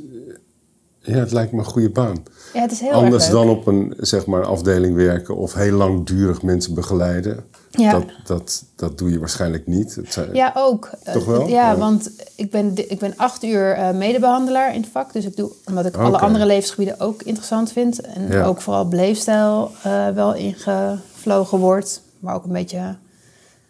Ja, 1.00 1.14
het 1.18 1.32
lijkt 1.32 1.52
me 1.52 1.58
een 1.58 1.64
goede 1.64 1.90
baan. 1.90 2.22
ja, 2.52 2.60
het 2.60 2.72
is 2.72 2.80
heel 2.80 2.90
Anders 2.90 3.30
dan 3.30 3.48
op 3.48 3.66
een 3.66 3.94
zeg 3.98 4.26
maar, 4.26 4.44
afdeling 4.46 4.94
werken 4.94 5.36
of 5.36 5.54
heel 5.54 5.76
langdurig 5.76 6.42
mensen 6.42 6.74
begeleiden. 6.74 7.44
Ja. 7.70 7.92
Dat, 7.92 8.04
dat, 8.26 8.64
dat 8.76 8.98
doe 8.98 9.10
je 9.10 9.18
waarschijnlijk 9.18 9.66
niet. 9.66 9.94
Het 9.94 10.12
zijn- 10.12 10.34
Ja, 10.34 10.52
ook. 10.56 10.90
Toch 11.12 11.24
wel? 11.24 11.40
Ja, 11.48 11.70
Ja. 11.70 11.76
want 11.76 12.10
ik 12.36 12.50
ben, 12.50 12.72
ik 12.90 12.98
ben 12.98 13.12
acht 13.16 13.44
uur 13.44 13.72
eh, 13.72 13.90
medebehandelaar 13.94 14.74
in 14.74 14.80
het 14.80 14.90
vak. 14.90 15.12
Dus 15.12 15.24
ik 15.24 15.36
doe, 15.36 15.50
omdat 15.68 15.86
ik 15.86 15.96
alle 15.96 16.18
andere 16.18 16.46
levensgebieden 16.46 17.00
ook 17.00 17.22
interessant 17.22 17.72
vind. 17.72 18.00
En 18.00 18.28
Ja. 18.30 18.44
ook 18.44 18.60
vooral 18.60 18.88
beleefstijl 18.88 19.70
eh, 19.82 20.08
wel 20.08 20.34
ingevlogen 20.34 21.58
wordt. 21.58 22.02
Maar 22.20 22.34
ook 22.34 22.44
een 22.44 22.52
beetje 22.52 22.94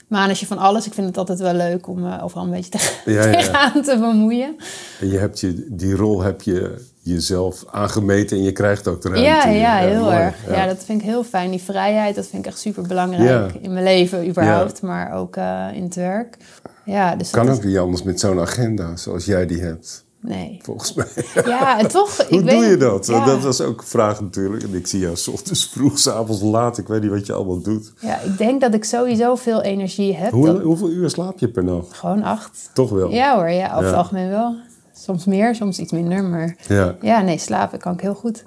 manetje 0.07 0.47
van 0.47 0.59
alles. 0.59 0.87
Ik 0.87 0.95
vind 0.95 1.07
het 1.07 1.19
altijd 1.19 1.39
wel 1.39 1.55
leuk 1.55 1.89
om 1.89 2.07
eh, 2.07 2.25
overal 2.25 2.45
een 2.45 2.51
beetje 2.51 2.71
tegen, 2.71 3.13
Ja, 3.13 3.27
ja, 3.27 3.73
te 3.83 3.99
bemoeien. 3.99 4.57
En 5.01 5.09
je 5.11 5.19
hebt 5.19 5.41
je, 5.41 5.67
die 5.71 5.95
rol 5.95 6.23
heb 6.23 6.43
je 6.43 6.85
jezelf 7.01 7.65
aangemeten 7.71 8.37
en 8.37 8.43
je 8.43 8.53
krijgt 8.53 8.89
ook 8.89 9.03
de 9.03 9.09
ruimte. 9.09 9.29
Ja, 9.29 9.49
ja, 9.49 9.77
heel 9.77 10.01
mooi. 10.01 10.17
erg. 10.17 10.35
Ja. 10.49 10.67
Dat 10.67 10.85
vind 10.85 11.01
ik 11.01 11.07
heel 11.07 11.25
fijn. 11.25 11.51
Die 11.51 11.63
vrijheid, 11.63 12.15
dat 12.15 12.27
vind 12.27 12.45
ik 12.45 12.51
echt 12.51 12.61
super 12.61 12.83
belangrijk 12.83 13.55
in 13.61 13.73
mijn 13.73 13.85
leven 13.85 14.29
überhaupt. 14.29 14.83
Maar 14.83 15.13
ook 15.13 15.37
eh, 15.37 15.67
in 15.73 15.83
het 15.83 15.95
werk. 15.95 16.37
Ja, 16.85 17.17
dus 17.17 17.31
Kan 17.31 17.49
ook 17.49 17.65
niet 17.65 17.79
anders 17.79 18.03
met 18.03 18.21
zo'n 18.21 18.41
agenda 18.41 18.97
zoals 18.97 19.25
jij 19.25 19.47
die 19.47 19.61
hebt, 19.61 20.05
Nee. 20.27 20.59
volgens 20.63 20.95
mij. 20.95 21.07
Ja, 21.45 21.79
en 21.79 21.89
toch... 21.99 22.17
Hoe 22.17 22.39
ik 22.41 22.49
doe 22.49 22.61
weet- 22.61 22.71
je 22.71 22.77
dat? 22.77 23.07
Ja. 23.07 23.25
Dat 23.25 23.43
was 23.43 23.61
ook 23.61 23.81
een 23.81 23.87
vraag 23.87 24.21
natuurlijk. 24.21 24.63
En 24.63 24.75
ik 24.75 24.87
zie 24.87 25.01
jou 25.01 25.17
's 25.17 25.29
ochtends 25.29 25.67
vroeg, 25.73 25.99
's 25.99 26.07
avonds 26.07 26.43
laat. 26.43 26.79
Ik 26.79 26.89
weet 26.89 27.03
niet 27.03 27.11
wat 27.11 27.27
je 27.27 27.33
allemaal 27.33 27.61
doet. 27.61 27.93
Ja, 28.01 28.21
ik 28.21 28.39
denk 28.39 28.61
dat 28.61 28.75
ik 28.75 28.85
sowieso 28.85 29.35
veel 29.35 29.63
energie 29.63 30.15
heb. 30.17 30.31
Hoe, 30.33 30.47
Dat- 30.47 30.63
hoeveel 30.63 30.91
uur 30.91 31.11
slaap 31.11 31.39
je 31.39 31.49
per 31.49 31.65
nacht? 31.65 31.93
Gewoon 31.97 32.23
acht. 32.23 32.71
Toch 32.73 32.91
wel? 32.91 33.11
Ja 33.11 33.35
hoor, 33.37 33.51
ja, 33.51 33.67
over 33.71 33.81
Ja. 33.83 33.87
het 33.87 33.97
algemeen 33.97 34.29
wel. 34.29 34.55
Soms 34.95 35.25
meer, 35.25 35.55
soms 35.55 35.79
iets 35.79 35.93
minder, 35.93 36.25
maar 36.25 36.57
Ja. 36.69 36.97
ja, 37.01 37.21
nee, 37.21 37.39
slapen 37.39 37.79
kan 37.79 37.93
ik 37.93 38.01
heel 38.01 38.15
goed. 38.15 38.43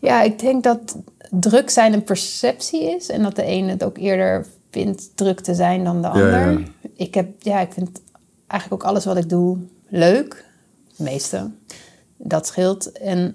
Ja, 0.00 0.22
ik 0.22 0.38
denk 0.38 0.62
dat 0.62 0.96
druk 1.30 1.70
zijn 1.70 1.92
een 1.92 2.02
perceptie 2.04 2.96
is 2.96 3.08
en 3.08 3.22
dat 3.22 3.36
de 3.36 3.42
ene 3.42 3.70
het 3.70 3.84
ook 3.84 3.98
eerder 3.98 4.46
vindt 4.70 5.10
druk 5.14 5.40
te 5.40 5.54
zijn 5.54 5.84
dan 5.84 6.02
de 6.02 6.08
ander. 6.08 6.62
Ik, 6.96 7.14
heb, 7.14 7.28
ja, 7.38 7.60
ik 7.60 7.72
vind 7.72 8.00
eigenlijk 8.46 8.82
ook 8.82 8.88
alles 8.88 9.04
wat 9.04 9.16
ik 9.16 9.28
doe 9.28 9.58
leuk, 9.88 10.44
meeste. 10.98 11.50
Dat 12.16 12.46
scheelt. 12.46 12.92
En 12.92 13.34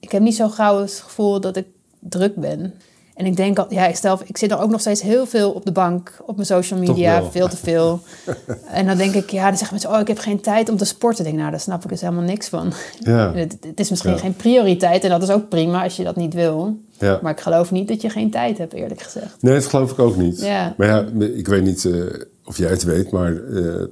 ik 0.00 0.10
heb 0.12 0.22
niet 0.22 0.36
zo 0.36 0.48
gauw 0.48 0.80
het 0.80 0.92
gevoel 1.04 1.40
dat 1.40 1.56
ik 1.56 1.66
druk 2.00 2.36
ben. 2.36 2.74
En 3.14 3.26
ik 3.26 3.36
denk 3.36 3.58
al, 3.58 3.66
ja, 3.68 3.86
ik 3.86 3.96
stel, 3.96 4.18
ik 4.24 4.36
zit 4.36 4.48
dan 4.48 4.58
ook 4.58 4.70
nog 4.70 4.80
steeds 4.80 5.02
heel 5.02 5.26
veel 5.26 5.50
op 5.52 5.64
de 5.64 5.72
bank, 5.72 6.12
op 6.26 6.34
mijn 6.34 6.46
social 6.46 6.80
media, 6.80 7.22
veel 7.30 7.48
te 7.48 7.56
veel. 7.56 8.00
en 8.70 8.86
dan 8.86 8.96
denk 8.96 9.14
ik, 9.14 9.30
ja, 9.30 9.48
dan 9.48 9.56
zeggen 9.56 9.68
mensen, 9.70 9.90
oh, 9.92 10.00
ik 10.00 10.08
heb 10.08 10.18
geen 10.18 10.40
tijd 10.40 10.68
om 10.68 10.76
te 10.76 10.84
sporten. 10.84 11.18
Ik 11.18 11.24
denk, 11.24 11.38
nou, 11.38 11.50
daar 11.50 11.60
snap 11.60 11.82
ik 11.84 11.88
dus 11.88 12.00
helemaal 12.00 12.22
niks 12.24 12.48
van. 12.48 12.72
Ja. 13.00 13.32
Het, 13.34 13.56
het 13.60 13.80
is 13.80 13.90
misschien 13.90 14.10
Ja. 14.12 14.18
geen 14.18 14.34
prioriteit 14.34 15.04
en 15.04 15.10
dat 15.10 15.22
is 15.22 15.30
ook 15.30 15.48
prima 15.48 15.82
als 15.82 15.96
je 15.96 16.04
dat 16.04 16.16
niet 16.16 16.34
wil. 16.34 16.78
Ja. 16.98 17.18
Maar 17.22 17.32
ik 17.32 17.40
geloof 17.40 17.70
niet 17.70 17.88
dat 17.88 18.00
je 18.00 18.10
geen 18.10 18.30
tijd 18.30 18.58
hebt, 18.58 18.72
eerlijk 18.72 19.02
gezegd. 19.02 19.36
Nee, 19.42 19.54
dat 19.54 19.66
geloof 19.66 19.90
ik 19.90 19.98
ook 19.98 20.16
niet. 20.16 20.40
Ja. 20.40 20.74
Maar 20.76 20.88
ja, 20.88 21.24
ik 21.26 21.46
weet 21.48 21.62
niet 21.62 21.84
eh, 21.84 22.02
of 22.44 22.58
jij 22.58 22.70
het 22.70 22.82
weet, 22.84 23.10
maar 23.10 23.36
eh 23.36 23.82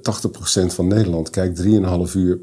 80% 0.63 0.65
van 0.65 0.87
Nederland 0.87 1.29
kijkt 1.29 1.61
3,5 1.63 1.67
uur 2.15 2.39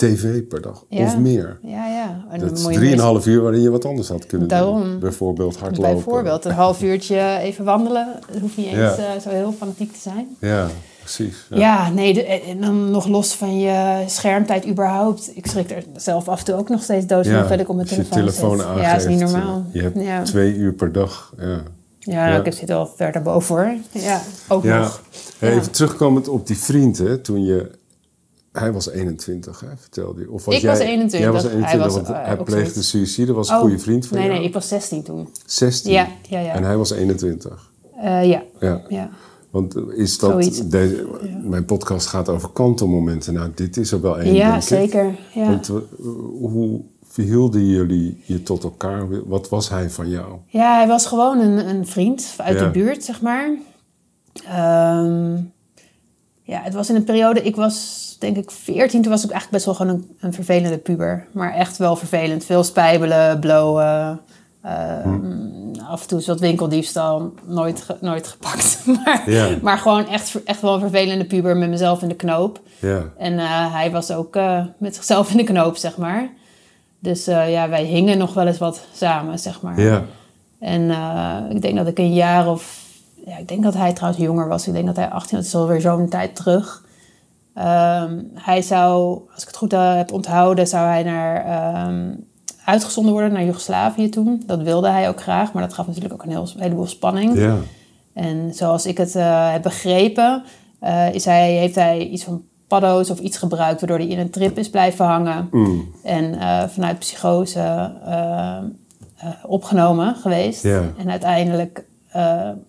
tv 0.00 0.42
per 0.48 0.60
dag. 0.62 0.84
Ja. 0.88 1.04
Of 1.04 1.18
meer. 1.18 1.58
Ja, 1.62 1.86
ja. 1.86 2.24
En 2.30 2.40
Dat 2.40 2.58
is 2.58 2.64
je 2.64 2.72
drieënhalf 2.72 3.26
uur 3.26 3.42
waarin 3.42 3.60
je 3.62 3.70
wat 3.70 3.84
anders 3.84 4.08
had 4.08 4.26
kunnen 4.26 4.48
Daarom. 4.48 4.82
doen. 4.82 4.98
Bijvoorbeeld 4.98 5.56
hardlopen. 5.56 5.94
Bijvoorbeeld 5.94 6.44
een 6.44 6.52
half 6.52 6.82
uurtje 6.82 7.38
even 7.40 7.64
wandelen. 7.64 8.08
Dat 8.32 8.40
hoeft 8.40 8.56
niet 8.56 8.66
eens 8.66 8.76
Ja. 8.76 8.96
eh, 8.96 9.20
zo 9.22 9.28
heel 9.28 9.54
fanatiek 9.58 9.92
te 9.92 9.98
zijn. 10.00 10.28
Ja, 10.40 10.66
precies. 11.00 11.46
Ja. 11.50 11.56
Ja, 11.58 11.90
nee, 11.90 12.14
de- 12.14 12.24
en 12.24 12.60
dan 12.60 12.90
nog 12.90 13.06
los 13.06 13.32
van 13.34 13.58
je 13.60 14.04
schermtijd 14.06 14.66
überhaupt. 14.66 15.30
Ik 15.34 15.46
schrik 15.46 15.70
er 15.70 15.84
zelf 15.96 16.28
af 16.28 16.38
en 16.38 16.44
toe 16.44 16.54
ook 16.54 16.68
nog 16.68 16.82
steeds 16.82 17.06
dood 17.06 17.26
van 17.26 17.34
Ja, 17.34 17.42
dat 17.46 17.60
ik 17.60 17.68
op 17.68 17.74
mijn 17.76 17.88
als 17.88 17.96
je 17.96 18.08
telefoon, 18.08 18.18
telefoon 18.32 18.56
zit. 18.58 18.66
aangeeft. 18.66 18.84
Ja, 18.86 18.96
is 18.96 19.06
niet 19.06 19.20
eh, 19.20 19.30
normaal. 19.32 19.64
Je 19.72 19.82
hebt 19.82 20.00
ja. 20.02 20.22
twee 20.22 20.54
uur 20.54 20.72
per 20.72 20.92
dag. 20.92 21.32
Ja. 21.38 21.62
Ja, 21.98 22.36
ik 22.38 22.44
heb 22.44 22.54
zit 22.54 22.68
wel 22.68 22.86
verder 22.96 23.22
boven 23.22 23.54
hoor. 23.56 23.74
Ja, 23.90 24.20
ook 24.48 24.64
Ja. 24.64 24.78
nog. 24.78 25.02
Hey. 25.38 25.52
Even 25.52 25.70
terugkomend 25.72 26.28
op 26.28 26.46
die 26.46 26.58
vriend, 26.58 26.98
hè, 26.98 27.18
toen 27.18 27.44
je... 27.44 27.70
Hij 28.52 28.72
was 28.72 28.88
21, 28.90 29.60
hè, 29.60 29.66
vertelde 29.76 30.20
je. 30.20 30.30
Of 30.30 30.44
was 30.44 30.54
Ik 30.54 30.60
jij, 30.60 30.70
was 30.70 30.78
21, 30.80 31.20
Jij 31.20 31.30
was 31.30 31.42
hij 31.42 31.52
21, 31.52 31.84
was, 31.84 31.94
want 31.94 32.08
eh, 32.08 32.24
hij 32.24 32.38
ook 32.38 32.44
pleegde 32.44 32.82
suïcide. 32.82 33.32
was 33.32 33.48
een 33.48 33.54
Oh, 33.54 33.60
goede 33.60 33.78
vriend 33.78 34.06
van 34.06 34.16
Nee, 34.16 34.26
jou. 34.26 34.38
nee, 34.38 34.48
ik 34.48 34.54
was 34.54 34.68
16 34.68 35.02
toen. 35.02 35.28
16. 35.46 35.92
Ja, 35.92 36.08
ja, 36.28 36.40
ja. 36.40 36.52
En 36.52 36.62
hij 36.64 36.76
was 36.76 36.90
21. 36.90 37.70
Eh, 37.96 38.24
ja, 38.28 38.42
Ja. 38.60 38.82
ja. 38.88 39.10
Want 39.50 39.76
is 39.90 40.18
dat... 40.18 40.62
Deze, 40.70 41.06
Mijn 41.42 41.64
podcast 41.64 42.06
gaat 42.06 42.28
over 42.28 42.48
kantelmomenten. 42.50 43.34
Nou, 43.34 43.50
dit 43.54 43.76
is 43.76 43.92
er 43.92 44.00
wel 44.00 44.20
één, 44.20 44.34
ja 44.34 44.60
zeker. 44.60 45.14
Ja. 45.34 45.44
Want 45.46 45.68
eh, 45.68 45.74
hoe 46.40 46.80
verhielden 47.04 47.66
jullie 47.66 48.22
je 48.24 48.42
tot 48.42 48.62
elkaar? 48.64 49.28
Wat 49.28 49.48
was 49.48 49.68
hij 49.68 49.90
van 49.90 50.08
jou? 50.08 50.36
Ja, 50.46 50.76
hij 50.76 50.86
was 50.86 51.06
gewoon 51.06 51.38
een, 51.38 51.68
een 51.68 51.86
vriend 51.86 52.34
uit 52.36 52.58
Ja. 52.58 52.64
de 52.64 52.70
buurt, 52.70 53.04
zeg 53.04 53.20
maar. 53.22 53.50
Ehm, 54.46 55.34
ja, 56.42 56.60
het 56.62 56.74
was 56.74 56.88
in 56.90 56.94
een 56.96 57.04
periode, 57.04 57.42
ik 57.42 57.56
was 57.56 58.08
denk 58.20 58.36
ik 58.36 58.50
14, 58.50 59.02
toen 59.02 59.10
was 59.10 59.24
ik 59.24 59.30
eigenlijk 59.30 59.50
best 59.50 59.64
wel 59.64 59.74
gewoon 59.74 59.92
een, 59.94 60.16
een 60.20 60.32
vervelende 60.32 60.78
puber. 60.78 61.26
Maar 61.32 61.54
echt 61.54 61.76
wel 61.76 61.96
vervelend. 61.96 62.44
Veel 62.44 62.64
spijbelen, 62.64 63.38
blowen. 63.40 64.20
ehm, 64.62 65.18
Af 65.88 66.02
en 66.02 66.08
toe 66.08 66.18
is 66.18 66.26
wat 66.26 66.40
winkeldiefstal, 66.40 67.32
nooit, 67.44 67.82
ge- 67.82 67.96
nooit 68.00 68.26
gepakt. 68.28 68.82
maar, 69.04 69.30
Ja. 69.30 69.48
maar 69.62 69.78
gewoon 69.78 70.06
echt, 70.08 70.42
echt 70.44 70.60
wel 70.60 70.74
een 70.74 70.80
vervelende 70.80 71.24
puber 71.24 71.56
met 71.56 71.68
mezelf 71.70 72.02
in 72.02 72.08
de 72.08 72.14
knoop. 72.14 72.60
Ja, 72.78 73.02
En 73.18 73.38
eh, 73.38 73.72
hij 73.74 73.90
was 73.90 74.10
ook 74.10 74.36
eh, 74.36 74.64
met 74.78 74.94
zichzelf 74.94 75.30
in 75.30 75.36
de 75.36 75.44
knoop, 75.44 75.76
zeg 75.76 75.96
maar. 75.96 76.28
Dus 76.98 77.26
eh, 77.26 77.50
ja, 77.50 77.68
wij 77.68 77.84
hingen 77.84 78.18
nog 78.18 78.34
wel 78.34 78.46
eens 78.46 78.58
wat 78.58 78.80
samen, 78.94 79.38
zeg 79.38 79.60
maar. 79.62 79.80
ja, 79.80 80.02
En 80.58 80.90
eh, 80.90 81.36
ik 81.48 81.62
denk 81.62 81.76
dat 81.76 81.86
ik 81.86 81.98
een 81.98 82.14
jaar 82.14 82.48
of... 82.48 82.78
Ja, 83.26 83.36
ik 83.38 83.48
denk 83.48 83.62
dat 83.62 83.74
hij 83.74 83.92
trouwens 83.92 84.22
jonger 84.24 84.48
was. 84.48 84.66
Ik 84.66 84.72
denk 84.72 84.86
dat 84.86 84.96
hij 84.96 85.08
18 85.08 85.36
was. 85.36 85.46
Het 85.46 85.54
is 85.54 85.60
alweer 85.60 85.80
zo'n 85.80 86.08
tijd 86.08 86.36
terug. 86.36 86.84
Ehm, 87.54 88.18
hij 88.34 88.62
zou, 88.62 89.20
als 89.34 89.42
ik 89.42 89.48
het 89.48 89.56
goed 89.56 89.72
eh, 89.72 89.96
heb 89.96 90.12
onthouden, 90.12 90.66
zou 90.66 90.86
hij 90.86 91.02
naar, 91.02 91.44
ehm, 91.44 92.14
uitgezonden 92.64 93.12
worden 93.12 93.32
naar 93.32 93.44
Joegoslavië 93.44 94.08
toen. 94.08 94.42
Dat 94.46 94.62
wilde 94.62 94.88
hij 94.88 95.08
ook 95.08 95.20
graag, 95.20 95.52
maar 95.52 95.62
dat 95.62 95.72
gaf 95.74 95.86
natuurlijk 95.86 96.14
ook 96.14 96.22
een 96.22 96.30
heel, 96.30 96.48
heleboel 96.56 96.86
spanning. 96.86 97.38
ja. 97.38 97.56
En 98.12 98.54
zoals 98.54 98.86
ik 98.86 98.98
het 98.98 99.14
eh, 99.14 99.52
heb 99.52 99.62
begrepen, 99.62 100.42
eh, 100.78 101.14
is 101.14 101.24
hij, 101.24 101.52
heeft 101.52 101.74
hij 101.74 102.06
iets 102.06 102.24
van 102.24 102.42
paddo's 102.68 103.10
of 103.10 103.18
iets 103.18 103.36
gebruikt... 103.36 103.80
waardoor 103.80 103.98
hij 103.98 104.06
in 104.06 104.18
een 104.18 104.30
trip 104.30 104.58
is 104.58 104.70
blijven 104.70 105.04
hangen. 105.04 105.48
Mm, 105.50 105.94
En 106.02 106.38
vanuit 106.70 106.98
psychose 106.98 107.92
opgenomen 109.42 110.14
geweest. 110.14 110.62
Ja. 110.62 110.82
En 110.98 111.10
uiteindelijk 111.10 111.84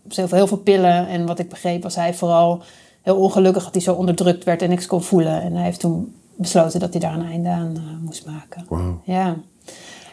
veel, 0.07 0.27
heel 0.29 0.47
veel 0.47 0.57
pillen. 0.57 1.07
En 1.07 1.25
wat 1.25 1.39
ik 1.39 1.49
begreep 1.49 1.83
was 1.83 1.95
hij 1.95 2.13
vooral 2.13 2.63
heel 3.01 3.15
ongelukkig 3.15 3.63
dat 3.63 3.73
hij 3.73 3.81
zo 3.81 3.93
onderdrukt 3.93 4.43
werd 4.43 4.61
en 4.61 4.69
niks 4.69 4.87
kon 4.87 5.03
voelen. 5.03 5.41
En 5.41 5.53
hij 5.53 5.63
heeft 5.63 5.79
toen 5.79 6.15
besloten 6.35 6.79
dat 6.79 6.91
hij 6.91 6.99
daar 6.99 7.13
een 7.13 7.25
einde 7.25 7.49
aan 7.49 7.75
eh, 7.75 7.81
moest 8.05 8.25
maken. 8.25 8.65
wauw. 8.69 9.01
Ja. 9.03 9.35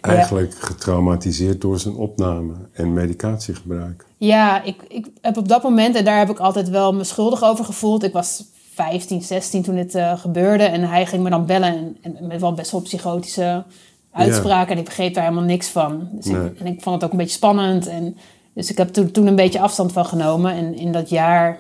Eigenlijk 0.01 0.55
getraumatiseerd 0.59 1.61
door 1.61 1.79
zijn 1.79 1.95
opname 1.95 2.55
en 2.73 2.93
medicatiegebruik. 2.93 4.07
Ja, 4.17 4.63
ik, 4.63 4.83
ik 4.89 5.07
heb 5.21 5.37
op 5.37 5.49
dat 5.49 5.63
moment, 5.63 5.95
en 5.97 6.05
daar 6.05 6.19
heb 6.19 6.31
ik 6.31 6.39
altijd 6.39 6.69
wel 6.69 6.95
me 6.95 7.05
schuldig 7.05 7.43
over 7.45 7.65
gevoeld. 7.65 8.03
Ik 8.03 8.13
was 8.13 8.45
15, 8.75 9.23
16 9.23 9.63
toen 9.63 9.75
dit 9.75 9.95
eh, 9.95 10.19
gebeurde. 10.19 10.65
En 10.65 10.89
hij 10.89 11.07
ging 11.07 11.23
me 11.23 11.31
dan 11.31 11.47
bellen 11.47 11.97
en, 12.03 12.17
en 12.17 12.27
met 12.27 12.41
wel 12.41 12.53
best 12.55 12.71
wel 12.71 12.81
psychotische 12.81 13.65
uitspraken. 14.13 14.73
En 14.73 14.79
ik 14.79 14.85
begreep 14.85 15.15
daar 15.15 15.25
helemaal 15.25 15.45
niks 15.45 15.69
van. 15.69 16.09
Dus 16.13 16.25
Nee. 16.25 16.47
ik, 16.47 16.61
en 16.61 16.67
ik 16.67 16.83
vond 16.83 16.95
het 16.95 17.05
ook 17.05 17.11
een 17.11 17.19
beetje 17.19 17.37
spannend. 17.37 17.87
En, 17.87 18.17
dus 18.53 18.71
ik 18.71 18.77
heb 18.79 18.89
toen, 18.89 19.11
toen 19.11 19.27
een 19.27 19.37
beetje 19.37 19.61
afstand 19.61 19.93
van 19.93 20.07
genomen. 20.07 20.53
En 20.53 20.75
in 20.75 20.93
dat 20.93 21.09
jaar 21.09 21.59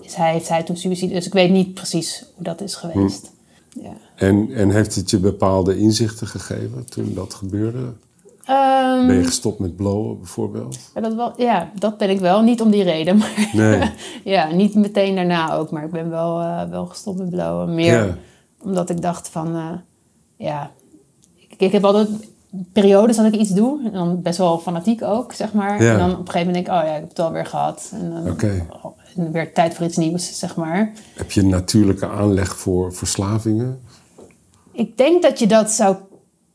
is 0.00 0.14
hij, 0.14 0.32
heeft 0.32 0.48
hij 0.48 0.62
toen 0.62 0.76
suïcide. 0.76 1.14
Dus 1.14 1.26
ik 1.26 1.32
weet 1.32 1.50
niet 1.50 1.74
precies 1.74 2.24
hoe 2.34 2.44
dat 2.44 2.60
is 2.60 2.74
geweest. 2.74 3.30
Ja. 3.82 3.92
En, 4.16 4.50
en 4.54 4.70
heeft 4.70 4.94
het 4.94 5.10
je 5.10 5.18
bepaalde 5.18 5.78
inzichten 5.78 6.26
gegeven 6.26 6.84
toen 6.90 7.14
dat 7.14 7.34
gebeurde? 7.34 7.92
Ehm, 8.44 9.06
Ben 9.06 9.16
je 9.16 9.24
gestopt 9.24 9.58
met 9.58 9.76
blowen 9.76 10.18
bijvoorbeeld? 10.18 10.78
Ja, 10.94 11.00
dat, 11.00 11.14
wel, 11.14 11.32
ja, 11.36 11.70
dat 11.78 11.98
ben 11.98 12.10
ik 12.10 12.20
wel. 12.20 12.42
Niet 12.42 12.60
om 12.60 12.70
die 12.70 12.82
reden, 12.82 13.16
maar 13.16 13.48
Nee. 13.52 13.90
ja, 14.24 14.50
niet 14.52 14.74
meteen 14.74 15.14
daarna 15.14 15.54
ook. 15.54 15.70
Maar 15.70 15.84
ik 15.84 15.90
ben 15.90 16.10
wel, 16.10 16.40
eh, 16.40 16.62
wel 16.70 16.86
gestopt 16.86 17.18
met 17.18 17.30
blowen. 17.30 17.74
Meer 17.74 18.06
Ja. 18.06 18.16
omdat 18.62 18.90
ik 18.90 19.02
dacht 19.02 19.28
van, 19.28 19.54
eh, 19.54 19.70
ja... 20.36 20.70
Ik, 21.36 21.54
ik 21.60 21.72
heb 21.72 21.84
altijd 21.84 22.08
periodes 22.72 23.16
dat 23.16 23.26
ik 23.26 23.34
iets 23.34 23.50
doe. 23.50 23.80
En 23.84 23.92
dan 23.92 24.22
best 24.22 24.38
wel 24.38 24.58
fanatiek 24.58 25.02
ook, 25.02 25.32
zeg 25.32 25.52
maar. 25.52 25.82
Ja. 25.82 25.92
En 25.92 25.98
dan 25.98 26.10
op 26.12 26.18
een 26.18 26.26
gegeven 26.30 26.46
moment 26.46 26.66
denk 26.66 26.78
ik, 26.78 26.82
oh 26.82 26.88
ja, 26.88 26.94
ik 26.94 27.00
heb 27.00 27.08
het 27.08 27.18
alweer 27.18 27.46
gehad. 27.46 27.90
En 27.94 28.10
dan 28.10 28.32
Oké. 28.32 28.66
En 29.16 29.32
weer 29.32 29.52
tijd 29.52 29.74
voor 29.74 29.86
iets 29.86 29.96
nieuws, 29.96 30.38
zeg 30.38 30.56
maar. 30.56 30.92
Heb 31.14 31.30
je 31.30 31.40
een 31.40 31.48
natuurlijke 31.48 32.08
aanleg 32.08 32.56
voor 32.56 32.94
verslavingen? 32.94 33.80
Ik 34.72 34.96
denk 34.96 35.22
dat 35.22 35.38
je 35.38 35.46
dat 35.46 35.70
zou 35.70 35.96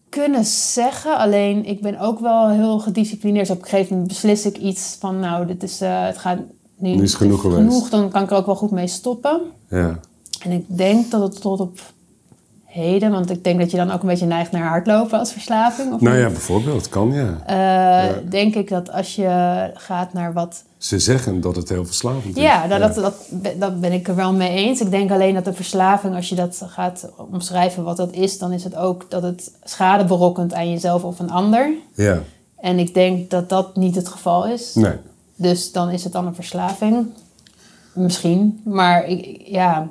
kunnen 0.10 0.46
zeggen. 0.46 1.18
Alleen 1.18 1.66
ik 1.66 1.82
ben 1.82 2.00
ook 2.00 2.20
wel 2.20 2.50
heel 2.50 2.80
gedisciplineerd. 2.80 3.48
Dus 3.48 3.56
op 3.56 3.62
een 3.64 3.70
gegeven 3.70 3.92
moment 3.92 4.08
beslis 4.12 4.46
ik 4.46 4.58
iets 4.58 4.98
van... 5.00 5.20
nou, 5.20 5.46
dit 5.48 5.64
is, 5.64 5.82
eh, 5.82 6.06
het 6.06 6.18
gaat 6.18 6.38
nu, 6.78 6.96
Nu 6.96 7.04
is 7.04 7.10
het 7.12 7.22
genoeg 7.22 7.42
geweest. 7.42 7.60
genoeg. 7.60 7.90
Dan 7.90 8.10
kan 8.10 8.24
ik 8.24 8.32
er 8.32 8.38
ook 8.38 8.46
wel 8.46 8.56
goed 8.56 8.72
mee 8.72 8.88
stoppen. 8.88 9.42
Ja. 9.70 10.00
En 10.42 10.52
ik 10.52 10.66
denk 10.68 11.12
dat 11.12 11.22
het 11.22 11.42
tot 11.42 11.60
op 11.60 11.80
heden... 12.76 13.12
want 13.12 13.30
ik 13.30 13.44
denk 13.44 13.60
dat 13.60 13.72
je 13.72 13.78
dan 13.78 13.92
ook 13.92 14.02
een 14.02 14.08
beetje 14.08 14.26
neigt 14.26 14.52
naar 14.52 14.68
hardlopen 14.68 15.20
als 15.20 15.32
verslaving. 15.32 15.94
Of 15.94 16.02
Nou 16.02 16.18
ja, 16.18 16.28
bijvoorbeeld, 16.28 16.90
kan 16.90 17.12
ja. 17.14 17.38
Eh, 17.46 18.14
Denk 18.30 18.56
ik 18.56 18.70
dat 18.70 18.92
als 18.92 19.16
je 19.16 19.70
gaat 19.74 20.14
naar 20.14 20.34
wat... 20.34 20.64
Ze 20.78 21.00
zeggen 21.00 21.42
dat 21.42 21.56
het 21.56 21.70
heel 21.70 21.86
verslavend 21.86 22.38
is. 22.38 22.44
Ja, 22.44 22.66
nou, 22.66 22.80
Dat, 22.82 22.96
dat, 22.96 23.16
dat 23.60 23.80
ben 23.82 23.92
ik 23.92 24.08
er 24.08 24.16
wel 24.16 24.34
mee 24.34 24.50
eens. 24.50 24.82
Ik 24.82 24.92
denk 24.92 25.12
alleen 25.12 25.34
dat 25.34 25.46
de 25.46 25.54
verslaving, 25.54 26.16
als 26.16 26.30
je 26.30 26.36
dat 26.36 26.62
gaat 26.68 27.10
omschrijven 27.32 27.84
wat 27.84 27.98
dat 27.98 28.12
is... 28.14 28.38
dan 28.38 28.52
is 28.52 28.64
het 28.64 28.76
ook 28.76 29.06
dat 29.10 29.24
het 29.24 29.52
schade 29.64 30.06
berokkent 30.06 30.54
aan 30.54 30.70
jezelf 30.70 31.04
of 31.04 31.20
een 31.20 31.32
ander... 31.32 31.70
Ja, 31.94 32.20
En 32.60 32.80
ik 32.80 32.94
denk 32.94 33.30
dat 33.30 33.50
dat 33.50 33.76
niet 33.76 33.96
het 33.96 34.08
geval 34.08 34.48
is. 34.48 34.76
nee. 34.76 34.94
Dus 35.36 35.72
dan 35.72 35.90
is 35.90 36.04
het 36.04 36.14
dan 36.14 36.26
een 36.28 36.36
verslaving. 36.36 37.06
Misschien. 37.94 38.62
Maar 38.64 39.06
ik- 39.08 39.42
ja, 39.46 39.88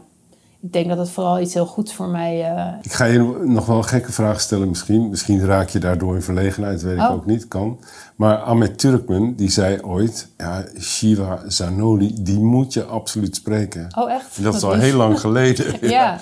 ik 0.65 0.73
denk 0.73 0.89
dat 0.89 0.99
het 0.99 1.11
vooral 1.11 1.41
iets 1.41 1.55
heel 1.55 1.67
goeds 1.67 1.95
voor 1.95 2.09
mij... 2.09 2.43
eh, 2.57 2.73
Ik 2.83 2.93
ga 2.93 3.05
je 3.05 3.41
nog 3.45 3.67
wel 3.67 3.77
een 3.77 3.85
gekke 3.85 4.13
vraag 4.13 4.41
stellen 4.41 4.69
misschien. 4.69 5.09
Misschien 5.09 5.45
raak 5.45 5.69
je 5.69 5.79
daardoor 5.79 6.15
in 6.15 6.23
verlegenheid, 6.23 6.83
weet 6.83 6.97
ik 6.97 7.03
Oh. 7.03 7.11
ook 7.11 7.27
niet, 7.27 7.49
kan. 7.49 7.81
Maar 8.17 8.37
Ahmed 8.37 8.79
Turkman, 8.79 9.35
die 9.37 9.51
zei 9.51 9.83
ooit... 9.83 10.29
Ja, 10.37 10.65
Shiva 10.81 11.43
Zanoli, 11.47 12.15
die 12.23 12.39
moet 12.39 12.73
je 12.73 12.85
absoluut 12.85 13.37
spreken. 13.37 13.87
Oh, 13.99 14.11
echt? 14.13 14.43
Dat 14.43 14.55
is 14.55 14.63
al 14.63 14.73
heel 14.73 14.97
lang 14.97 15.21
geleden. 15.21 15.67
Ja. 15.91 16.19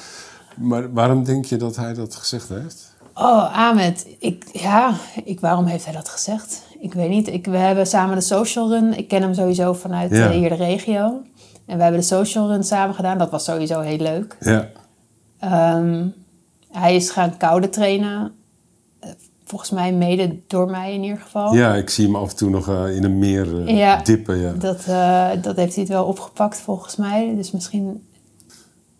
Maar 0.56 0.92
waarom 0.92 1.24
denk 1.24 1.44
je 1.44 1.56
dat 1.56 1.76
hij 1.76 1.94
dat 1.94 2.14
gezegd 2.14 2.48
heeft? 2.48 2.90
Oh, 3.14 3.58
Ahmed. 3.58 4.06
Ik, 4.18 4.44
ja, 4.52 4.94
ik, 5.24 5.40
waarom 5.40 5.64
heeft 5.64 5.84
hij 5.84 5.94
dat 5.94 6.08
gezegd? 6.08 6.62
Ik 6.80 6.94
weet 6.94 7.08
niet. 7.08 7.28
Ik, 7.28 7.46
we 7.46 7.56
hebben 7.56 7.86
samen 7.86 8.14
de 8.16 8.20
social 8.22 8.68
run. 8.68 8.98
Ik 8.98 9.08
ken 9.08 9.22
hem 9.22 9.34
sowieso 9.34 9.72
vanuit 9.72 10.10
Ja. 10.10 10.24
eh, 10.26 10.30
hier 10.30 10.48
de 10.48 10.54
regio. 10.54 11.20
En 11.66 11.76
we 11.76 11.82
hebben 11.82 12.00
de 12.00 12.06
social 12.06 12.48
run 12.48 12.64
samen 12.64 12.94
gedaan. 12.94 13.18
Dat 13.18 13.30
was 13.30 13.44
sowieso 13.44 13.80
heel 13.80 13.98
leuk. 13.98 14.36
Ja, 14.40 14.68
Ehm, 15.38 16.06
hij 16.70 16.96
is 16.96 17.10
gaan 17.10 17.36
koude 17.36 17.68
trainen. 17.68 18.32
Eh, 19.00 19.10
Volgens 19.44 19.70
mij 19.70 19.92
mede 19.92 20.36
door 20.46 20.70
mij 20.70 20.94
in 20.94 21.02
ieder 21.02 21.18
geval. 21.20 21.54
ja 21.54 21.74
ik 21.74 21.90
zie 21.90 22.06
hem 22.06 22.16
af 22.16 22.30
en 22.30 22.36
toe 22.36 22.50
nog 22.50 22.68
eh, 22.68 22.96
in 22.96 23.04
een 23.04 23.18
meer 23.18 23.66
eh. 23.66 23.76
Ja. 23.76 23.96
dippen. 24.02 24.38
Ja. 24.38 24.52
Dat, 24.52 24.84
dat 25.44 25.56
heeft 25.56 25.74
hij 25.74 25.82
het 25.84 25.88
wel 25.92 26.04
opgepakt 26.04 26.60
volgens 26.60 26.96
mij. 26.96 27.32
Dus 27.36 27.50
misschien... 27.50 28.06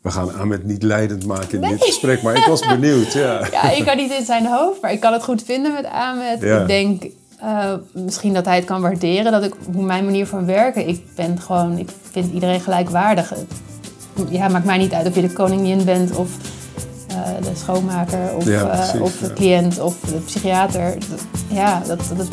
We 0.01 0.11
gaan 0.11 0.35
Ahmed 0.35 0.65
niet 0.65 0.83
leidend 0.83 1.27
maken 1.27 1.63
in 1.63 1.69
dit 1.71 1.83
gesprek, 1.85 2.23
maar 2.23 2.35
ik 2.37 2.45
was 2.45 2.67
benieuwd. 2.67 3.13
Ja. 3.13 3.47
Ja, 3.51 3.71
ik 3.71 3.85
kan 3.85 3.97
niet 3.97 4.13
in 4.19 4.25
zijn 4.25 4.47
hoofd, 4.47 4.81
maar 4.83 4.93
ik 4.93 5.01
kan 5.01 5.13
het 5.13 5.23
goed 5.25 5.43
vinden 5.43 5.73
met 5.73 5.85
Ahmed. 5.87 6.41
Ja. 6.41 6.61
Ik 6.61 6.67
denk 6.67 7.07
eh, 7.43 7.73
misschien 7.93 8.33
dat 8.35 8.45
hij 8.45 8.57
het 8.57 8.65
kan 8.65 8.81
waarderen. 8.81 9.33
Dat 9.33 9.43
ik 9.45 9.55
hoe 9.73 9.83
mijn 9.85 10.05
manier 10.05 10.27
van 10.27 10.47
werken. 10.47 10.89
Ik 10.89 11.03
ben 11.15 11.41
gewoon... 11.41 11.79
Ik 11.79 11.89
vind 12.11 12.33
iedereen 12.33 12.61
gelijkwaardig. 12.61 13.33
Ja, 14.29 14.49
maakt 14.49 14.65
mij 14.65 14.79
niet 14.79 14.93
uit 14.93 15.07
of 15.07 15.15
je 15.15 15.21
de 15.21 15.33
koningin 15.33 15.85
bent 15.85 16.17
of... 16.17 16.29
eh, 17.09 17.17
de 17.43 17.51
schoonmaker 17.57 18.35
of, 18.37 18.45
Ja, 18.45 18.91
eh, 18.95 19.03
of 19.03 19.19
de 19.19 19.27
ja. 19.27 19.33
cliënt 19.33 19.81
of 19.81 20.01
de 20.01 20.17
psychiater. 20.27 20.95
Dat- 21.11 21.21
ja, 21.49 21.83
dat, 21.87 22.01
dat 22.17 22.29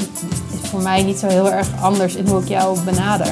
is 0.62 0.70
voor 0.70 0.82
mij 0.82 1.04
niet 1.04 1.18
zo 1.20 1.28
heel 1.28 1.52
erg 1.52 1.68
anders 1.82 2.16
in 2.16 2.28
hoe 2.28 2.42
ik 2.42 2.48
jou 2.48 2.80
benader. 2.80 3.32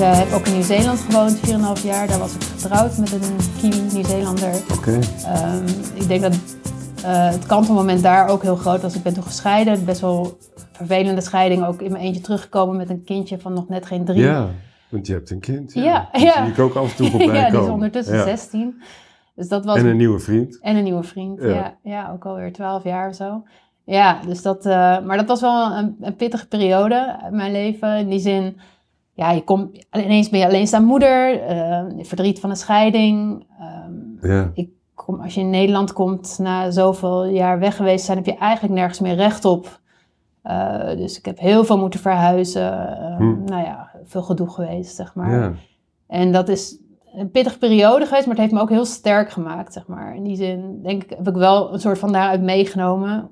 Eh, 0.00 0.18
heb 0.18 0.32
ook 0.32 0.46
in 0.46 0.52
Nieuw-Zeeland 0.52 0.98
gewoond, 1.00 1.38
4,5 1.38 1.82
jaar. 1.84 2.06
Daar 2.06 2.18
was 2.18 2.34
ik 2.34 2.42
getrouwd 2.42 2.98
met 2.98 3.12
een 3.12 3.36
Kiwi 3.60 3.80
Nieuw-Zeelander. 3.92 4.50
Oké. 4.76 4.98
Ehm, 5.24 5.66
ik 5.94 6.08
denk 6.08 6.22
dat 6.22 6.34
eh, 7.04 7.30
het 7.30 7.46
kantelmoment 7.46 8.02
daar 8.02 8.28
ook 8.28 8.42
heel 8.42 8.56
groot 8.56 8.82
was. 8.82 8.94
Ik 8.94 9.02
ben 9.02 9.14
toen 9.14 9.22
gescheiden, 9.22 9.84
best 9.84 10.00
wel 10.00 10.38
vervelende 10.72 11.20
scheiding. 11.20 11.64
Ook 11.66 11.80
in 11.80 11.92
mijn 11.92 12.04
eentje 12.04 12.20
teruggekomen 12.20 12.76
met 12.76 12.90
een 12.90 13.04
kindje 13.04 13.38
van 13.38 13.52
nog 13.52 13.68
net 13.68 13.86
geen 13.86 14.04
drie. 14.04 14.22
Ja, 14.22 14.48
want 14.88 15.06
je 15.06 15.12
hebt 15.12 15.30
een 15.30 15.40
kind. 15.40 15.72
Ja, 15.74 15.82
Ja, 15.82 16.08
Die 16.12 16.24
ja. 16.24 16.44
zie 16.44 16.52
ik 16.52 16.58
ook 16.58 16.74
af 16.74 16.90
en 16.90 16.96
toe 16.96 17.10
voorbij 17.10 17.36
ja, 17.40 17.50
die 17.50 17.60
is 17.60 17.68
ondertussen 17.68 18.14
Ja. 18.16 18.24
16. 18.24 18.82
Dus 19.34 19.48
dat 19.48 19.64
was 19.64 19.76
En 19.76 19.86
een 19.86 19.96
nieuwe 19.96 20.18
vriend. 20.18 20.58
En 20.60 20.76
een 20.76 20.84
nieuwe 20.84 21.02
vriend, 21.02 21.40
Ja. 21.42 21.48
ja. 21.48 21.74
Ja, 21.82 22.10
ook 22.12 22.24
alweer 22.26 22.52
12 22.52 22.84
jaar 22.84 23.08
of 23.08 23.14
zo. 23.14 23.42
Ja, 23.84 24.18
dus 24.26 24.42
dat, 24.42 24.66
eh, 24.66 24.72
maar 25.00 25.16
dat 25.16 25.26
was 25.28 25.40
wel 25.40 25.72
een, 25.72 25.96
een 26.00 26.16
pittige 26.16 26.46
periode 26.48 27.16
uit 27.22 27.32
mijn 27.32 27.52
leven. 27.52 27.98
In 27.98 28.08
die 28.08 28.18
zin, 28.20 28.56
ja, 29.20 29.30
je 29.30 29.44
komt, 29.44 29.86
ineens 29.92 30.28
ben 30.28 30.40
je 30.40 30.46
alleenstaande 30.46 30.86
moeder, 30.86 31.42
eh, 31.42 31.84
verdriet 31.98 32.40
van 32.40 32.50
een 32.50 32.56
scheiding. 32.56 33.46
Ehm, 33.58 34.32
Ja. 34.32 34.50
ik 34.54 34.68
kom, 34.94 35.20
als 35.20 35.34
je 35.34 35.40
in 35.40 35.50
Nederland 35.50 35.92
komt 35.92 36.38
na 36.38 36.70
zoveel 36.70 37.24
jaar 37.26 37.58
weg 37.58 37.76
geweest 37.76 38.04
zijn, 38.04 38.16
heb 38.16 38.26
je 38.26 38.36
eigenlijk 38.36 38.74
nergens 38.74 39.00
meer 39.00 39.14
recht 39.14 39.44
op. 39.44 39.80
Eh, 40.42 40.88
dus 40.96 41.18
ik 41.18 41.24
heb 41.24 41.38
heel 41.38 41.64
veel 41.64 41.78
moeten 41.78 42.00
verhuizen. 42.00 42.98
Ehm, 42.98 43.16
Hm. 43.16 43.44
Nou 43.44 43.62
ja, 43.64 43.90
veel 44.04 44.22
gedoe 44.22 44.50
geweest, 44.50 44.96
zeg 44.96 45.14
maar. 45.14 45.30
Ja. 45.30 45.52
En 46.06 46.32
dat 46.32 46.48
is 46.48 46.78
een 47.14 47.30
pittige 47.30 47.58
periode 47.58 48.04
geweest, 48.06 48.26
maar 48.26 48.34
het 48.34 48.44
heeft 48.44 48.54
me 48.54 48.60
ook 48.60 48.70
heel 48.70 48.84
sterk 48.84 49.30
gemaakt, 49.30 49.72
zeg 49.72 49.86
maar. 49.86 50.14
In 50.14 50.22
die 50.22 50.36
zin, 50.36 50.80
denk 50.82 51.02
ik, 51.02 51.10
heb 51.10 51.28
ik 51.28 51.34
wel 51.34 51.72
een 51.72 51.80
soort 51.80 51.98
van 51.98 52.12
daaruit 52.12 52.42
meegenomen. 52.42 53.30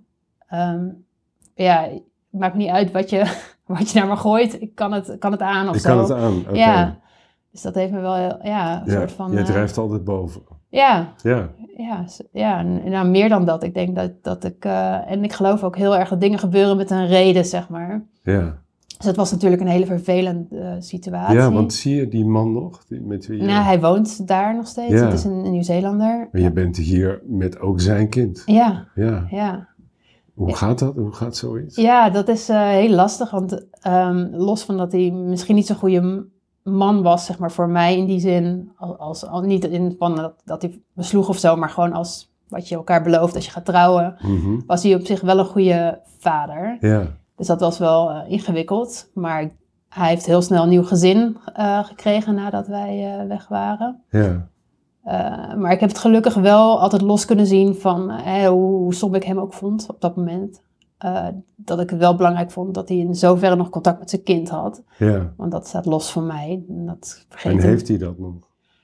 Ehm, 0.48 0.86
ja, 1.54 1.82
het 1.82 2.02
maakt 2.40 2.54
niet 2.54 2.68
uit 2.70 2.92
wat 2.92 3.10
je, 3.10 3.24
wat 3.68 3.90
je 3.90 3.98
naar 3.98 4.08
me 4.08 4.16
gooit. 4.16 4.60
Ik 4.60 4.74
kan 4.74 4.92
het, 4.92 5.16
kan 5.18 5.32
het 5.32 5.40
aan 5.40 5.68
of 5.68 5.74
Ik 5.74 5.80
zo. 5.80 5.88
kan 5.88 5.98
het 5.98 6.10
aan. 6.12 6.44
Ja. 6.56 6.98
Dus 7.52 7.62
dat 7.62 7.74
heeft 7.74 7.92
me 7.92 8.00
wel 8.00 8.14
heel, 8.14 8.38
ja, 8.42 8.80
een 8.80 8.92
Ja, 8.92 8.98
soort 8.98 9.12
van... 9.12 9.30
Jij 9.32 9.40
eh, 9.40 9.46
drijft 9.46 9.78
altijd 9.78 10.04
boven. 10.04 10.40
ja, 10.68 11.12
Ja. 11.22 11.48
ja, 11.76 12.04
ja, 12.32 12.58
en- 12.58 12.90
nou, 12.90 13.08
meer 13.08 13.28
dan 13.28 13.44
dat. 13.44 13.62
Ik 13.62 13.74
denk 13.74 13.96
dat, 13.96 14.10
dat 14.22 14.44
ik... 14.44 14.64
eh, 14.64 15.10
en 15.10 15.24
ik 15.24 15.32
geloof 15.32 15.62
ook 15.64 15.76
heel 15.76 15.96
erg 15.96 16.08
dat 16.08 16.20
dingen 16.20 16.38
gebeuren 16.38 16.76
met 16.76 16.90
een 16.90 17.06
reden, 17.06 17.44
zeg 17.44 17.68
maar. 17.68 18.04
Ja. 18.22 18.58
Dus 18.96 19.06
het 19.06 19.16
was 19.16 19.30
natuurlijk 19.30 19.60
een 19.62 19.68
hele 19.68 19.86
vervelende 19.86 20.58
eh, 20.58 20.72
situatie. 20.78 21.36
ja, 21.36 21.52
want 21.52 21.72
zie 21.72 21.96
je 21.96 22.08
die 22.08 22.24
man 22.24 22.52
nog? 22.52 22.84
Die, 22.84 23.00
met 23.00 23.26
wie 23.26 23.38
je... 23.40 23.44
Nou, 23.46 23.64
hij 23.64 23.80
woont 23.80 24.26
daar 24.26 24.54
nog 24.56 24.66
steeds. 24.66 24.92
Ja. 24.92 25.04
Het 25.04 25.12
is 25.12 25.24
een, 25.24 25.32
een 25.44 25.50
Nieuw-Zeelander. 25.50 26.28
Maar 26.32 26.40
je 26.40 26.52
bent 26.52 26.76
hier 26.76 27.22
met 27.26 27.60
ook 27.60 27.80
zijn 27.80 28.08
kind. 28.08 28.42
Ja, 28.46 28.86
Ja. 28.94 29.26
ja. 29.30 29.67
Hoe 30.38 30.54
gaat 30.54 30.78
dat? 30.78 30.94
Hoe 30.94 31.12
gaat 31.12 31.36
zoiets? 31.36 31.76
Ja, 31.76 32.10
dat 32.10 32.28
is 32.28 32.48
eh, 32.48 32.60
heel 32.60 32.94
lastig. 32.94 33.30
Want 33.30 33.66
ehm, 33.80 34.28
los 34.32 34.62
van 34.62 34.76
dat 34.76 34.92
hij 34.92 35.10
misschien 35.10 35.54
niet 35.54 35.66
zo'n 35.66 35.76
goede 35.76 36.26
man 36.62 37.02
was, 37.02 37.24
zeg 37.24 37.38
maar, 37.38 37.52
voor 37.52 37.68
mij 37.68 37.96
in 37.96 38.06
die 38.06 38.20
zin. 38.20 38.72
Als, 38.76 38.98
als, 38.98 39.26
al 39.26 39.40
niet 39.40 39.64
in 39.64 39.94
van 39.98 40.16
dat, 40.16 40.42
dat 40.44 40.62
hij 40.62 40.82
me 40.92 41.02
sloeg 41.02 41.28
of 41.28 41.38
zo, 41.38 41.56
maar 41.56 41.70
gewoon 41.70 41.92
als 41.92 42.32
wat 42.48 42.68
je 42.68 42.74
elkaar 42.74 43.02
belooft 43.02 43.34
als 43.34 43.44
je 43.44 43.50
gaat 43.50 43.64
trouwen. 43.64 44.16
Mhm. 44.20 44.60
Was 44.66 44.82
hij 44.82 44.94
op 44.94 45.06
zich 45.06 45.20
wel 45.20 45.38
een 45.38 45.44
goede 45.44 46.00
vader. 46.18 46.76
Ja. 46.80 47.06
Dus 47.36 47.46
dat 47.46 47.60
was 47.60 47.78
wel 47.78 48.10
eh, 48.10 48.30
ingewikkeld. 48.30 49.10
Maar 49.14 49.50
hij 49.88 50.08
heeft 50.08 50.26
heel 50.26 50.42
snel 50.42 50.62
een 50.62 50.68
nieuw 50.68 50.84
gezin 50.84 51.36
eh, 51.54 51.84
gekregen 51.84 52.34
nadat 52.34 52.66
wij 52.66 53.24
weg 53.28 53.48
waren. 53.48 54.02
Ja. 54.10 54.48
Eh, 55.08 55.54
maar 55.54 55.72
ik 55.72 55.80
heb 55.80 55.88
het 55.88 55.98
gelukkig 55.98 56.34
wel 56.34 56.80
altijd 56.80 57.02
los 57.02 57.24
kunnen 57.24 57.46
zien 57.46 57.74
van 57.74 58.10
eh, 58.10 58.46
hoe, 58.48 58.76
hoe 58.76 58.94
stom 58.94 59.14
ik 59.14 59.24
hem 59.24 59.38
ook 59.38 59.52
vond 59.52 59.86
op 59.88 60.00
dat 60.00 60.16
moment. 60.16 60.60
Eh, 60.98 61.26
dat 61.56 61.80
ik 61.80 61.90
het 61.90 61.98
wel 61.98 62.14
belangrijk 62.16 62.50
vond 62.50 62.74
dat 62.74 62.88
hij 62.88 62.98
in 62.98 63.14
zoverre 63.14 63.56
nog 63.56 63.68
contact 63.70 63.98
met 63.98 64.10
zijn 64.10 64.22
kind 64.22 64.48
had. 64.48 64.82
Ja. 64.98 65.32
Want 65.36 65.50
dat 65.52 65.66
staat 65.66 65.86
los 65.86 66.10
van 66.12 66.26
mij. 66.26 66.64
En 66.68 66.86
Dat 66.86 67.26
En 67.42 67.60
heeft 67.60 67.88
hij 67.88 67.98
dat 67.98 68.18
nog? 68.18 68.32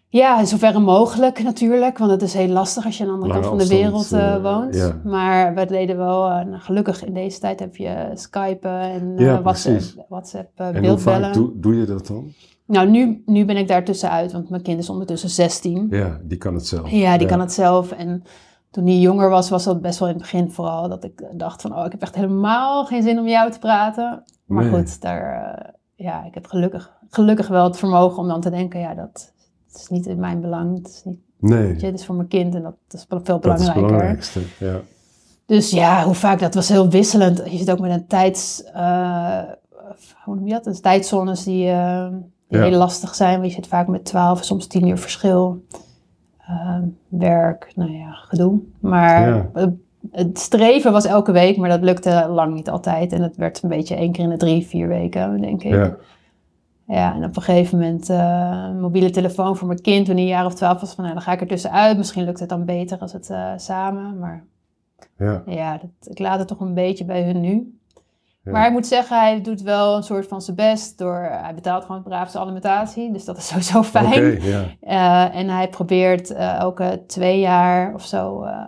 Ja, 0.09 0.39
in 0.41 0.47
zoverre 0.47 0.79
mogelijk 0.79 1.43
natuurlijk. 1.43 1.99
Want 1.99 2.11
het 2.11 2.23
is 2.23 2.35
heel 2.35 2.49
lastig 2.49 2.85
als 2.85 2.97
je 2.99 3.03
aan 3.03 3.09
de 3.09 3.15
andere 3.15 3.33
Lange 3.33 3.47
kant 3.47 3.61
van 3.61 3.69
de 3.69 3.75
wereld 3.77 4.13
eh, 4.13 4.35
eh, 4.35 4.43
woont. 4.43 4.75
ja. 4.75 5.01
Maar 5.05 5.55
we 5.55 5.67
deden 5.67 5.97
wel, 5.97 6.29
eh, 6.29 6.45
nou, 6.45 6.61
gelukkig 6.61 7.05
in 7.05 7.15
deze 7.15 7.41
tijd 7.41 7.61
heb 7.61 7.77
je 7.77 8.11
Skypen 8.15 8.79
en 8.81 9.13
eh, 9.17 9.25
Ja, 9.25 9.43
WhatsApp. 9.43 10.05
WhatsApp 10.09 10.51
eh, 10.55 10.67
En 10.67 10.73
hoe 10.73 10.83
beeldbellen. 10.83 11.23
vaak 11.25 11.35
doe, 11.35 11.51
doe 11.55 11.75
je 11.77 11.85
dat 11.87 12.07
dan? 12.07 12.33
Nou, 12.67 12.91
nu, 12.91 13.23
nu 13.27 13.45
ben 13.45 13.57
ik 13.57 13.69
daar 13.69 13.85
tussenuit, 13.85 14.33
want 14.33 14.51
mijn 14.51 14.63
kind 14.63 14.79
is 14.79 14.89
ondertussen 14.91 15.31
16. 15.31 15.87
Ja, 15.91 16.21
die 16.23 16.39
kan 16.39 16.55
het 16.55 16.67
zelf. 16.67 16.91
Ja, 16.91 17.19
die 17.19 17.27
kan 17.27 17.41
het 17.41 17.53
zelf. 17.53 17.93
En 17.93 18.23
toen 18.71 18.85
hij 18.87 18.99
jonger 18.99 19.29
was, 19.31 19.49
was 19.51 19.65
dat 19.65 19.81
best 19.81 19.99
wel 19.99 20.09
in 20.09 20.15
het 20.15 20.23
begin 20.23 20.51
vooral 20.51 20.89
dat 20.89 21.05
ik 21.05 21.23
dacht 21.33 21.63
van, 21.63 21.77
oh, 21.79 21.85
ik 21.85 21.93
heb 21.93 22.03
echt 22.03 22.15
helemaal 22.15 22.85
geen 22.85 23.03
zin 23.03 23.19
om 23.19 23.27
jou 23.29 23.51
te 23.51 23.59
praten. 23.59 24.23
Maar 24.47 24.65
Nee. 24.65 24.73
goed, 24.73 25.01
daar, 25.01 25.55
eh, 25.55 25.73
ja, 25.95 26.25
ik 26.25 26.35
heb 26.35 26.47
gelukkig, 26.47 26.93
gelukkig 27.11 27.49
wel 27.49 27.65
het 27.65 27.77
vermogen 27.77 28.19
om 28.23 28.29
dan 28.29 28.41
te 28.41 28.51
denken, 28.51 28.81
ja, 28.81 28.95
dat, 28.95 29.33
is 29.75 29.89
niet 29.89 30.07
in 30.07 30.21
mijn 30.21 30.41
belang. 30.41 30.77
Het 30.77 30.89
is, 30.89 31.03
niet, 31.05 31.19
Nee, 31.39 31.67
weet 31.67 31.81
je, 31.81 31.87
het 31.87 31.99
is 31.99 32.05
voor 32.07 32.15
mijn 32.15 32.29
kind 32.29 32.55
en 32.55 32.63
dat, 32.63 32.77
is 32.91 33.05
veel 33.09 33.19
dat 33.19 33.29
is 33.29 33.35
het 33.35 33.41
belangrijker. 33.41 33.83
belangrijkste. 33.83 34.41
Ja. 34.59 34.81
Dus 35.47 35.71
ja, 35.71 36.05
hoe 36.05 36.15
vaak, 36.15 36.41
dat 36.41 36.55
was 36.55 36.69
heel 36.69 36.89
wisselend. 36.89 37.43
Je 37.51 37.59
zit 37.59 37.71
ook 37.71 37.79
met 37.79 37.91
een 37.91 38.07
tijds, 38.07 38.65
eh, 38.65 39.43
hoe 40.25 40.35
noem 40.35 40.47
je 40.47 40.53
dat? 40.53 40.65
Dus 40.65 40.81
tijdzones 40.81 41.45
die, 41.45 41.71
eh, 41.71 42.07
die 42.49 42.59
Ja. 42.59 42.65
heel 42.65 42.79
lastig 42.79 43.15
zijn. 43.15 43.35
Want 43.39 43.49
je 43.49 43.55
zit 43.55 43.67
vaak 43.67 43.87
met 43.87 44.05
12, 44.05 44.45
soms 44.45 44.67
10 44.67 44.87
uur 44.89 44.99
verschil. 44.99 45.65
Eh, 46.39 46.79
werk, 47.09 47.73
nou 47.77 47.93
ja, 47.93 48.11
gedoe. 48.13 48.59
Maar 48.81 49.29
Ja. 49.29 49.51
het- 49.53 49.75
het 50.13 50.39
streven 50.39 50.93
was 50.93 51.05
elke 51.05 51.33
week, 51.33 51.57
maar 51.57 51.69
dat 51.69 51.83
lukte 51.83 52.27
lang 52.31 52.55
niet 52.55 52.71
altijd. 52.71 53.13
En 53.13 53.23
het 53.23 53.37
werd 53.37 53.63
een 53.63 53.69
beetje 53.69 53.95
één 53.97 54.13
keer 54.13 54.25
in 54.25 54.31
de 54.31 54.37
drie, 54.37 54.67
vier 54.67 54.89
weken, 54.89 55.41
denk 55.41 55.63
ik. 55.63 55.73
Ja. 55.73 55.97
Ja, 56.87 57.15
en 57.15 57.25
op 57.25 57.37
een 57.37 57.43
gegeven 57.43 57.79
moment 57.79 58.09
eh, 58.11 58.65
een 58.69 58.81
mobiele 58.81 59.11
telefoon 59.11 59.57
voor 59.57 59.67
mijn 59.69 59.81
kind 59.81 60.07
toen 60.07 60.15
hij 60.15 60.25
een 60.25 60.31
jaar 60.31 60.45
of 60.47 60.55
twaalf 60.55 60.81
was. 60.81 60.95
Van, 60.95 61.05
nou, 61.05 61.17
dan 61.17 61.25
ga 61.25 61.33
ik 61.33 61.41
er 61.41 61.47
tussenuit. 61.47 61.97
Misschien 61.97 62.25
lukt 62.25 62.41
het 62.41 62.49
dan 62.49 62.65
beter 62.65 62.99
als 62.99 63.13
het 63.13 63.31
eh, 63.31 63.53
samen. 63.57 64.19
Maar 64.19 64.45
Ja. 65.19 65.43
ja, 65.47 65.73
dat, 65.79 66.11
ik 66.11 66.19
laat 66.19 66.39
het 66.39 66.49
toch 66.49 66.61
een 66.61 66.75
beetje 66.75 67.05
bij 67.05 67.23
hun 67.25 67.41
nu. 67.41 67.79
Ja. 68.45 68.53
Maar 68.53 68.67
ik 68.67 68.73
moet 68.73 68.87
zeggen, 68.87 69.19
hij 69.21 69.41
doet 69.41 69.63
wel 69.63 69.97
een 69.97 70.03
soort 70.03 70.27
van 70.27 70.43
zijn 70.43 70.57
best. 70.57 70.99
Door, 70.99 71.29
hij 71.31 71.55
betaalt 71.55 71.85
gewoon 71.85 72.03
braaf 72.03 72.31
zijn 72.31 72.43
alimentatie. 72.43 73.13
Dus 73.13 73.25
dat 73.25 73.37
is 73.37 73.47
sowieso 73.53 73.83
fijn. 73.83 74.43
Ja. 74.43 74.65
Eh, 74.81 75.37
en 75.37 75.49
hij 75.49 75.69
probeert 75.69 76.31
eh, 76.31 76.55
elke 76.59 77.03
twee 77.07 77.41
jaar 77.41 77.95
of 77.95 78.05
zo 78.05 78.43
eh, 78.43 78.61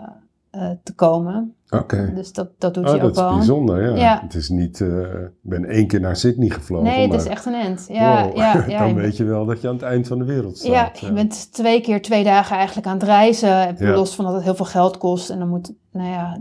eh, 0.50 0.70
te 0.82 0.94
komen. 0.94 1.54
Oké. 1.70 2.12
Dus 2.14 2.32
dat, 2.32 2.48
dat 2.58 2.74
doet 2.74 2.84
Oh, 2.84 2.90
hij 2.90 2.98
ook 3.02 3.14
dat 3.14 3.16
is 3.16 3.22
wel. 3.22 3.34
bijzonder, 3.36 3.82
ja. 3.90 3.96
Ja. 3.96 4.20
Het 4.22 4.34
is 4.34 4.48
niet, 4.48 4.80
eh, 4.80 4.88
ik 5.22 5.30
ben 5.40 5.64
één 5.64 5.86
keer 5.86 6.00
naar 6.00 6.16
Sydney 6.16 6.48
gevlogen. 6.48 6.86
Nee, 6.86 7.10
het 7.10 7.20
is 7.20 7.26
echt 7.26 7.46
een 7.46 7.54
end. 7.54 7.86
Ja, 7.88 8.24
wow, 8.24 8.36
ja, 8.36 8.64
ja, 8.66 8.78
dan 8.86 8.94
weet 8.94 9.16
je 9.16 9.24
wel 9.24 9.44
dat 9.44 9.60
je 9.60 9.68
aan 9.68 9.74
het 9.74 9.82
eind 9.82 10.06
van 10.06 10.18
de 10.18 10.24
wereld 10.24 10.58
staat. 10.58 10.98
Ja, 11.00 11.06
je 11.06 11.12
bent 11.12 11.52
twee 11.52 11.80
keer 11.80 12.02
twee 12.02 12.24
dagen 12.24 12.56
eigenlijk 12.56 12.86
aan 12.86 12.94
het 12.94 13.02
reizen. 13.02 13.76
Los 13.78 14.14
van 14.14 14.24
dat 14.24 14.34
het 14.34 14.42
heel 14.42 14.54
veel 14.54 14.64
geld 14.64 14.98
kost. 14.98 15.30
En 15.30 15.38
dan 15.38 15.48
moet, 15.48 15.72
nou 15.92 16.08
ja, 16.08 16.38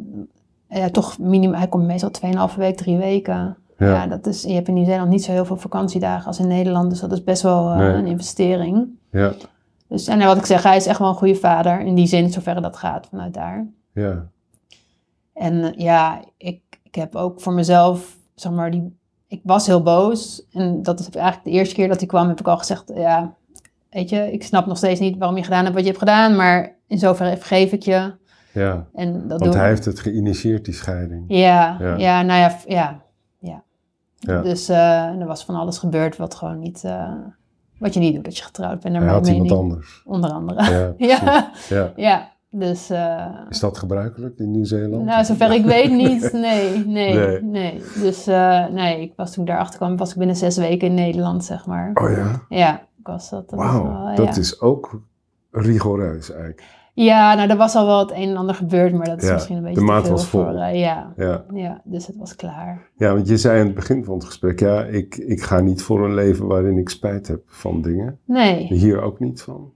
ja 0.79 0.89
toch 0.89 1.19
minimum. 1.19 1.57
Hij 1.57 1.67
komt 1.67 1.85
meestal 1.85 2.11
2,5 2.51 2.55
week, 2.57 2.77
drie 2.77 2.97
weken. 2.97 3.57
Ja. 3.77 3.87
Ja. 3.87 4.07
dat 4.07 4.25
is, 4.27 4.41
je 4.43 4.53
hebt 4.53 4.67
in 4.67 4.73
Nieuw-Zeeland 4.73 5.09
niet 5.09 5.23
zo 5.23 5.31
heel 5.31 5.45
veel 5.45 5.57
vakantiedagen 5.57 6.27
als 6.27 6.39
in 6.39 6.47
Nederland. 6.47 6.89
Dus 6.89 6.99
dat 6.99 7.11
is 7.11 7.23
best 7.23 7.41
wel 7.41 7.69
eh, 7.71 7.77
Nee. 7.77 7.87
een 7.93 8.05
investering. 8.07 8.87
Ja, 9.11 9.33
Dus, 9.87 10.07
en 10.07 10.19
wat 10.25 10.37
ik 10.37 10.45
zeg, 10.45 10.63
hij 10.63 10.75
is 10.75 10.85
echt 10.85 10.99
wel 10.99 11.07
een 11.07 11.15
goede 11.15 11.35
vader. 11.35 11.79
In 11.79 11.95
die 11.95 12.07
zin, 12.07 12.29
zoverre 12.31 12.61
dat 12.61 12.77
gaat 12.77 13.07
vanuit 13.09 13.33
daar. 13.33 13.67
ja, 13.93 14.27
En 15.33 15.63
eh, 15.63 15.71
ja, 15.79 16.21
ik, 16.37 16.61
ik 16.83 16.95
heb 16.95 17.15
ook 17.15 17.41
voor 17.41 17.53
mezelf, 17.53 18.17
zeg 18.35 18.51
maar, 18.51 18.71
die, 18.71 18.97
ik 19.27 19.41
was 19.43 19.65
heel 19.67 19.81
boos. 19.83 20.45
En 20.51 20.83
dat 20.83 20.99
is 20.99 21.09
eigenlijk 21.09 21.45
de 21.45 21.51
eerste 21.51 21.75
keer 21.75 21.87
dat 21.87 21.99
hij 21.99 22.07
kwam, 22.07 22.27
heb 22.27 22.39
ik 22.39 22.47
al 22.47 22.57
gezegd, 22.57 22.91
ja, 22.95 23.33
weet 23.89 24.09
je, 24.09 24.31
ik 24.31 24.43
snap 24.43 24.65
nog 24.65 24.77
steeds 24.77 24.99
niet 24.99 25.17
waarom 25.17 25.37
je 25.37 25.43
gedaan 25.43 25.63
hebt 25.63 25.73
wat 25.75 25.83
je 25.83 25.89
hebt 25.89 26.01
gedaan, 26.03 26.35
maar 26.35 26.75
in 26.87 26.99
zoverre 26.99 27.37
vergeef 27.37 27.71
ik 27.71 27.83
je. 27.83 28.13
Ja. 28.55 28.85
En 28.93 29.27
dat 29.27 29.39
Want 29.39 29.53
hij 29.53 29.67
heeft 29.67 29.85
het 29.85 29.99
geïnitieerd, 29.99 30.65
die 30.65 30.73
scheiding. 30.73 31.23
Ja, 31.27 31.77
Ja. 31.79 31.95
ja, 31.97 32.21
nou 32.21 32.39
ja, 32.39 32.57
ja, 32.67 33.01
ja. 33.39 33.63
Ja. 34.19 34.41
Dus 34.41 34.69
eh, 34.69 35.19
er 35.19 35.25
was 35.25 35.45
van 35.45 35.55
alles 35.55 35.77
gebeurd 35.77 36.17
wat 36.17 36.35
gewoon 36.35 36.59
niet, 36.59 36.83
eh, 36.83 37.11
wat 37.79 37.93
je 37.93 37.99
niet 37.99 38.15
doet 38.15 38.25
als 38.25 38.37
je 38.37 38.43
getrouwd 38.43 38.79
bent. 38.79 38.93
naar 38.93 39.03
Hij 39.03 39.13
had 39.13 39.27
iemand 39.27 39.51
anders. 39.51 40.01
Onder 40.05 40.29
andere. 40.29 40.63
Ja, 40.97 41.51
Ja, 41.69 41.91
ja. 41.95 42.33
Dus, 42.51 42.89
eh, 42.89 43.25
Is 43.49 43.59
dat 43.59 43.77
gebruikelijk 43.77 44.39
in 44.39 44.51
Nieuw-Zeeland? 44.51 45.03
Nou, 45.05 45.25
zover 45.25 45.51
ik 45.53 45.65
weet 45.65 45.91
niet. 45.91 46.31
Nee, 46.33 46.85
nee, 46.85 47.13
Nee. 47.15 47.41
nee. 47.41 47.83
Dus 48.01 48.25
nee, 48.71 49.01
ik 49.01 49.13
was 49.15 49.31
toen 49.33 49.43
ik 49.43 49.49
daarachter 49.49 49.77
kwam, 49.79 49.97
was 49.97 50.11
ik 50.11 50.17
binnen 50.17 50.35
zes 50.35 50.57
weken 50.57 50.87
in 50.87 50.93
Nederland, 50.93 51.45
zeg 51.45 51.65
maar. 51.65 51.91
Oh 51.93 52.11
ja? 52.11 52.41
Ja, 52.49 52.79
ik 52.79 53.07
was 53.07 53.29
dat. 53.29 53.49
dat 53.49 53.59
was 53.59 53.71
Wauw, 53.71 53.83
wel, 53.83 54.15
dat 54.15 54.35
ja. 54.35 54.41
is 54.41 54.61
ook 54.61 55.01
rigoureus 55.51 56.29
eigenlijk. 56.31 56.63
Ja, 56.97 57.33
nou, 57.35 57.49
er 57.49 57.57
was 57.57 57.75
al 57.75 57.85
wel 57.85 57.99
het 57.99 58.11
een 58.11 58.29
en 58.29 58.35
ander 58.37 58.55
gebeurd, 58.55 58.93
maar 58.93 59.05
dat 59.05 59.21
is 59.21 59.27
Ja, 59.27 59.33
misschien 59.33 59.55
een 59.55 59.61
de 59.61 59.67
beetje 59.69 59.85
te 59.85 59.91
maat 59.91 60.01
veel 60.03 60.11
was 60.11 60.25
vol. 60.25 60.41
voor... 60.43 60.53
eh, 60.53 60.79
ja, 60.79 61.13
Ja. 61.17 61.45
ja, 61.53 61.81
dus 61.83 62.07
het 62.07 62.15
was 62.17 62.35
klaar. 62.35 62.89
ja, 62.97 63.13
want 63.13 63.27
je 63.27 63.37
zei 63.37 63.59
aan 63.59 63.65
het 63.65 63.75
begin 63.75 64.03
van 64.03 64.13
het 64.13 64.23
gesprek, 64.25 64.59
ja, 64.59 64.83
ik, 64.83 65.15
ik 65.17 65.41
ga 65.41 65.59
niet 65.59 65.81
voor 65.81 66.05
een 66.05 66.13
leven 66.13 66.47
waarin 66.47 66.77
ik 66.77 66.89
spijt 66.89 67.27
heb 67.27 67.41
van 67.45 67.81
dingen. 67.81 68.19
Nee, 68.25 68.65
Hier 68.73 69.01
ook 69.01 69.19
niet 69.19 69.41
van. 69.41 69.71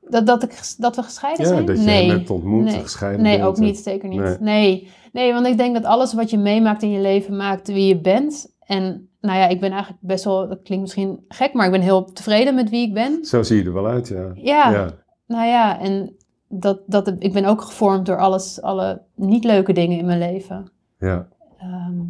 dat, 0.00 0.26
dat, 0.26 0.42
ik, 0.42 0.74
dat 0.78 0.96
we 0.96 1.02
gescheiden 1.02 1.44
Ja, 1.46 1.50
zijn? 1.52 1.66
dat 1.66 1.78
je 1.78 1.84
nee. 1.84 2.10
hebt 2.10 2.30
ontmoet, 2.30 2.64
nee. 2.64 2.80
gescheiden 2.80 3.22
Nee, 3.22 3.36
bent 3.36 3.48
ook 3.48 3.58
niet, 3.58 3.78
zeker 3.78 4.08
niet. 4.08 4.20
Nee. 4.20 4.36
Nee. 4.40 4.88
nee. 5.12 5.32
want 5.32 5.46
ik 5.46 5.56
denk 5.56 5.74
dat 5.74 5.84
alles 5.84 6.14
wat 6.14 6.30
je 6.30 6.38
meemaakt 6.38 6.82
in 6.82 6.90
je 6.90 7.00
leven 7.00 7.36
maakt 7.36 7.68
wie 7.68 7.86
je 7.86 8.00
bent. 8.00 8.52
En 8.60 9.08
nou 9.20 9.38
ja, 9.38 9.48
ik 9.48 9.60
ben 9.60 9.70
eigenlijk 9.70 10.02
best 10.02 10.24
wel, 10.24 10.48
dat 10.48 10.62
klinkt 10.62 10.82
misschien 10.84 11.24
gek, 11.28 11.52
maar 11.52 11.66
ik 11.66 11.72
ben 11.72 11.80
heel 11.80 12.04
tevreden 12.04 12.54
met 12.54 12.70
wie 12.70 12.86
ik 12.86 12.94
ben. 12.94 13.24
Zo 13.24 13.42
zie 13.42 13.56
je 13.58 13.64
er 13.64 13.72
wel 13.72 13.86
uit, 13.86 14.08
ja. 14.08 14.30
Ja, 14.34 14.90
nou 15.26 15.46
ja, 15.46 15.80
en 15.80 16.16
dat, 16.60 16.78
dat, 16.86 17.12
ik 17.18 17.32
ben 17.32 17.44
ook 17.44 17.62
gevormd 17.62 18.06
door 18.06 18.18
alles, 18.18 18.62
alle 18.62 19.02
niet 19.14 19.44
leuke 19.44 19.72
dingen 19.72 19.98
in 19.98 20.04
mijn 20.06 20.18
leven. 20.18 20.70
Ja. 20.98 21.26
Ehm, 21.58 22.00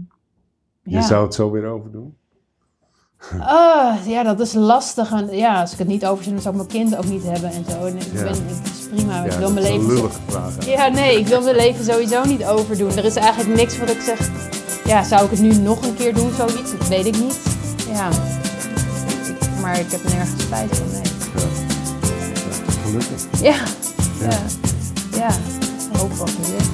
Je 0.82 1.02
zou 1.02 1.24
het 1.24 1.34
zo 1.34 1.50
weer 1.50 1.66
overdoen? 1.66 2.16
Ah, 3.40 3.94
ja, 4.06 4.22
dat 4.22 4.40
is 4.40 4.52
lastig. 4.52 5.12
En 5.12 5.36
ja, 5.36 5.60
als 5.60 5.72
ik 5.72 5.78
het 5.78 5.88
niet 5.88 6.06
overzie, 6.06 6.32
dan 6.32 6.42
zou 6.42 6.54
ik 6.54 6.60
mijn 6.70 6.82
kind 6.82 6.96
ook 6.96 7.10
niet 7.10 7.22
hebben 7.22 7.50
en 7.50 7.64
zo. 7.70 7.84
En 7.84 7.96
ik 7.96 8.02
Ja. 8.02 8.22
ben, 8.22 8.32
het 8.46 8.66
is 8.66 8.88
prima. 8.94 9.24
ik 9.24 9.30
Ja, 9.32 9.38
wil 9.38 9.46
dat 9.52 9.52
mijn 9.62 9.72
leven. 9.72 9.86
lullige 9.94 10.20
vraag. 10.26 10.64
hè? 10.64 10.70
Ja, 10.70 10.88
nee, 10.88 11.18
ik 11.18 11.26
wil 11.26 11.42
mijn 11.42 11.56
leven 11.56 11.84
sowieso 11.84 12.24
niet 12.24 12.44
overdoen. 12.44 12.90
Er 12.90 13.04
is 13.04 13.16
eigenlijk 13.16 13.56
niks 13.56 13.78
wat 13.78 13.90
ik 13.90 14.00
zeg. 14.00 14.30
Ja, 14.84 15.02
zou 15.02 15.24
ik 15.24 15.30
het 15.30 15.40
nu 15.40 15.52
nog 15.54 15.86
een 15.86 15.94
keer 15.94 16.14
doen, 16.14 16.30
zoiets? 16.32 16.78
Dat 16.78 16.88
weet 16.88 17.06
ik 17.06 17.18
niet. 17.18 17.40
Ja. 17.92 18.08
Ik- 18.08 19.60
maar 19.60 19.78
ik 19.80 19.90
heb 19.90 20.02
nergens 20.02 20.42
spijt 20.42 20.76
van, 20.76 20.86
nee. 20.90 21.02
Gelukkig. 22.84 23.40
Ja, 23.42 23.54
ja, 24.30 24.38
ja. 25.18 25.30
Hoop 25.98 26.12
wat 26.12 26.28
is. 26.28 26.68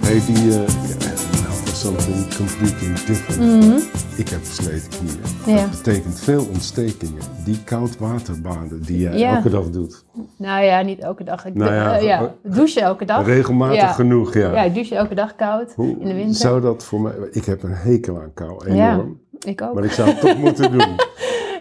Hey, 0.00 0.20
die, 0.26 0.36
eh 0.36 0.68
ja, 0.88 1.12
nou, 1.42 1.54
for 1.64 1.74
something 1.74 2.34
completely 2.36 2.92
different. 3.06 3.62
Mhm. 3.64 3.78
Ik 4.16 4.28
heb 4.28 4.44
versleten 4.46 4.88
knieën. 4.88 5.56
Ja. 5.56 5.62
Dat 5.62 5.70
betekent 5.82 6.20
veel 6.20 6.46
ontstekingen. 6.52 7.22
Die 7.44 7.58
koudwaterbaden 7.64 8.82
die 8.82 8.98
jij 8.98 9.18
Ja. 9.18 9.36
elke 9.36 9.50
dag 9.50 9.70
doet. 9.70 10.04
Nou 10.36 10.64
ja, 10.64 10.80
niet 10.82 10.98
elke 11.00 11.24
dag. 11.24 11.44
Ik 11.46 11.54
Nou 11.54 11.72
ja, 11.74 11.98
eh, 11.98 12.04
ja, 12.04 12.34
douchen 12.42 12.82
elke 12.82 13.04
dag. 13.04 13.26
Regelmatig 13.26 13.76
Ja. 13.76 13.92
genoeg, 13.92 14.34
ja. 14.34 14.52
Ja, 14.52 14.62
ik 14.62 14.74
douche 14.74 14.94
elke 14.94 15.14
dag 15.14 15.36
koud 15.36 15.72
Hoe 15.74 15.96
in 16.00 16.06
de 16.08 16.14
winter. 16.14 16.34
zou 16.34 16.60
dat 16.60 16.84
voor 16.84 17.00
mij... 17.00 17.12
Ik 17.30 17.44
heb 17.44 17.62
een 17.62 17.74
hekel 17.74 18.20
aan 18.20 18.30
kou, 18.34 18.74
Ja. 18.74 18.92
enorm. 18.92 19.20
Ik 19.40 19.62
ook. 19.62 19.74
Maar 19.74 19.84
ik 19.84 19.92
zou 19.92 20.08
het 20.08 20.20
toch 20.20 20.36
moeten 20.38 20.70
doen. 20.72 20.88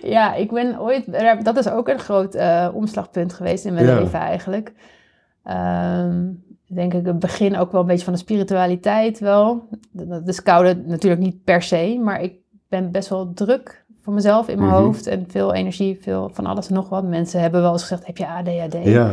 Ja, 0.06 0.34
ik 0.34 0.52
ben 0.52 0.80
ooit, 0.82 1.06
dat 1.46 1.58
is 1.58 1.70
ook 1.70 1.88
een 1.88 2.00
groot 2.00 2.36
eh, 2.36 2.70
omslagpunt 2.74 3.34
geweest 3.34 3.66
in 3.66 3.74
mijn 3.74 3.86
Ja. 3.86 4.00
leven 4.00 4.20
eigenlijk. 4.20 4.74
Ehm, 5.44 6.24
denk 6.68 6.94
ik 6.94 7.06
het 7.06 7.20
begin 7.20 7.58
ook 7.58 7.72
wel 7.72 7.82
een 7.82 7.88
beetje 7.88 8.04
van 8.04 8.14
de 8.14 8.20
spiritualiteit 8.20 9.20
wel. 9.20 9.68
Dat 9.92 10.28
is 10.28 10.44
koude 10.44 10.76
natuurlijk 10.86 11.22
niet 11.22 11.44
per 11.44 11.62
se, 11.62 12.00
maar 12.04 12.22
ik 12.22 12.34
ben 12.70 12.92
best 12.92 13.10
wel 13.10 13.34
druk 13.34 13.84
voor 14.02 14.14
mezelf 14.14 14.48
in 14.48 14.58
mijn 14.60 14.70
Mhm. 14.72 14.80
hoofd 14.80 15.08
en 15.08 15.26
veel 15.28 15.54
energie, 15.54 15.98
veel 16.02 16.30
van 16.34 16.46
alles 16.46 16.68
en 16.68 16.74
nog 16.74 16.90
wat. 16.90 17.04
Mensen 17.04 17.42
hebben 17.42 17.62
wel 17.62 17.72
eens 17.72 17.82
gezegd, 17.82 18.06
heb 18.06 18.18
je 18.18 18.28
ADHD? 18.28 18.74
Ja, 18.84 19.10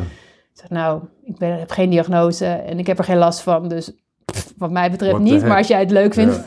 Ik 0.55 0.59
zeg, 0.59 0.71
nou, 0.71 1.03
ik 1.25 1.39
ben, 1.39 1.59
heb 1.59 1.71
geen 1.71 1.91
diagnose 1.91 2.47
en 2.47 2.79
ik 2.79 2.87
heb 2.87 2.99
er 2.99 3.05
geen 3.05 3.17
last 3.19 3.41
van, 3.41 3.69
dus 3.69 3.93
pff, 4.25 4.53
wat 4.57 4.71
mij 4.71 4.91
betreft 4.91 5.13
What 5.13 5.25
niet. 5.25 5.43
Maar 5.47 5.57
als 5.57 5.67
jij 5.69 5.81
het 5.81 5.91
leuk 5.91 6.15
vindt, 6.15 6.43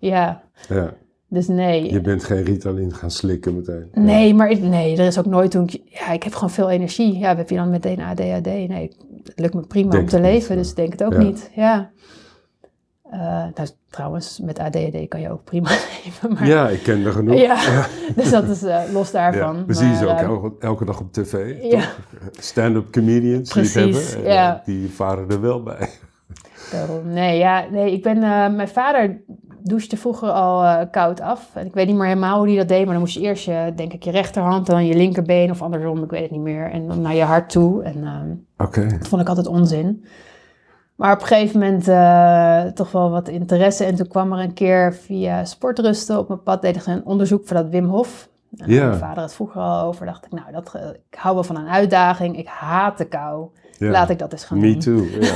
ja, 0.00 0.42
ja. 0.68 0.92
Dus 1.28 1.48
nee. 1.48 1.92
Je 1.92 2.00
bent 2.00 2.24
geen 2.24 2.42
Ritalin 2.44 2.94
gaan 2.94 3.10
slikken 3.10 3.54
meteen. 3.54 3.88
Nee, 3.92 4.34
maar 4.34 4.50
ik- 4.50 4.62
nee, 4.62 4.96
er 4.96 5.06
is 5.06 5.18
ook 5.18 5.26
nooit 5.26 5.50
toen 5.50 5.62
ik... 5.62 5.80
Ja, 5.84 6.10
ik 6.12 6.22
heb 6.22 6.32
gewoon 6.34 6.50
veel 6.50 6.70
energie. 6.70 7.18
Ja, 7.18 7.36
heb 7.36 7.50
je 7.50 7.56
dan 7.56 7.70
meteen 7.70 8.00
ADHD? 8.00 8.44
Nee, 8.46 8.90
het 9.24 9.32
lukt 9.40 9.54
me 9.54 9.66
prima 9.66 9.90
Denk 9.90 10.02
om 10.02 10.08
te 10.08 10.16
niet, 10.18 10.24
leven, 10.26 10.56
dus 10.56 10.70
ik 10.70 10.76
denk 10.76 10.92
het 10.92 11.04
ook 11.04 11.12
Ja. 11.12 11.18
niet. 11.18 11.50
Ja. 11.54 11.90
Eh, 13.10 13.20
nou, 13.54 13.68
trouwens, 13.90 14.40
met 14.44 14.58
ADHD 14.58 15.08
kan 15.08 15.20
je 15.20 15.30
ook 15.30 15.44
prima 15.44 15.68
leven. 16.04 16.32
Maar, 16.32 16.46
Ja, 16.46 16.68
ik 16.68 16.82
ken 16.82 17.04
er 17.04 17.12
genoeg. 17.12 17.38
Ja, 17.40 17.86
dus 18.16 18.30
dat 18.30 18.48
is 18.48 18.62
eh, 18.62 18.80
los 18.92 19.10
daarvan. 19.10 19.56
Ja, 19.56 19.64
we 19.66 19.74
zien 19.74 19.94
ze 19.96 20.06
ook 20.06 20.18
eh, 20.18 20.22
elke, 20.22 20.52
elke 20.60 20.84
dag 20.84 21.00
op 21.00 21.12
tv. 21.12 21.54
Stand-up 22.38 22.90
comedians 22.92 23.52
die 23.52 23.62
Precies, 23.70 24.12
hebben. 24.12 24.24
en, 24.26 24.32
ja. 24.32 24.58
eh, 24.58 24.64
Die 24.64 24.88
varen 24.90 25.28
er 25.30 25.40
wel 25.40 25.62
bij. 25.62 25.88
Nee, 27.04 27.38
ja, 27.38 27.64
nee, 27.70 27.92
ik 27.92 28.02
ben... 28.02 28.18
mijn 28.56 28.68
vader 28.68 29.20
douchte 29.68 29.96
vroeger 29.96 30.30
al 30.30 30.64
eh, 30.64 30.86
koud 30.90 31.20
af. 31.20 31.50
En 31.54 31.66
ik 31.66 31.74
weet 31.74 31.86
niet 31.86 31.96
meer 31.96 32.06
helemaal 32.06 32.38
hoe 32.38 32.48
hij 32.48 32.56
dat 32.56 32.68
deed, 32.68 32.84
maar 32.84 32.92
dan 32.92 33.02
moest 33.02 33.14
je 33.14 33.20
eerst 33.20 33.44
je, 33.44 33.72
denk 33.76 33.92
ik, 33.92 34.02
je 34.02 34.10
rechterhand, 34.10 34.66
dan 34.66 34.86
je 34.86 34.94
linkerbeen 34.96 35.50
of 35.50 35.62
andersom, 35.62 36.02
ik 36.02 36.10
weet 36.10 36.22
het 36.22 36.30
niet 36.30 36.40
meer. 36.40 36.70
En 36.70 36.88
dan 36.88 37.00
naar 37.00 37.14
je 37.14 37.22
hart 37.22 37.50
toe. 37.50 37.82
En 37.82 38.04
ehm. 38.04 38.34
Dat 38.98 39.08
vond 39.08 39.22
ik 39.22 39.28
altijd 39.28 39.46
onzin. 39.46 40.04
Maar 40.96 41.12
op 41.12 41.20
een 41.20 41.26
gegeven 41.26 41.60
moment 41.60 41.88
eh, 41.88 42.64
toch 42.64 42.92
wel 42.92 43.10
wat 43.10 43.28
interesse. 43.28 43.84
En 43.84 43.94
toen 43.94 44.08
kwam 44.08 44.32
er 44.32 44.38
een 44.38 44.52
keer 44.54 44.94
via 44.94 45.44
sportrusten 45.44 46.18
op 46.18 46.28
mijn 46.28 46.42
pad, 46.42 46.62
deed 46.62 46.76
ik 46.76 46.86
een 46.86 47.04
onderzoek 47.04 47.46
voor 47.46 47.56
dat 47.56 47.68
Wim 47.68 47.86
Hof. 47.88 48.28
En 48.56 48.70
Ja. 48.72 48.86
Mijn 48.86 48.98
vader 48.98 49.22
het 49.22 49.34
vroeger 49.34 49.60
al 49.60 49.86
over. 49.86 50.06
Dacht 50.06 50.24
ik, 50.24 50.32
nou, 50.32 50.52
dat, 50.52 50.74
eh, 50.74 50.88
ik 51.10 51.18
hou 51.18 51.34
wel 51.34 51.44
van 51.44 51.56
een 51.56 51.68
uitdaging. 51.68 52.38
Ik 52.38 52.46
haat 52.46 52.98
de 52.98 53.04
kou. 53.04 53.48
Ja. 53.78 53.90
Laat 53.90 54.10
ik 54.10 54.18
dat 54.18 54.32
eens 54.32 54.44
gaan 54.44 54.58
Me 54.60 54.76
doen. 54.76 54.78
too. 54.80 55.20
Ja. 55.20 55.34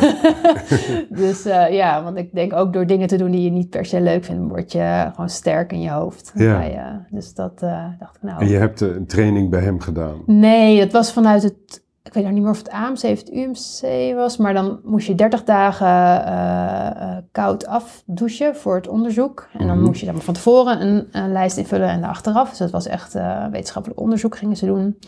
Dus 1.22 1.44
eh, 1.44 1.72
ja, 1.72 2.02
want 2.02 2.16
ik 2.16 2.34
denk 2.34 2.52
ook 2.52 2.72
door 2.72 2.86
dingen 2.86 3.06
te 3.08 3.16
doen 3.16 3.30
die 3.30 3.42
je 3.42 3.50
niet 3.50 3.70
per 3.70 3.84
se 3.86 4.00
leuk 4.00 4.24
vindt, 4.24 4.48
word 4.48 4.72
je 4.72 5.08
gewoon 5.14 5.28
sterk 5.28 5.72
in 5.72 5.80
je 5.80 5.90
hoofd. 5.90 6.32
Ja. 6.34 6.62
je- 6.62 6.98
dus 7.16 7.34
dat 7.34 7.62
eh, 7.62 7.84
dacht 7.98 8.16
ik, 8.16 8.22
nou... 8.22 8.40
En 8.40 8.48
je 8.48 8.56
hebt 8.56 8.82
eh, 8.82 8.88
een 8.88 9.06
training 9.06 9.50
bij 9.50 9.60
hem 9.60 9.80
gedaan. 9.80 10.22
Nee, 10.26 10.80
het 10.80 10.92
was 10.92 11.12
vanuit 11.12 11.42
het. 11.42 11.82
Ik 12.02 12.12
weet 12.16 12.24
nog 12.24 12.32
niet 12.32 12.42
meer 12.42 12.50
of 12.50 12.58
het 12.58 12.70
AMC 12.70 13.02
of 13.02 13.02
het 13.18 13.30
UMC 13.32 14.14
was, 14.14 14.36
maar 14.36 14.54
dan 14.54 14.80
moest 14.84 15.06
je 15.06 15.14
30 15.14 15.44
dagen 15.44 15.86
eh, 15.86 16.86
eh, 16.86 17.16
koud 17.32 17.66
afdouchen 17.66 18.56
voor 18.56 18.74
het 18.74 18.88
onderzoek. 18.88 19.48
En 19.58 19.66
dan 19.66 19.76
Mhm. 19.76 19.86
moest 19.86 20.00
je 20.00 20.06
dan 20.06 20.20
van 20.20 20.34
tevoren 20.34 20.80
een, 20.86 21.08
een 21.12 21.32
lijst 21.32 21.56
invullen 21.56 21.88
en 21.88 22.04
achteraf. 22.04 22.48
Dus 22.50 22.58
het 22.58 22.70
was 22.70 22.86
echt 22.86 23.14
eh, 23.14 23.46
wetenschappelijk 23.50 24.00
onderzoek 24.00 24.36
gingen 24.36 24.56
ze 24.56 24.66
doen. 24.66 24.98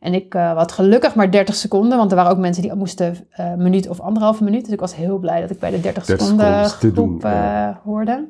En 0.00 0.14
ik 0.14 0.34
eh, 0.34 0.56
had 0.56 0.72
gelukkig 0.72 1.14
maar 1.14 1.30
30 1.30 1.54
seconden, 1.54 1.98
want 1.98 2.10
er 2.10 2.16
waren 2.16 2.32
ook 2.32 2.38
mensen 2.38 2.62
die 2.62 2.74
moesten 2.74 3.16
eh, 3.30 3.50
een 3.50 3.62
minuut 3.62 3.88
of 3.88 4.00
anderhalve 4.00 4.44
minuut. 4.44 4.64
Dus 4.64 4.72
ik 4.72 4.80
was 4.80 4.94
heel 4.96 5.18
blij 5.18 5.40
dat 5.40 5.50
ik 5.50 5.58
bij 5.58 5.70
de 5.70 5.80
30 5.80 6.04
30 6.04 6.26
seconden 6.26 6.64
groep 6.64 6.94
doen, 6.94 7.18
ja. 7.22 7.68
eh, 7.68 7.76
hoorde. 7.84 8.28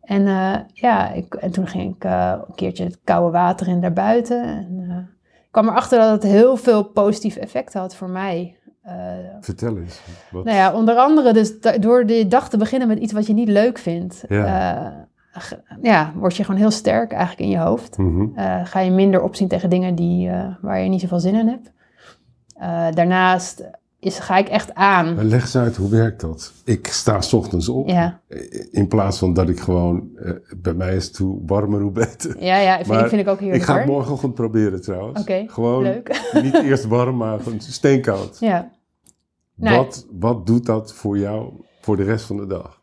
En 0.00 0.26
eh, 0.26 0.54
ja, 0.72 1.12
ik, 1.12 1.34
en 1.34 1.50
toen 1.50 1.66
ging 1.66 1.94
ik 1.94 2.04
eh, 2.04 2.34
een 2.48 2.54
keertje 2.54 2.84
het 2.84 2.98
koude 3.04 3.30
water 3.30 3.68
in 3.68 3.80
daarbuiten. 3.80 4.42
En 4.42 4.86
eh, 4.88 4.96
ik 5.32 5.48
kwam 5.50 5.68
erachter 5.68 5.98
dat 5.98 6.10
het 6.10 6.22
heel 6.32 6.56
veel 6.56 6.82
positieve 6.84 7.40
effecten 7.40 7.80
had 7.80 7.94
voor 7.94 8.08
mij. 8.10 8.56
Eh, 8.82 8.94
Vertel 9.40 9.76
eens. 9.78 10.00
Wat? 10.30 10.44
nou 10.44 10.56
ja, 10.56 10.72
onder 10.72 10.96
andere 10.96 11.32
dus 11.32 11.60
door 11.80 12.06
de 12.06 12.28
dag 12.28 12.48
te 12.48 12.56
beginnen 12.56 12.88
met 12.88 12.98
iets 12.98 13.12
wat 13.12 13.26
je 13.26 13.32
niet 13.32 13.48
leuk 13.48 13.78
vindt. 13.78 14.24
Ja. 14.28 14.76
eh, 14.76 14.92
ja, 15.82 16.12
word 16.16 16.36
je 16.36 16.44
gewoon 16.44 16.60
heel 16.60 16.70
sterk 16.70 17.12
eigenlijk 17.12 17.40
in 17.40 17.48
je 17.48 17.58
hoofd. 17.58 17.98
Mhm. 17.98 18.26
Eh, 18.34 18.60
ga 18.64 18.80
je 18.80 18.90
minder 18.90 19.22
opzien 19.22 19.48
tegen 19.48 19.70
dingen 19.70 19.94
die, 19.94 20.28
eh, 20.28 20.46
waar 20.60 20.80
je 20.80 20.88
niet 20.88 21.00
zoveel 21.00 21.20
zin 21.20 21.34
in 21.34 21.48
hebt. 21.48 21.72
Eh, 22.54 22.86
daarnaast 22.94 23.64
is, 24.00 24.18
ga 24.18 24.36
ik 24.36 24.48
echt 24.48 24.74
aan. 24.74 25.14
Maar 25.14 25.24
Leg 25.24 25.40
eens 25.42 25.56
uit, 25.56 25.76
hoe 25.76 25.90
werkt 25.90 26.20
dat? 26.20 26.52
Ik 26.64 26.86
sta 26.86 27.20
's 27.20 27.32
ochtends 27.32 27.68
op. 27.68 27.88
Ja, 27.88 28.20
In 28.70 28.88
plaats 28.88 29.18
van 29.18 29.32
dat 29.34 29.48
ik 29.48 29.60
gewoon... 29.60 30.08
bij 30.56 30.74
mij 30.74 30.96
is 30.96 31.06
het 31.06 31.16
hoe 31.16 31.40
warmer, 31.46 31.80
hoe 31.80 31.90
beter. 31.90 32.44
ja, 32.44 32.56
ja 32.56 32.84
vind, 32.84 33.00
ik, 33.00 33.08
vind 33.08 33.20
ik 33.20 33.28
ook 33.28 33.38
heerlijk 33.40 33.60
Ik 33.62 33.68
ga 33.68 33.76
het 33.78 33.86
morgenochtend 33.86 34.34
proberen 34.34 34.82
trouwens. 34.82 35.20
Oké, 35.20 35.44
Gewoon 35.46 35.82
leuk. 35.82 36.20
niet 36.42 36.54
eerst 36.62 36.84
warm, 36.86 37.16
maar 37.16 37.40
gewoon 37.40 37.60
steenkoud. 37.60 38.36
Ja. 38.40 38.70
Nou, 39.54 39.76
Wat, 39.76 40.06
wat 40.10 40.46
doet 40.46 40.66
dat 40.66 40.92
voor 40.92 41.18
jou 41.18 41.52
voor 41.80 41.96
de 41.96 42.02
rest 42.02 42.24
van 42.24 42.36
de 42.36 42.46
dag? 42.46 42.77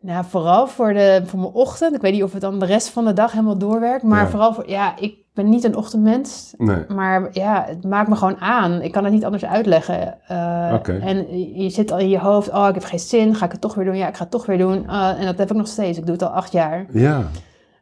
Nou, 0.00 0.24
vooral 0.28 0.66
voor, 0.66 0.92
de, 0.92 1.22
voor 1.24 1.38
mijn 1.38 1.52
ochtend. 1.52 1.94
Ik 1.94 2.00
weet 2.00 2.12
niet 2.12 2.22
of 2.22 2.32
het 2.32 2.40
dan 2.40 2.58
de 2.58 2.66
rest 2.66 2.88
van 2.88 3.04
de 3.04 3.12
dag 3.12 3.32
helemaal 3.32 3.58
doorwerkt. 3.58 4.02
Maar 4.02 4.22
Ja. 4.22 4.28
vooral 4.28 4.54
voor, 4.54 4.70
ja, 4.70 4.94
ik 4.98 5.14
ben 5.34 5.48
niet 5.48 5.64
een 5.64 5.76
ochtendmens. 5.76 6.54
Nee. 6.58 6.84
Maar 6.88 7.28
ja, 7.32 7.64
het 7.68 7.84
maakt 7.84 8.08
me 8.08 8.16
gewoon 8.16 8.40
aan. 8.40 8.82
Ik 8.82 8.92
kan 8.92 9.04
het 9.04 9.12
niet 9.12 9.24
anders 9.24 9.44
uitleggen. 9.44 10.14
Eh. 10.28 11.06
En 11.06 11.38
je 11.62 11.70
zit 11.70 11.92
al 11.92 11.98
in 11.98 12.08
je 12.08 12.18
hoofd, 12.18 12.50
oh, 12.52 12.66
ik 12.68 12.74
heb 12.74 12.84
geen 12.84 12.98
zin. 12.98 13.34
Ga 13.34 13.44
ik 13.44 13.52
het 13.52 13.60
toch 13.60 13.74
weer 13.74 13.84
doen? 13.84 13.96
Ja, 13.96 14.08
ik 14.08 14.16
ga 14.16 14.22
het 14.22 14.30
toch 14.30 14.46
weer 14.46 14.58
doen. 14.58 14.88
Eh, 14.88 15.18
en 15.20 15.26
dat 15.26 15.38
heb 15.38 15.50
ik 15.50 15.56
nog 15.56 15.68
steeds. 15.68 15.98
Ik 15.98 16.04
doe 16.04 16.12
het 16.14 16.22
al 16.22 16.28
acht 16.28 16.52
jaar. 16.52 16.86
Ja, 16.92 17.22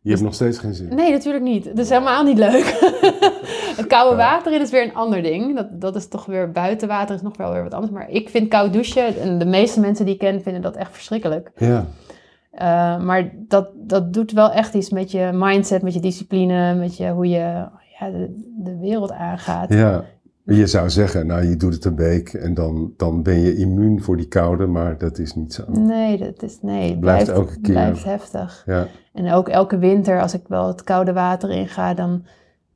je 0.03 0.11
hebt 0.11 0.23
nog 0.23 0.35
steeds 0.35 0.59
geen 0.59 0.75
zin. 0.75 0.95
Nee, 0.95 1.11
natuurlijk 1.13 1.45
niet. 1.45 1.65
Dat 1.65 1.79
is 1.79 1.89
helemaal 1.89 2.25
niet 2.25 2.39
leuk. 2.39 2.65
het 3.81 3.87
koude 3.87 4.17
water 4.17 4.53
in 4.53 4.61
is 4.61 4.71
weer 4.71 4.85
een 4.85 4.95
ander 4.95 5.23
ding. 5.23 5.57
Dat, 5.57 5.81
dat 5.81 5.97
is 5.97 6.09
toch 6.09 6.27
weer 6.27 6.51
buiten 6.53 6.89
water 6.89 7.15
is 7.15 7.23
nog 7.23 7.37
wel 7.37 7.53
weer 7.53 7.63
wat 7.63 7.75
anders. 7.75 7.93
Maar 7.93 8.11
ik 8.11 8.29
vind 8.29 8.49
koud 8.49 8.73
douchen, 8.73 9.21
en 9.21 9.39
de 9.39 9.45
meeste 9.47 9.81
mensen 9.81 10.05
die 10.05 10.15
ik 10.15 10.21
ken 10.21 10.43
vinden 10.43 10.63
dat 10.63 10.77
echt 10.77 10.93
verschrikkelijk. 10.93 11.51
Ja, 11.57 11.85
Uh, 12.63 13.05
maar 13.05 13.31
dat, 13.49 13.69
dat 13.77 14.13
doet 14.13 14.33
wel 14.33 14.53
echt 14.53 14.75
iets 14.75 14.91
met 14.91 15.11
je 15.11 15.31
mindset, 15.35 15.83
met 15.83 15.95
je 15.95 16.01
discipline, 16.01 16.75
met 16.75 16.97
je, 16.97 17.11
hoe 17.11 17.29
je 17.29 17.67
ja, 17.99 18.11
de, 18.11 18.53
de 18.59 18.79
wereld 18.79 19.13
aangaat. 19.13 19.73
ja. 19.73 20.05
Je 20.45 20.67
zou 20.67 20.91
zeggen, 20.91 21.27
nou 21.27 21.45
je 21.49 21.57
doet 21.57 21.75
het 21.75 21.85
een 21.85 21.97
week 21.97 22.29
en 22.33 22.55
dan, 22.55 22.93
dan 22.97 23.23
ben 23.23 23.39
je 23.41 23.57
immuun 23.57 24.03
voor 24.03 24.17
die 24.17 24.29
koude, 24.29 24.67
maar 24.67 24.99
dat 24.99 25.19
is 25.19 25.35
niet 25.35 25.55
zo. 25.55 25.65
Nee, 25.69 26.19
dat 26.19 26.43
is, 26.43 26.59
nee, 26.63 26.91
het 26.91 27.01
Blijft 27.01 27.25
blijft, 27.25 27.41
elke 27.41 27.61
keer. 27.61 27.73
blijft 27.73 28.05
heftig. 28.05 28.63
Ja, 28.67 28.87
En 29.13 29.33
ook 29.33 29.49
elke 29.49 29.79
winter, 29.79 30.21
als 30.21 30.35
ik 30.35 30.43
wel 30.49 30.67
het 30.67 30.83
koude 30.85 31.13
water 31.13 31.51
inga, 31.51 31.95
dan, 31.95 32.25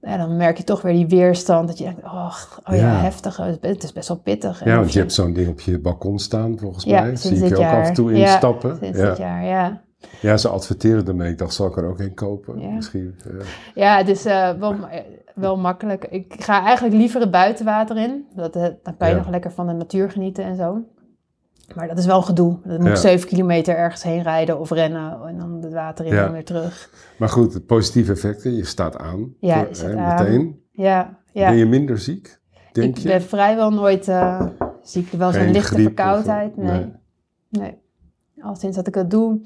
ja, 0.03 0.17
dan 0.17 0.37
merk 0.37 0.57
je 0.57 0.65
toch 0.65 0.83
weer 0.83 0.93
die 0.93 1.07
weerstand. 1.07 1.69
Dat 1.69 1.79
je 1.79 1.85
denkt, 1.85 2.03
oh, 2.05 2.35
oh 2.65 2.75
ja, 2.75 2.81
Ja. 2.81 3.01
heftig. 3.01 3.37
Het 3.61 3.83
is 3.85 3.93
best 3.93 4.09
wel 4.09 4.19
pittig. 4.19 4.65
Ja 4.65 4.77
want 4.77 4.93
je 4.93 4.99
hebt 4.99 5.13
zo'n 5.13 5.33
ding 5.33 5.49
op 5.49 5.61
je 5.61 5.79
balkon 5.81 6.19
staan 6.19 6.59
volgens 6.59 6.85
Ja, 6.85 7.03
mij. 7.03 7.17
Zie 7.17 7.37
ik 7.37 7.49
je 7.49 7.55
ook 7.55 7.61
jaar. 7.61 7.81
af 7.81 7.89
en 7.89 7.95
toe 7.95 8.13
Ja, 8.15 8.27
instappen. 8.33 8.77
sinds 8.81 8.99
ja. 8.99 9.09
dit 9.09 9.17
jaar, 9.19 9.45
ja. 9.45 9.81
ja, 10.21 10.37
ze 10.37 10.49
adverteren 10.49 11.07
ermee. 11.07 11.31
Ik 11.31 11.39
dacht, 11.39 11.55
zal 11.55 11.67
ik 11.67 11.77
er 11.77 11.85
ook 11.89 11.99
een 11.99 12.15
kopen? 12.15 12.61
Ja. 12.61 12.69
Misschien. 12.69 13.15
ja. 13.25 13.45
Ja, 13.75 13.97
het 13.97 14.09
is 14.09 14.25
eh, 14.25 14.51
wel, 14.51 14.73
eh, 14.73 15.01
wel 15.35 15.57
makkelijk. 15.57 16.05
Ik 16.05 16.35
ga 16.39 16.65
eigenlijk 16.65 16.97
liever 16.97 17.21
het 17.21 17.31
buitenwater 17.31 17.97
in. 17.97 18.27
Dat, 18.35 18.57
eh, 18.57 18.67
dan 18.83 18.97
kan 18.97 19.09
je 19.09 19.15
nog 19.15 19.29
lekker 19.29 19.51
van 19.53 19.67
de 19.67 19.73
natuur 19.73 20.11
genieten 20.11 20.45
en 20.45 20.57
zo. 20.57 20.79
Maar 21.75 21.89
dat 21.89 21.99
is 21.99 22.07
wel 22.07 22.17
een 22.17 22.23
gedoe. 22.25 22.59
Dan 22.65 22.77
moet 22.77 22.85
Ja. 22.87 22.91
ik 22.91 22.97
7 22.97 23.29
kilometer 23.29 23.77
ergens 23.77 24.03
heen 24.03 24.23
rijden 24.23 24.59
of 24.61 24.71
rennen 24.71 25.19
en 25.27 25.39
dan 25.39 25.59
het 25.63 25.73
water 25.73 26.05
in 26.07 26.15
Ja. 26.15 26.27
en 26.27 26.33
weer 26.33 26.45
terug. 26.45 26.91
Maar 27.19 27.29
goed, 27.29 27.53
de 27.53 27.61
positieve 27.61 28.13
effecten, 28.13 28.55
je 28.55 28.65
staat 28.65 28.99
aan. 28.99 29.35
Ja, 29.41 29.67
voor- 29.73 29.89
hè, 29.89 29.97
aan. 29.97 30.25
meteen. 30.25 30.61
Ja, 30.71 31.19
ja. 31.33 31.49
Ben 31.49 31.59
je 31.59 31.67
minder 31.67 31.99
ziek, 31.99 32.41
denk 32.73 32.97
ik 32.97 33.03
je? 33.03 33.09
ben 33.09 33.23
vrijwel 33.23 33.71
nooit 33.71 34.09
eh, 34.09 34.47
ziek. 34.83 35.11
Wel 35.13 35.33
zo'n 35.33 35.43
Geen 35.43 35.53
lichte 35.53 35.75
of- 35.75 35.81
verkoudheid. 35.83 36.57
Nee. 36.57 36.71
nee. 36.71 36.91
nee. 37.51 37.81
Al 38.41 38.55
sinds 38.55 38.77
dat 38.77 38.87
ik 38.87 38.95
het 38.95 39.11
doe. 39.11 39.41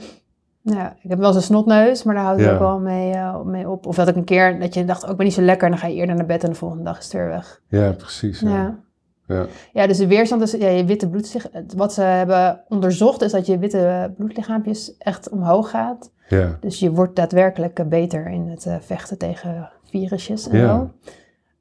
Nou, 0.62 0.78
ja, 0.78 0.96
ik 1.02 1.10
heb 1.10 1.18
wel 1.18 1.32
zo'n 1.32 1.42
snotneus, 1.42 2.02
maar 2.02 2.14
daar 2.14 2.24
houdt 2.24 2.40
het 2.40 2.48
Ja. 2.48 2.54
ook 2.54 2.60
wel 2.60 2.78
mee, 2.80 3.12
eh, 3.12 3.42
mee 3.42 3.68
op. 3.68 3.86
Of 3.86 3.96
dat 3.96 4.08
ik 4.08 4.16
een 4.16 4.24
keer 4.24 4.60
dat 4.60 4.74
je 4.74 4.84
dacht, 4.84 5.04
ook 5.04 5.10
ik 5.10 5.16
ben 5.16 5.26
niet 5.26 5.34
zo 5.34 5.42
lekker. 5.42 5.64
En 5.64 5.70
dan 5.70 5.80
ga 5.80 5.86
je 5.86 5.94
eerder 5.94 6.16
naar 6.16 6.26
bed 6.26 6.44
en 6.44 6.50
de 6.50 6.56
volgende 6.56 6.84
dag 6.84 6.98
is 6.98 7.04
het 7.04 7.12
weer 7.12 7.26
weg. 7.28 7.62
Ja, 7.68 7.92
precies. 7.92 8.40
Ja. 8.40 8.78
Ja. 9.26 9.34
Ja. 9.34 9.46
Ja, 9.72 9.86
dus 9.86 9.98
de 9.98 10.06
weerstand 10.06 10.42
is 10.42 10.52
ja, 10.52 10.68
je 10.68 10.84
witte 10.84 11.08
bloedlichaam. 11.08 11.50
Wat 11.76 11.92
ze 11.92 12.00
hebben 12.02 12.60
onderzocht 12.68 13.22
is 13.22 13.32
dat 13.32 13.46
je 13.46 13.58
witte 13.58 14.12
bloedlichaampjes 14.16 14.96
echt 14.98 15.28
omhoog 15.28 15.70
gaat. 15.70 16.10
Ja. 16.28 16.56
Dus 16.60 16.78
je 16.78 16.90
wordt 16.92 17.16
daadwerkelijk 17.16 17.78
eh, 17.78 17.86
beter 17.86 18.26
in 18.26 18.48
het 18.48 18.66
eh, 18.66 18.76
vechten 18.80 19.18
tegen 19.18 19.70
virusjes 19.84 20.48
en 20.48 20.58
Ja. 20.58 20.66
zo. 20.76 20.90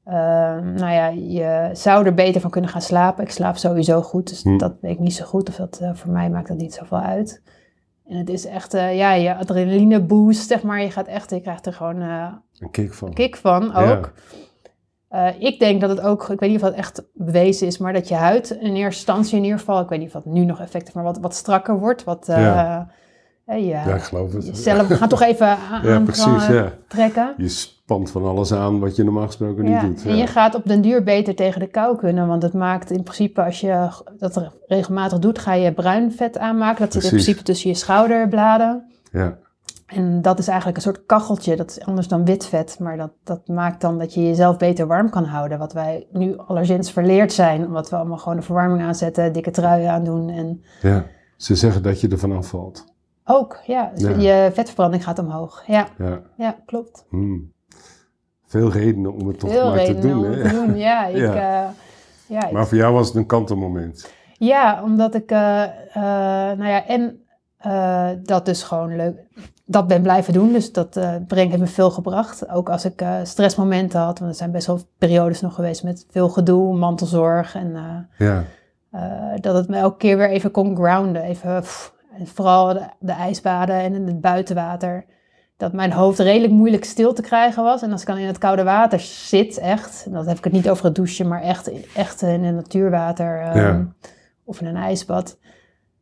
Ehm, 0.04 0.72
nou 0.74 0.92
ja, 0.92 1.06
je 1.08 1.70
zou 1.72 2.06
er 2.06 2.14
beter 2.14 2.40
van 2.40 2.50
kunnen 2.50 2.70
gaan 2.70 2.82
slapen. 2.82 3.24
Ik 3.24 3.30
slaap 3.30 3.56
sowieso 3.56 4.02
goed, 4.02 4.28
dus 4.28 4.42
Hm. 4.42 4.58
dat 4.58 4.74
weet 4.80 4.92
ik 4.92 4.98
niet 4.98 5.14
zo 5.14 5.24
goed. 5.24 5.48
Of 5.48 5.56
dat, 5.56 5.78
eh, 5.82 5.90
voor 5.94 6.10
mij 6.12 6.30
maakt 6.30 6.48
dat 6.48 6.56
niet 6.56 6.74
zoveel 6.74 6.98
uit. 6.98 7.42
En 8.08 8.16
het 8.16 8.28
is 8.28 8.46
echt, 8.46 8.72
ja, 8.72 9.12
je 9.12 9.34
adrenaline 9.36 10.00
boost, 10.02 10.48
zeg 10.48 10.62
maar. 10.62 10.82
Je 10.82 10.90
gaat 10.90 11.06
echt, 11.06 11.30
je 11.30 11.40
krijgt 11.40 11.66
er 11.66 11.72
gewoon 11.72 12.00
Een 12.00 12.70
kick 12.70 12.94
van. 12.94 13.12
kick 13.12 13.36
van 13.36 13.74
ook. 13.74 14.12
Eh, 15.08 15.28
ik 15.38 15.58
denk 15.58 15.80
dat 15.80 15.90
het 15.90 16.00
ook, 16.00 16.28
ik 16.28 16.40
weet 16.40 16.50
niet 16.50 16.62
of 16.62 16.68
dat 16.68 16.78
echt 16.78 17.02
bewezen 17.12 17.66
is, 17.66 17.78
maar 17.78 17.92
dat 17.92 18.08
je 18.08 18.14
huid 18.14 18.50
in 18.50 18.74
eerste 18.74 18.80
instantie 18.82 19.36
in 19.36 19.42
ieder 19.44 19.58
geval, 19.58 19.80
ik 19.80 19.88
weet 19.88 19.98
niet 19.98 20.14
of 20.14 20.22
dat 20.22 20.24
nu 20.32 20.44
nog 20.44 20.60
effect 20.60 20.82
heeft, 20.82 20.94
maar 20.94 21.04
wat, 21.04 21.18
wat 21.18 21.34
strakker 21.34 21.78
wordt. 21.78 22.04
Wat, 22.04 22.28
eh, 22.28 22.38
Ja. 22.40 22.88
eh, 23.46 23.66
ja, 23.68 23.86
Ja, 23.88 23.94
ik 23.94 24.02
geloof 24.02 24.32
het. 24.32 24.58
gaan 24.96 25.08
toch 25.08 25.22
even 25.22 25.46
aan 25.72 25.86
Ja, 25.86 26.00
precies, 26.00 26.46
ja. 26.46 26.72
trekken. 26.88 27.34
Je 27.36 27.48
spant 27.48 28.10
van 28.10 28.24
alles 28.24 28.52
aan 28.52 28.80
wat 28.80 28.96
je 28.96 29.04
normaal 29.04 29.26
gesproken 29.26 29.64
niet 29.64 29.72
Ja, 29.72 29.80
doet. 29.82 30.04
en 30.06 30.16
je 30.16 30.26
gaat 30.26 30.54
op 30.54 30.64
den 30.66 30.80
duur 30.82 31.02
beter 31.02 31.34
tegen 31.34 31.60
de 31.60 31.66
kou 31.66 31.96
kunnen, 31.96 32.26
want 32.26 32.42
het 32.42 32.52
maakt 32.52 32.90
in 32.90 33.02
principe, 33.02 33.42
als 33.44 33.60
je 33.60 33.88
dat 34.18 34.50
regelmatig 34.66 35.18
doet, 35.18 35.38
ga 35.38 35.52
je 35.52 35.72
bruin 35.72 36.12
vet 36.12 36.38
aanmaken. 36.38 36.80
Dat 36.84 36.92
zit 36.92 37.02
in 37.02 37.08
principe 37.08 37.42
tussen 37.42 37.70
je 37.70 37.76
schouderbladen. 37.76 38.84
Ja. 39.12 39.36
En 39.86 40.22
dat 40.22 40.38
is 40.38 40.46
eigenlijk 40.48 40.76
een 40.76 40.82
soort 40.82 41.06
kacheltje, 41.06 41.56
dat 41.56 41.70
is 41.70 41.80
anders 41.84 42.08
dan 42.08 42.24
wit 42.24 42.46
vet, 42.46 42.78
maar 42.80 42.96
dat, 42.96 43.10
dat 43.24 43.48
maakt 43.48 43.80
dan 43.80 43.98
dat 43.98 44.14
je 44.14 44.22
jezelf 44.22 44.56
beter 44.56 44.86
warm 44.86 45.10
kan 45.10 45.24
houden. 45.24 45.58
Wat 45.58 45.72
wij 45.72 46.06
nu 46.12 46.36
allergens 46.36 46.90
verleerd 46.92 47.32
zijn, 47.32 47.66
omdat 47.66 47.90
we 47.90 47.96
allemaal 47.96 48.18
gewoon 48.18 48.36
de 48.36 48.42
verwarming 48.44 48.82
aanzetten, 48.82 49.32
dikke 49.32 49.50
truien 49.50 49.90
aandoen. 49.90 50.28
En 50.28 50.62
ja. 50.82 51.04
Ze 51.36 51.54
zeggen 51.56 51.82
dat 51.82 52.00
je 52.00 52.08
ervan 52.08 52.32
afvalt. 52.36 52.84
ook, 53.24 53.58
ja, 53.66 53.92
Ja. 53.94 54.08
je 54.10 54.50
vetverbranding 54.52 55.04
gaat 55.04 55.18
omhoog. 55.18 55.62
Ja, 55.66 55.88
Ja. 55.98 56.20
ja 56.36 56.56
klopt. 56.66 57.04
Hmm. 57.08 57.52
Veel 58.46 58.70
redenen 58.72 59.12
om 59.12 59.26
het 59.26 59.38
toch 59.38 59.50
maar 59.74 59.84
te 59.84 59.98
doen. 59.98 60.18
om 60.18 60.24
Hè? 60.24 60.30
het 60.30 60.48
te 60.48 60.54
doen. 60.56 60.76
Ja, 60.76 61.06
ik, 61.06 61.16
Ja. 61.16 61.34
ja. 61.34 61.72
ja, 62.26 62.46
ik 62.46 62.52
Maar 62.52 62.66
voor 62.66 62.76
jou 62.76 62.94
was 62.94 63.06
het 63.06 63.16
een 63.16 63.26
kantelmoment. 63.26 64.10
Ja, 64.32 64.82
omdat 64.82 65.14
ik, 65.14 65.30
eh, 65.30 65.62
eh, 65.62 66.58
nou 66.58 66.66
ja, 66.66 66.86
en 66.86 67.20
eh, 67.56 68.10
dat 68.22 68.44
dus 68.44 68.62
gewoon 68.62 68.96
leuk, 68.96 69.16
dat 69.68 69.86
ben 69.86 70.02
blijven 70.02 70.32
doen. 70.32 70.52
Dus 70.52 70.72
dat 70.72 70.96
eh 70.96 71.14
brengt, 71.26 71.50
heeft 71.50 71.62
me 71.62 71.66
veel 71.68 71.90
gebracht. 71.90 72.48
Ook 72.50 72.68
als 72.70 72.84
ik 72.84 73.00
eh, 73.00 73.14
stressmomenten 73.22 74.00
had, 74.00 74.18
want 74.18 74.30
er 74.30 74.36
zijn 74.36 74.50
best 74.50 74.66
wel 74.66 74.80
periodes 74.98 75.40
nog 75.40 75.54
geweest 75.54 75.82
met 75.84 76.06
veel 76.10 76.28
gedoe, 76.28 76.76
mantelzorg. 76.76 77.54
En 77.54 77.76
eh, 77.76 78.26
Ja. 78.28 78.44
dat 79.40 79.54
het 79.54 79.68
me 79.68 79.76
elke 79.76 79.96
keer 79.96 80.16
weer 80.16 80.30
even 80.30 80.50
kon 80.50 80.76
grounden. 80.76 81.22
Even, 81.22 81.60
pff, 81.60 81.94
en 82.18 82.26
vooral 82.26 82.72
de, 82.74 82.82
de 82.98 83.12
ijsbaden 83.12 83.76
en 83.76 83.94
in 83.94 84.06
het 84.06 84.20
buitenwater. 84.20 85.04
Dat 85.56 85.72
mijn 85.72 85.92
hoofd 85.92 86.18
redelijk 86.18 86.52
moeilijk 86.52 86.84
stil 86.84 87.12
te 87.12 87.22
krijgen 87.22 87.62
was. 87.62 87.82
En 87.82 87.92
als 87.92 88.00
ik 88.00 88.06
dan 88.06 88.18
in 88.18 88.26
het 88.26 88.38
koude 88.38 88.62
water 88.64 89.00
zit, 89.00 89.58
echt. 89.58 90.02
En 90.06 90.12
dan 90.12 90.26
heb 90.28 90.36
ik 90.38 90.44
het 90.44 90.52
niet 90.52 90.70
over 90.70 90.84
het 90.84 90.94
douchen, 90.94 91.28
maar 91.28 91.42
echt, 91.42 91.70
echt 91.94 92.22
in 92.22 92.44
een 92.44 92.54
natuurwater. 92.54 93.40
ehm, 93.40 93.58
Ja. 93.58 93.86
Of 94.44 94.60
in 94.60 94.66
een 94.66 94.76
ijsbad. 94.76 95.38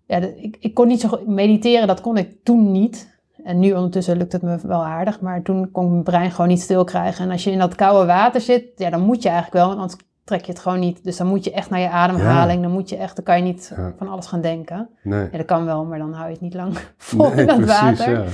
Ja, 0.06 0.20
dat- 0.20 0.32
ik, 0.36 0.56
ik 0.60 0.74
kon 0.74 0.86
niet 0.88 1.00
zo 1.00 1.08
goed 1.08 1.26
mediteren, 1.26 1.86
dat 1.86 2.00
kon 2.00 2.16
ik 2.16 2.44
toen 2.44 2.72
niet. 2.72 3.13
En 3.44 3.58
nu 3.58 3.72
ondertussen 3.72 4.16
lukt 4.16 4.32
het 4.32 4.42
me 4.42 4.58
wel 4.62 4.84
aardig. 4.84 5.20
Maar 5.20 5.42
toen 5.42 5.70
kon 5.70 5.84
ik 5.84 5.90
mijn 5.90 6.02
brein 6.02 6.30
gewoon 6.30 6.48
niet 6.48 6.60
stil 6.60 6.84
krijgen. 6.84 7.24
En 7.24 7.30
als 7.30 7.44
je 7.44 7.50
in 7.50 7.58
dat 7.58 7.74
koude 7.74 8.06
water 8.06 8.40
zit, 8.40 8.64
ja, 8.76 8.90
dan 8.90 9.00
moet 9.00 9.22
je 9.22 9.28
eigenlijk 9.28 9.56
wel. 9.58 9.66
Want 9.68 9.80
anders 9.80 10.00
trek 10.24 10.44
je 10.44 10.52
het 10.52 10.60
gewoon 10.60 10.80
niet. 10.80 11.04
Dus 11.04 11.16
dan 11.16 11.26
moet 11.26 11.44
je 11.44 11.52
echt 11.52 11.70
naar 11.70 11.80
je 11.80 11.88
ademhaling. 11.90 12.62
Dan 12.62 12.70
moet 12.70 12.88
je 12.88 12.96
echt, 12.96 13.16
dan 13.16 13.24
kan 13.24 13.36
je 13.36 13.42
niet 13.42 13.72
Ja. 13.76 13.92
van 13.96 14.08
alles 14.08 14.26
gaan 14.26 14.40
denken. 14.40 14.88
Nee. 15.02 15.28
Ja, 15.32 15.36
dat 15.36 15.46
kan 15.46 15.64
wel, 15.64 15.84
maar 15.84 15.98
dan 15.98 16.12
hou 16.12 16.26
je 16.26 16.32
het 16.32 16.40
niet 16.40 16.54
lang 16.54 16.78
vol 16.96 17.28
Nee, 17.28 17.40
in 17.40 17.46
dat 17.46 17.56
precies, 17.56 17.80
water. 17.80 18.12
Ja. 18.12 18.24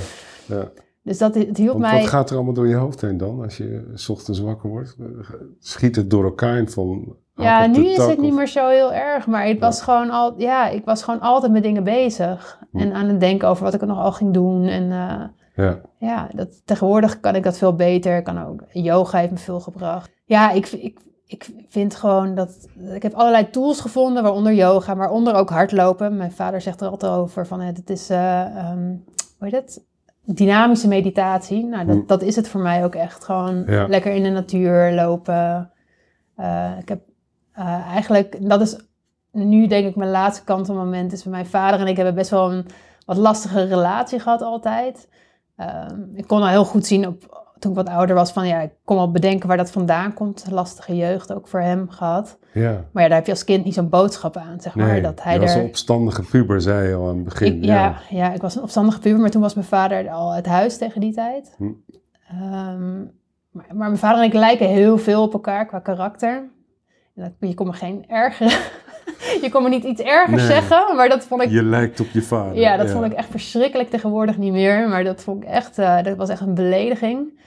Ja. 0.47 0.69
Dus 1.03 1.19
dat, 1.19 1.35
het 1.35 1.57
hielp 1.57 1.79
Want 1.79 1.93
mij... 1.93 2.01
wat 2.01 2.09
gaat 2.09 2.31
er 2.31 2.37
allemaal 2.37 2.55
door 2.55 2.69
je 2.69 2.75
hoofd 2.75 3.01
heen 3.01 3.17
dan 3.17 3.43
als 3.43 3.57
je 3.57 3.91
's 3.95 4.09
ochtends 4.09 4.41
wakker 4.41 4.69
wordt? 4.71 4.97
Schiet 5.59 5.97
het 5.97 6.11
door 6.11 6.25
elkaar 6.25 6.57
in 6.57 6.69
van. 6.69 7.17
Ja, 7.43 7.67
nu 7.67 7.87
is 7.87 7.97
het 8.07 8.21
niet 8.21 8.35
meer 8.35 8.47
zo 8.49 8.69
heel 8.69 8.93
erg, 8.93 9.27
maar 9.27 9.47
het 9.47 9.59
was 9.59 9.83
gewoon 9.83 10.11
al, 10.11 10.35
ja, 10.37 10.69
ik 10.69 10.85
was 10.85 11.03
gewoon 11.03 11.21
altijd 11.21 11.53
met 11.53 11.63
dingen 11.63 11.85
bezig. 11.85 12.59
Hm. 12.71 12.79
En 12.79 12.93
aan 12.93 13.07
het 13.09 13.21
denken 13.21 13.49
over 13.49 13.65
wat 13.65 13.75
ik 13.75 13.81
nog 13.87 13.99
al 13.99 14.13
ging 14.13 14.33
doen. 14.33 14.65
En 14.65 14.93
eh, 14.93 15.23
Ja, 15.55 15.81
ja, 15.99 16.29
dat, 16.35 16.67
tegenwoordig 16.67 17.21
kan 17.21 17.35
ik 17.35 17.43
dat 17.43 17.59
veel 17.59 17.75
beter. 17.75 18.23
Kan 18.23 18.45
ook, 18.47 18.65
yoga 18.73 19.19
heeft 19.19 19.31
me 19.33 19.39
veel 19.39 19.61
gebracht. 19.61 20.11
Ja, 20.25 20.51
ik, 20.51 20.67
ik, 20.69 20.99
ik 21.27 21.51
vind 21.69 21.95
gewoon 21.95 22.35
dat, 22.35 22.69
ik 22.95 23.03
heb 23.03 23.15
allerlei 23.15 23.51
tools 23.51 23.81
gevonden, 23.81 24.23
waaronder 24.23 24.53
yoga, 24.55 24.95
maar 24.95 25.11
onder 25.11 25.35
ook 25.35 25.51
hardlopen. 25.51 26.17
Mijn 26.17 26.33
vader 26.33 26.61
zegt 26.61 26.81
er 26.81 26.89
altijd 26.89 27.13
over 27.13 27.47
van, 27.47 27.61
het 27.61 27.91
is, 27.91 28.11
eh, 28.11 28.41
ehm, 28.57 28.87
hoe 29.39 29.49
heet 29.49 29.53
het? 29.53 29.85
Dynamische 30.25 30.89
meditatie. 30.89 31.65
Nou, 31.67 31.87
dat, 31.87 31.97
Hm. 31.97 32.07
dat 32.07 32.23
is 32.23 32.37
het 32.37 32.49
voor 32.49 32.61
mij 32.61 32.85
ook 32.85 32.95
echt. 32.95 33.25
Gewoon 33.25 33.63
Ja. 33.67 33.87
lekker 33.89 34.13
in 34.13 34.23
de 34.23 34.31
natuur 34.31 34.93
lopen. 34.93 35.71
Eh, 36.37 36.71
ik 36.81 36.89
heb 36.89 37.01
eh, 37.53 37.87
eigenlijk, 37.87 38.49
dat 38.49 38.61
is 38.61 38.77
nu 39.33 39.67
denk 39.67 39.87
ik 39.87 39.97
mijn 39.97 40.11
laatste 40.11 40.45
kantelmoment. 40.45 41.13
Is 41.13 41.25
mijn 41.25 41.47
vader 41.47 41.81
en 41.81 41.87
ik 41.87 41.97
hebben 41.97 42.15
best 42.15 42.31
wel 42.31 42.53
een 42.53 42.67
wat 43.07 43.17
lastige 43.17 43.65
relatie 43.65 44.19
gehad 44.19 44.43
altijd. 44.43 45.09
Ehm, 45.57 46.01
ik 46.15 46.27
kon 46.27 46.41
al 46.41 46.49
heel 46.49 46.65
goed 46.65 46.87
zien 46.87 47.07
op, 47.07 47.49
toen 47.59 47.71
ik 47.71 47.77
wat 47.77 47.89
ouder 47.89 48.15
was 48.15 48.33
van 48.33 48.47
ja, 48.47 48.61
ik 48.61 48.71
kon 48.85 48.97
wel 48.97 49.11
bedenken 49.11 49.49
waar 49.49 49.57
dat 49.57 49.71
vandaan 49.71 50.15
komt. 50.15 50.47
Lastige 50.51 50.97
jeugd 50.97 51.33
ook 51.33 51.49
voor 51.49 51.61
hem 51.61 51.89
gehad. 51.91 52.39
ja. 52.53 52.85
Maar 52.93 53.03
ja, 53.03 53.09
daar 53.09 53.17
heb 53.19 53.27
je 53.27 53.33
als 53.33 53.45
kind 53.45 53.65
niet 53.65 53.75
zo'n 53.75 53.89
boodschap 53.89 54.37
aan, 54.37 54.61
zeg 54.61 54.75
maar. 54.75 54.87
Nee, 54.87 55.03
dat 55.03 55.23
hij 55.23 55.35
je 55.35 55.41
was 55.41 55.55
er... 55.55 55.61
een 55.61 55.67
opstandige 55.67 56.23
puber, 56.23 56.61
zei 56.61 56.89
je 56.89 56.95
al 56.95 57.09
aan 57.09 57.15
het 57.15 57.25
begin. 57.25 57.57
Ik- 57.57 57.65
ja, 57.65 57.97
ja, 58.11 58.33
ik 58.33 58.41
was 58.41 58.57
een 58.57 58.63
opstandige 58.63 58.99
puber, 59.01 59.21
maar 59.21 59.31
toen 59.31 59.41
was 59.43 59.55
mijn 59.55 59.67
vader 59.67 60.11
al 60.11 60.33
uit 60.33 60.47
huis 60.47 60.79
tegen 60.79 61.01
die 61.01 61.13
tijd. 61.15 61.55
Hm. 61.57 61.65
Ehm, 62.29 62.99
maar, 63.51 63.67
maar 63.69 63.89
mijn 63.89 63.97
vader 63.99 64.19
en 64.19 64.27
ik 64.27 64.33
lijken 64.33 64.69
heel 64.69 64.99
veel 64.99 65.23
op 65.23 65.33
elkaar 65.33 65.67
qua 65.67 65.79
karakter. 65.79 66.49
Je 67.39 67.55
kon 67.55 67.67
me 67.67 67.73
geen 67.73 68.05
ergere... 68.09 68.51
je 69.43 69.49
kon 69.51 69.63
me 69.63 69.69
niet 69.69 69.85
iets 69.85 70.01
ergers 70.03 70.37
Nee. 70.43 70.47
zeggen, 70.51 70.97
maar 70.97 71.09
dat 71.09 71.25
vond 71.25 71.43
ik... 71.43 71.51
Je 71.51 71.63
lijkt 71.63 72.01
op 72.01 72.07
je 72.13 72.23
vader. 72.23 72.57
Ja, 72.57 72.77
dat 72.77 72.91
vond 72.91 73.05
ik 73.05 73.13
echt 73.13 73.31
verschrikkelijk 73.31 73.91
tegenwoordig 73.91 74.37
niet 74.37 74.53
meer. 74.53 74.89
Maar 74.89 75.05
dat 75.05 75.23
vond 75.23 75.43
ik 75.43 75.49
echt, 75.49 75.79
eh, 75.79 76.03
dat 76.03 76.17
was 76.17 76.29
echt 76.29 76.41
een 76.41 76.55
belediging. 76.55 77.39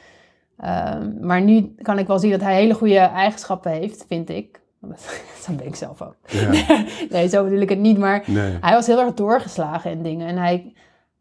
Ehm, 0.60 1.26
maar 1.26 1.42
nu 1.42 1.76
kan 1.82 2.00
ik 2.00 2.08
wel 2.08 2.20
zien 2.20 2.32
dat 2.32 2.42
hij 2.42 2.56
hele 2.56 2.74
goede 2.74 2.98
eigenschappen 3.00 3.72
heeft, 3.72 4.06
vind 4.08 4.30
ik. 4.30 4.62
Dat, 5.48 5.58
ben 5.58 5.66
ik 5.68 5.76
zelf 5.76 6.02
ook. 6.02 6.16
Ja. 6.28 6.50
Nee, 7.10 7.28
zo 7.28 7.44
bedoel 7.44 7.60
ik 7.62 7.70
het 7.70 7.80
niet. 7.80 7.98
Maar 7.98 8.24
Nee. 8.26 8.58
hij 8.62 8.74
was 8.74 8.88
heel 8.88 9.00
erg 9.00 9.14
doorgeslagen 9.14 9.92
in 9.92 10.04
dingen. 10.04 10.28
En 10.28 10.38
hij, 10.38 10.74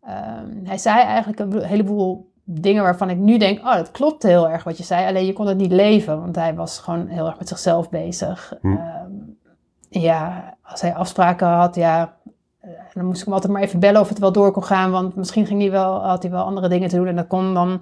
ehm, 0.03 0.65
hij 0.65 0.79
zei 0.79 1.01
eigenlijk 1.01 1.39
een 1.41 1.63
heleboel 1.63 2.32
dingen 2.61 2.83
waarvan 2.83 3.11
ik 3.11 3.17
nu 3.17 3.39
denk... 3.39 3.59
oh, 3.59 3.75
dat 3.75 3.91
klopt 3.91 4.23
heel 4.23 4.49
erg 4.49 4.65
wat 4.65 4.79
je 4.79 4.85
zei. 4.85 5.07
Alleen 5.07 5.27
je 5.27 5.33
kon 5.33 5.47
het 5.47 5.57
niet 5.57 5.73
leven. 5.73 6.21
Want 6.21 6.37
hij 6.37 6.55
was 6.55 6.79
gewoon 6.79 7.07
heel 7.07 7.27
erg 7.27 7.39
met 7.39 7.49
zichzelf 7.49 7.91
bezig. 7.91 8.55
Hm. 8.61 8.67
Ehm, 8.73 9.11
ja, 9.89 10.55
als 10.63 10.81
hij 10.81 10.95
afspraken 10.95 11.47
had, 11.49 11.75
ja... 11.75 12.17
eh, 12.61 12.71
dan 12.95 13.05
moest 13.05 13.19
ik 13.19 13.25
hem 13.25 13.35
altijd 13.35 13.53
maar 13.53 13.63
even 13.63 13.81
bellen 13.81 14.01
of 14.01 14.09
het 14.09 14.19
wel 14.19 14.33
door 14.33 14.53
kon 14.53 14.65
gaan. 14.65 14.91
Want 14.91 15.17
misschien 15.17 15.47
ging 15.47 15.61
hij 15.61 15.71
wel, 15.71 16.05
had 16.05 16.23
hij 16.23 16.31
wel 16.33 16.45
andere 16.45 16.69
dingen 16.69 16.89
te 16.89 16.97
doen. 16.97 17.07
En 17.07 17.17
dat 17.17 17.27
kon 17.27 17.55
dan 17.55 17.81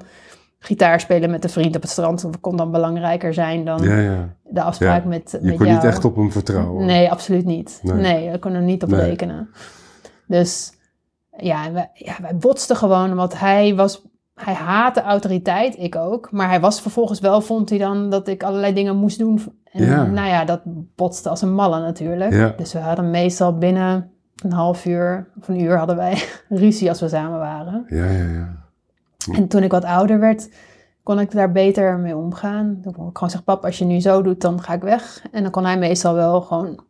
gitaar 0.59 1.01
spelen 1.01 1.30
met 1.30 1.44
een 1.44 1.51
vriend 1.51 1.76
op 1.76 1.82
het 1.82 1.90
strand. 1.90 2.22
Dat 2.22 2.40
kon 2.40 2.57
dan 2.57 2.70
belangrijker 2.70 3.34
zijn 3.34 3.64
dan 3.64 3.82
Ja, 3.82 3.97
ja. 3.99 4.28
de 4.42 4.62
afspraak 4.62 5.03
Ja, 5.03 5.09
met, 5.09 5.30
Je 5.30 5.47
met 5.47 5.57
kon 5.57 5.66
jou. 5.66 5.76
niet 5.78 5.86
echt 5.86 6.05
op 6.05 6.16
hem 6.16 6.32
vertrouwen. 6.32 6.84
Nee, 6.86 7.11
absoluut 7.11 7.44
niet. 7.44 7.80
Nee. 7.82 7.94
Nee, 7.94 8.28
daar 8.28 8.38
kon 8.38 8.53
er 8.53 8.62
niet 8.62 8.82
op 8.82 8.88
Nee. 8.88 9.01
rekenen. 9.01 9.49
Dus 10.26 10.72
ja, 11.36 11.72
wij, 11.72 11.90
ja, 11.94 12.14
wij 12.22 12.36
botsten 12.36 12.76
gewoon, 12.76 13.14
want 13.14 13.38
hij 13.40 13.74
was... 13.74 14.09
Hij 14.45 14.55
haatte 14.55 15.03
autoriteit, 15.03 15.78
ik 15.78 15.97
ook. 15.97 16.32
Maar 16.32 16.49
hij 16.49 16.61
was 16.61 16.80
vervolgens 16.80 17.20
wel, 17.20 17.41
vond 17.41 17.68
hij 17.70 17.78
dan, 17.78 18.11
dat 18.11 18.28
ik 18.28 18.43
allerlei 18.43 18.72
dingen 18.74 18.97
moest 18.97 19.18
doen. 19.18 19.41
En 19.72 19.84
Ja. 19.84 20.05
nou 20.05 20.28
ja, 20.28 20.45
dat 20.45 20.61
botste 20.95 21.28
als 21.28 21.43
een 21.43 21.55
malle 21.55 21.80
natuurlijk. 21.80 22.32
Ja. 22.32 22.55
Dus 22.57 22.72
we 22.72 22.78
hadden 22.78 23.11
meestal 23.11 23.59
binnen 23.59 24.11
een 24.43 24.53
half 24.53 24.86
uur 24.86 25.28
of 25.41 25.49
een 25.49 25.61
uur 25.61 25.76
hadden 25.78 25.97
wij 25.97 26.22
ruzie 26.49 26.88
als 26.88 27.01
we 27.01 27.09
samen 27.09 27.38
waren. 27.38 27.84
Ja, 27.88 28.05
ja, 28.05 28.24
ja. 28.24 28.59
En 29.32 29.49
toen 29.49 29.62
ik 29.62 29.70
wat 29.70 29.84
ouder 29.84 30.18
werd, 30.20 30.49
kon 31.03 31.20
ik 31.20 31.30
daar 31.30 31.53
beter 31.53 31.99
mee 31.99 32.16
omgaan. 32.16 32.78
Dan 32.82 32.93
kon 32.93 33.09
ik 33.09 33.14
gewoon 33.16 33.30
zeggen, 33.30 33.45
pap, 33.55 33.64
als 33.64 33.78
je 33.78 33.84
nu 33.84 34.01
zo 34.01 34.22
doet, 34.22 34.41
dan 34.41 34.62
ga 34.62 34.72
ik 34.72 34.82
weg. 34.82 35.22
En 35.32 35.43
dan 35.43 35.51
kon 35.51 35.64
hij 35.64 35.78
meestal 35.78 36.14
wel 36.14 36.41
gewoon 36.41 36.80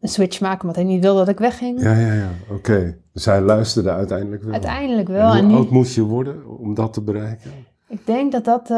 een 0.00 0.08
switch 0.08 0.40
maken, 0.40 0.60
omdat 0.60 0.76
hij 0.76 0.84
niet 0.84 1.02
wilde 1.02 1.18
dat 1.18 1.28
ik 1.28 1.38
wegging. 1.38 1.82
Ja, 1.82 1.92
ja, 1.92 2.12
ja. 2.12 2.28
Oké. 2.50 2.96
Dus 3.12 3.24
hij 3.24 3.40
luisterde 3.40 3.90
uiteindelijk 3.90 4.42
wel. 4.42 4.52
Uiteindelijk 4.52 5.08
En 5.08 5.14
wel. 5.14 5.28
hoe 5.28 5.38
En 5.38 5.46
nu, 5.46 5.54
oud 5.54 5.70
moest 5.70 5.94
je 5.94 6.02
worden 6.02 6.58
om 6.58 6.74
dat 6.74 6.92
te 6.92 7.02
bereiken? 7.02 7.50
ik 7.88 8.06
denk 8.06 8.32
dat 8.32 8.44
dat 8.44 8.70
eh, 8.70 8.76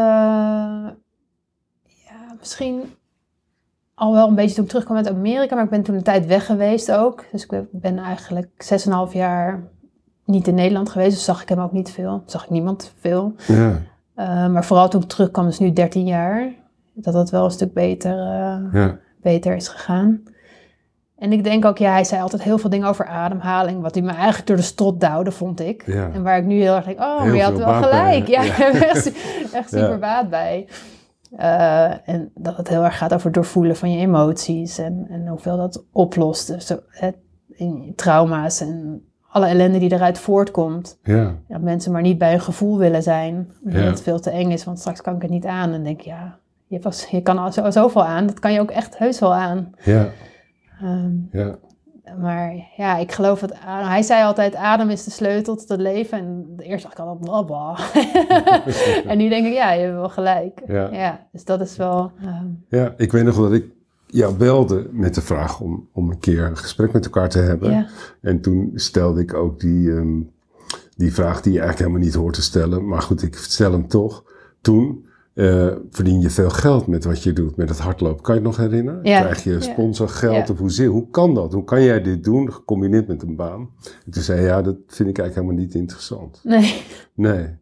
ja, 1.84 2.34
misschien 2.38 2.82
al 3.94 4.12
wel 4.12 4.28
een 4.28 4.34
beetje 4.34 4.54
toen 4.54 4.64
ik 4.64 4.70
terugkwam 4.70 4.96
uit 4.96 5.08
Amerika, 5.08 5.54
maar 5.54 5.64
ik 5.64 5.70
ben 5.70 5.82
toen 5.82 5.94
een 5.94 6.02
tijd 6.02 6.26
weg 6.26 6.46
geweest 6.46 6.92
ook. 6.92 7.24
Dus 7.32 7.46
ik 7.46 7.64
ben 7.72 7.98
eigenlijk 7.98 8.48
6,5 9.08 9.12
jaar 9.12 9.68
niet 10.24 10.48
in 10.48 10.54
Nederland 10.54 10.88
geweest, 10.90 11.10
dus 11.10 11.24
zag 11.24 11.42
ik 11.42 11.48
hem 11.48 11.58
ook 11.58 11.72
niet 11.72 11.90
veel. 11.90 12.22
Zag 12.26 12.44
ik 12.44 12.50
niemand 12.50 12.92
veel. 12.98 13.34
Ja, 13.46 13.80
Eh, 14.14 14.48
maar 14.48 14.64
vooral 14.64 14.88
toen 14.88 15.02
ik 15.02 15.08
terugkwam, 15.08 15.46
dus 15.46 15.58
nu 15.58 15.72
13 15.72 16.06
jaar, 16.06 16.52
dat 16.94 17.14
dat 17.14 17.30
wel 17.30 17.44
een 17.44 17.50
stuk 17.50 17.72
beter, 17.72 18.12
eh, 18.12 18.72
ja, 18.72 18.98
beter 19.22 19.56
is 19.56 19.68
gegaan. 19.68 20.22
En 21.20 21.32
ik 21.32 21.44
denk 21.44 21.64
ook, 21.64 21.78
ja, 21.78 21.90
hij 21.92 22.04
zei 22.04 22.22
altijd 22.22 22.42
heel 22.42 22.58
veel 22.58 22.70
dingen 22.70 22.88
over 22.88 23.06
ademhaling, 23.06 23.82
wat 23.82 23.94
hij 23.94 24.02
me 24.04 24.10
eigenlijk 24.12 24.46
door 24.46 24.56
de 24.56 24.62
strot 24.62 25.00
duwde, 25.00 25.30
vond 25.30 25.60
ik. 25.60 25.82
ja. 25.86 26.10
En 26.12 26.22
waar 26.22 26.38
ik 26.38 26.44
nu 26.44 26.60
heel 26.60 26.74
erg 26.74 26.84
denk, 26.84 27.00
oh, 27.00 27.16
maar 27.18 27.24
Heel 27.24 27.34
je 27.34 27.42
had 27.42 27.58
wel 27.58 27.66
bij, 27.80 27.82
gelijk. 27.82 28.26
Ja, 28.28 28.42
Ja. 28.42 28.56
echt, 28.90 29.12
echt 29.52 29.68
super 29.68 29.90
Ja. 29.90 29.98
baat 29.98 30.30
bij. 30.30 30.66
Eh, 31.36 32.08
en 32.08 32.30
dat 32.34 32.56
het 32.56 32.68
heel 32.68 32.84
erg 32.84 32.98
gaat 32.98 33.14
over 33.14 33.32
doorvoelen 33.32 33.76
van 33.76 33.92
je 33.92 33.98
emoties 33.98 34.78
en, 34.78 35.06
en 35.10 35.26
hoeveel 35.28 35.56
dat 35.56 35.84
oplost. 35.92 36.46
Dus 36.46 36.66
zo, 36.66 36.78
hè, 36.88 37.10
in 37.48 37.82
je 37.86 37.94
trauma's 37.94 38.60
en 38.60 39.02
alle 39.28 39.46
ellende 39.46 39.78
die 39.78 39.92
eruit 39.92 40.18
voortkomt. 40.18 40.98
ja. 41.02 41.34
Dat 41.48 41.60
mensen 41.60 41.92
maar 41.92 42.02
niet 42.02 42.18
bij 42.18 42.30
hun 42.30 42.40
gevoel 42.40 42.78
willen 42.78 43.02
zijn. 43.02 43.50
Omdat 43.64 43.82
Ja. 43.82 43.86
het 43.88 44.02
veel 44.02 44.20
te 44.20 44.30
eng 44.30 44.50
is, 44.50 44.64
want 44.64 44.78
straks 44.78 45.00
kan 45.00 45.14
ik 45.16 45.22
het 45.22 45.30
niet 45.30 45.46
aan. 45.46 45.72
En 45.72 45.82
denk 45.84 46.00
ja, 46.00 46.38
je, 46.66 46.78
pas, 46.78 47.06
je 47.10 47.20
kan 47.20 47.38
al 47.38 47.52
zo, 47.52 47.70
zoveel 47.70 48.04
aan. 48.04 48.26
Dat 48.26 48.38
kan 48.38 48.52
je 48.52 48.60
ook 48.60 48.70
echt 48.70 48.98
heus 48.98 49.18
wel 49.18 49.34
aan. 49.34 49.70
ja, 49.84 50.06
Ehm, 50.82 51.12
ja. 51.32 51.58
maar 52.20 52.54
ja, 52.76 52.96
ik 52.96 53.12
geloof 53.12 53.40
dat 53.40 53.54
adem, 53.66 53.88
hij 53.88 54.02
zei 54.02 54.24
altijd: 54.24 54.54
adem 54.54 54.90
is 54.90 55.04
de 55.04 55.10
sleutel 55.10 55.56
tot 55.56 55.68
het 55.68 55.80
leven. 55.80 56.18
En 56.18 56.54
eerst 56.58 56.82
dacht 56.84 56.98
ik 56.98 57.04
al, 57.04 57.16
bla 57.16 57.42
bla. 57.42 57.78
en 59.06 59.18
nu 59.18 59.28
denk 59.28 59.46
ik, 59.46 59.52
ja, 59.52 59.72
je 59.72 59.80
hebt 59.82 59.94
wel 59.94 60.08
gelijk. 60.08 60.62
Ja. 60.66 61.26
dus 61.32 61.44
dat 61.44 61.60
is 61.60 61.76
wel. 61.76 62.12
ehm, 62.22 62.46
Ja, 62.68 62.94
ik 62.96 63.12
weet 63.12 63.24
nog 63.24 63.36
dat 63.36 63.52
ik 63.52 63.64
jou 64.06 64.34
belde 64.34 64.88
met 64.92 65.14
de 65.14 65.20
vraag 65.22 65.60
om, 65.60 65.88
om 65.92 66.10
een 66.10 66.18
keer 66.18 66.44
een 66.44 66.56
gesprek 66.56 66.92
met 66.92 67.04
elkaar 67.04 67.28
te 67.28 67.38
hebben. 67.38 67.70
ja. 67.70 67.86
En 68.20 68.40
toen 68.40 68.70
stelde 68.74 69.20
ik 69.20 69.34
ook 69.34 69.60
die, 69.60 69.92
ehm, 69.92 70.20
die 70.96 71.12
vraag 71.14 71.40
die 71.40 71.52
je 71.52 71.58
eigenlijk 71.60 71.78
helemaal 71.88 72.06
niet 72.08 72.20
hoort 72.20 72.34
te 72.34 72.42
stellen. 72.42 72.86
Maar 72.88 73.02
goed, 73.02 73.22
ik 73.22 73.34
stel 73.36 73.72
hem 73.72 73.88
toch. 73.88 74.24
Toen 74.60 75.04
eh, 75.34 75.66
verdien 75.90 76.20
je 76.20 76.30
veel 76.30 76.50
geld 76.50 76.86
met 76.86 77.04
wat 77.04 77.22
je 77.22 77.32
doet, 77.32 77.56
met 77.56 77.68
het 77.68 77.78
hardlopen. 77.78 78.22
Kan 78.22 78.34
je 78.34 78.40
het 78.40 78.48
nog 78.48 78.58
herinneren? 78.58 79.00
Ja. 79.04 79.20
Krijg 79.20 79.44
je 79.44 79.60
sponsorgeld 79.60 80.46
Ja. 80.46 80.52
of 80.52 80.58
hoe, 80.58 80.70
zit- 80.70 80.88
hoe 80.88 81.08
kan 81.10 81.34
dat? 81.34 81.52
Hoe 81.52 81.64
kan 81.64 81.82
jij 81.82 82.02
dit 82.02 82.24
doen, 82.24 82.52
gecombineerd 82.52 83.06
met 83.08 83.22
een 83.22 83.36
baan? 83.36 83.70
En 84.04 84.10
toen 84.12 84.22
zei 84.22 84.40
ja, 84.42 84.62
dat 84.62 84.76
vind 84.86 85.08
ik 85.08 85.18
eigenlijk 85.18 85.34
helemaal 85.34 85.54
niet 85.66 85.74
interessant. 85.74 86.40
Nee. 86.44 86.82
Nee. 87.14 87.58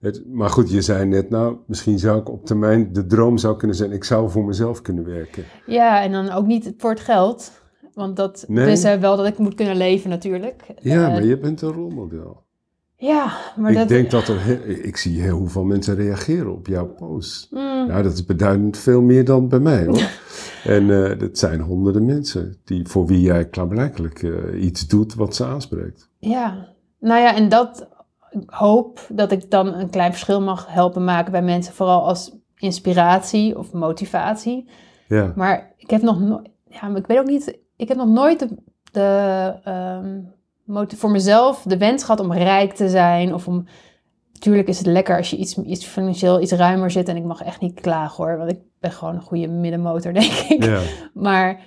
Het, 0.00 0.22
maar 0.26 0.50
goed, 0.50 0.70
je 0.70 0.80
zei 0.82 1.04
net, 1.06 1.30
nou, 1.30 1.56
misschien 1.66 1.98
zou 1.98 2.20
ik 2.20 2.30
op 2.30 2.46
termijn, 2.46 2.92
de 2.92 3.06
droom 3.06 3.38
zou 3.38 3.56
kunnen 3.56 3.76
zijn, 3.76 3.92
ik 3.92 4.04
zou 4.04 4.30
voor 4.30 4.44
mezelf 4.44 4.82
kunnen 4.82 5.04
werken. 5.04 5.44
Ja, 5.66 6.02
en 6.02 6.12
dan 6.12 6.30
ook 6.30 6.46
niet 6.46 6.74
voor 6.76 6.90
het 6.90 7.00
geld. 7.00 7.50
Want 7.94 8.16
dat 8.16 8.44
Nee. 8.48 8.66
dus 8.66 8.82
eh, 8.82 9.00
wel 9.00 9.16
dat 9.16 9.26
ik 9.26 9.38
moet 9.38 9.54
kunnen 9.54 9.76
leven 9.76 10.10
natuurlijk. 10.10 10.62
Ja, 10.80 11.06
Eh, 11.06 11.12
maar 11.12 11.24
je 11.24 11.38
bent 11.38 11.62
een 11.62 11.72
rolmodel. 11.72 12.42
Ja, 13.00 13.32
maar 13.56 13.70
ik 13.70 13.76
dat. 13.76 13.88
denk 13.88 14.10
dat 14.10 14.28
er, 14.28 14.68
ik 14.84 14.96
zie 14.96 15.20
heel 15.20 15.36
hoeveel 15.36 15.64
mensen 15.64 15.94
reageren 15.94 16.52
op 16.52 16.66
jouw 16.66 16.86
post. 16.86 17.46
Mm, 17.50 17.86
Nou, 17.86 18.02
dat 18.02 18.12
is 18.12 18.24
beduidend 18.24 18.78
veel 18.78 19.00
meer 19.00 19.24
dan 19.24 19.48
bij 19.48 19.58
mij 19.58 19.84
hoor. 19.84 20.08
en 20.64 21.04
eh, 21.10 21.18
dat 21.18 21.38
zijn 21.38 21.60
honderden 21.60 22.04
mensen 22.04 22.56
die, 22.64 22.86
voor 22.86 23.06
wie 23.06 23.20
jij 23.20 23.48
klaarblijkelijk 23.48 24.22
eh, 24.22 24.62
iets 24.64 24.86
doet 24.86 25.14
wat 25.14 25.34
ze 25.34 25.44
aanspreekt. 25.44 26.08
Ja, 26.18 26.68
nou 27.00 27.20
ja, 27.20 27.34
en 27.34 27.48
dat 27.48 27.88
ik 28.30 28.50
hoop 28.50 29.00
dat 29.08 29.32
ik 29.32 29.50
dan 29.50 29.66
een 29.66 29.90
klein 29.90 30.10
verschil 30.10 30.40
mag 30.40 30.66
helpen 30.68 31.04
maken 31.04 31.32
bij 31.32 31.42
mensen, 31.42 31.74
vooral 31.74 32.06
als 32.06 32.36
inspiratie 32.56 33.58
of 33.58 33.72
motivatie. 33.72 34.68
Ja, 35.08 35.32
Maar 35.36 35.72
ik 35.76 35.90
heb 35.90 36.02
nog 36.02 36.20
nooit, 36.20 36.48
ja, 36.64 36.88
maar 36.88 36.96
ik 36.98 37.06
weet 37.06 37.18
ook 37.18 37.26
niet, 37.26 37.58
ik 37.76 37.88
heb 37.88 37.96
nog 37.96 38.08
nooit 38.08 38.38
de, 38.38 38.48
de 38.92 39.52
ehm, 39.64 40.20
voor 40.96 41.10
mezelf 41.10 41.62
de 41.62 41.78
wens 41.78 42.04
gehad 42.04 42.20
om 42.20 42.32
rijk 42.32 42.72
te 42.74 42.88
zijn 42.88 43.34
of 43.34 43.46
om. 43.48 43.64
Tuurlijk 44.38 44.68
is 44.68 44.78
het 44.78 44.86
lekker 44.86 45.16
als 45.16 45.30
je 45.30 45.36
iets, 45.36 45.58
iets 45.58 45.84
financieel 45.86 46.40
iets 46.40 46.52
ruimer 46.52 46.90
zit 46.90 47.08
en 47.08 47.16
ik 47.16 47.24
mag 47.24 47.42
echt 47.42 47.60
niet 47.60 47.80
klagen 47.80 48.24
hoor, 48.24 48.38
want 48.38 48.50
ik 48.50 48.58
ben 48.80 48.92
gewoon 48.92 49.14
een 49.14 49.22
goede 49.22 49.46
middenmotor 49.48 50.12
denk 50.20 50.32
ik. 50.32 50.64
ja, 50.64 50.80
Maar 51.14 51.60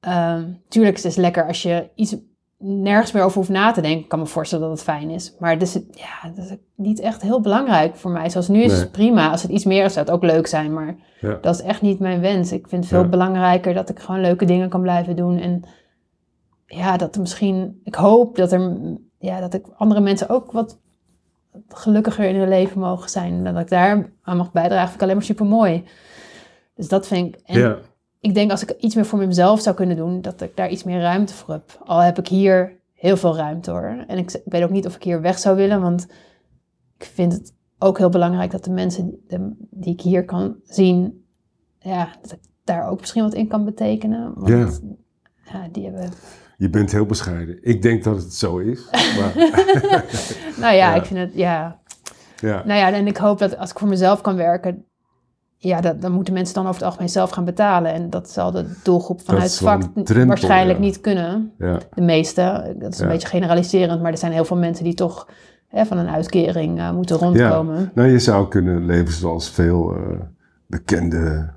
ehm, 0.00 0.44
tuurlijk 0.68 0.96
is 0.96 1.02
het 1.04 1.14
dus 1.14 1.22
lekker 1.22 1.46
als 1.46 1.62
je 1.62 1.88
iets 1.94 2.16
nergens 2.58 3.12
meer 3.12 3.22
over 3.22 3.36
hoeft 3.36 3.48
na 3.50 3.70
te 3.72 3.80
denken. 3.80 4.00
Ik 4.02 4.08
kan 4.08 4.18
me 4.18 4.26
voorstellen 4.26 4.68
dat 4.68 4.74
het 4.78 4.86
fijn 4.86 5.10
is. 5.10 5.34
Maar 5.38 5.50
het 5.50 5.62
is, 5.62 5.72
ja, 5.90 6.30
dat 6.34 6.44
is 6.44 6.56
niet 6.76 7.00
echt 7.00 7.22
heel 7.22 7.40
belangrijk 7.40 7.96
voor 7.96 8.10
mij. 8.10 8.30
Zoals 8.30 8.48
nu 8.48 8.62
is 8.62 8.70
Nee. 8.72 8.80
het 8.80 8.92
prima. 8.92 9.30
Als 9.30 9.42
het 9.42 9.50
iets 9.50 9.64
meer 9.64 9.84
is, 9.84 9.92
zou 9.92 10.06
het 10.06 10.14
ook 10.14 10.22
leuk 10.22 10.46
zijn. 10.46 10.72
Maar 10.72 10.96
ja. 11.20 11.38
dat 11.40 11.54
is 11.54 11.62
echt 11.62 11.82
niet 11.82 11.98
mijn 11.98 12.20
wens. 12.20 12.52
Ik 12.52 12.68
vind 12.68 12.82
het 12.84 12.92
veel 12.92 13.02
Ja. 13.02 13.08
belangrijker 13.08 13.74
dat 13.74 13.88
ik 13.88 13.98
gewoon 13.98 14.20
leuke 14.20 14.44
dingen 14.44 14.68
kan 14.68 14.80
blijven 14.82 15.16
doen. 15.16 15.38
En 15.38 15.62
ja, 16.74 16.96
dat 16.96 17.14
er 17.14 17.20
misschien... 17.20 17.80
Ik 17.84 17.94
hoop 17.94 18.36
dat, 18.36 18.52
er, 18.52 18.76
ja, 19.18 19.40
dat 19.40 19.54
ik 19.54 19.66
andere 19.76 20.00
mensen 20.00 20.28
ook 20.28 20.52
wat 20.52 20.78
gelukkiger 21.68 22.24
in 22.24 22.36
hun 22.36 22.48
leven 22.48 22.80
mogen 22.80 23.10
zijn. 23.10 23.46
En 23.46 23.54
dat 23.54 23.62
ik 23.62 23.68
daar 23.68 24.12
aan 24.22 24.36
mag 24.36 24.52
bijdragen, 24.52 24.84
vind 24.84 24.94
ik 24.94 25.02
alleen 25.02 25.16
maar 25.16 25.24
super 25.24 25.46
mooi. 25.46 25.84
Dus 26.74 26.88
dat 26.88 27.06
vind 27.06 27.34
ik... 27.34 27.40
En 27.44 27.60
ja. 27.60 27.78
ik 28.20 28.34
denk 28.34 28.50
als 28.50 28.62
ik 28.62 28.70
iets 28.70 28.94
meer 28.94 29.06
voor 29.06 29.18
mezelf 29.18 29.60
zou 29.60 29.76
kunnen 29.76 29.96
doen, 29.96 30.20
dat 30.20 30.40
ik 30.40 30.56
daar 30.56 30.70
iets 30.70 30.84
meer 30.84 31.00
ruimte 31.00 31.34
voor 31.34 31.54
heb. 31.54 31.82
Al 31.84 31.98
heb 31.98 32.18
ik 32.18 32.28
hier 32.28 32.80
heel 32.92 33.16
veel 33.16 33.36
ruimte 33.36 33.70
hoor. 33.70 34.04
En 34.06 34.18
ik, 34.18 34.40
weet 34.44 34.62
ook 34.62 34.70
niet 34.70 34.86
of 34.86 34.96
ik 34.96 35.02
hier 35.02 35.20
weg 35.20 35.38
zou 35.38 35.56
willen, 35.56 35.80
want 35.80 36.06
ik 36.98 37.04
vind 37.04 37.32
het 37.32 37.54
ook 37.78 37.98
heel 37.98 38.10
belangrijk 38.10 38.50
dat 38.50 38.64
de 38.64 38.70
mensen 38.70 39.20
die 39.70 39.92
ik 39.92 40.00
hier 40.00 40.24
kan 40.24 40.56
zien, 40.64 41.24
ja, 41.78 42.08
dat 42.22 42.32
ik 42.32 42.40
daar 42.64 42.88
ook 42.88 43.00
misschien 43.00 43.22
wat 43.22 43.34
in 43.34 43.48
kan 43.48 43.64
betekenen. 43.64 44.32
Want 44.34 44.82
ja. 45.44 45.68
die 45.72 45.84
hebben. 45.84 46.10
Je 46.62 46.70
bent 46.70 46.92
heel 46.92 47.06
bescheiden. 47.06 47.58
Ik 47.60 47.82
denk 47.82 48.04
dat 48.04 48.16
het 48.16 48.34
zo 48.34 48.58
is. 48.58 48.88
Maar, 48.90 49.32
Nou 50.62 50.74
ja, 50.74 50.90
Ja. 50.90 50.94
ik 50.94 51.04
vind 51.04 51.18
het, 51.18 51.30
ja. 51.34 51.78
ja, 52.36 52.62
Nou 52.66 52.78
ja, 52.78 52.92
en 52.92 53.06
ik 53.06 53.16
hoop 53.16 53.38
dat 53.38 53.58
als 53.58 53.70
ik 53.70 53.78
voor 53.78 53.88
mezelf 53.88 54.20
kan 54.20 54.36
werken, 54.36 54.84
ja, 55.56 55.80
dat, 55.80 56.00
dan 56.00 56.12
moeten 56.12 56.34
mensen 56.34 56.54
dan 56.54 56.62
over 56.62 56.76
het 56.76 56.84
algemeen 56.84 57.08
zelf 57.08 57.30
gaan 57.30 57.44
betalen. 57.44 57.92
En 57.92 58.10
dat 58.10 58.30
zal 58.30 58.50
de 58.50 58.64
doelgroep 58.82 59.20
vanuit 59.20 59.42
het 59.42 59.58
vak 59.58 59.82
drempel, 59.94 60.26
waarschijnlijk 60.26 60.78
ja. 60.78 60.84
niet 60.84 61.00
kunnen. 61.00 61.52
ja, 61.58 61.78
De 61.94 62.02
meeste, 62.02 62.74
dat 62.78 62.92
is 62.92 62.98
een 62.98 63.08
beetje 63.08 63.28
generaliserend, 63.28 64.02
maar 64.02 64.12
er 64.12 64.18
zijn 64.18 64.32
heel 64.32 64.44
veel 64.44 64.56
mensen 64.56 64.84
die 64.84 64.94
toch 64.94 65.28
hè, 65.68 65.84
van 65.84 65.98
een 65.98 66.08
uitkering 66.08 66.78
eh, 66.78 66.92
moeten 66.92 67.16
rondkomen. 67.16 67.90
Nou, 67.94 68.08
je 68.08 68.18
zou 68.18 68.48
kunnen 68.48 68.86
leven 68.86 69.12
zoals 69.12 69.50
veel 69.50 69.94
eh, 69.94 70.00
bekende 70.66 71.50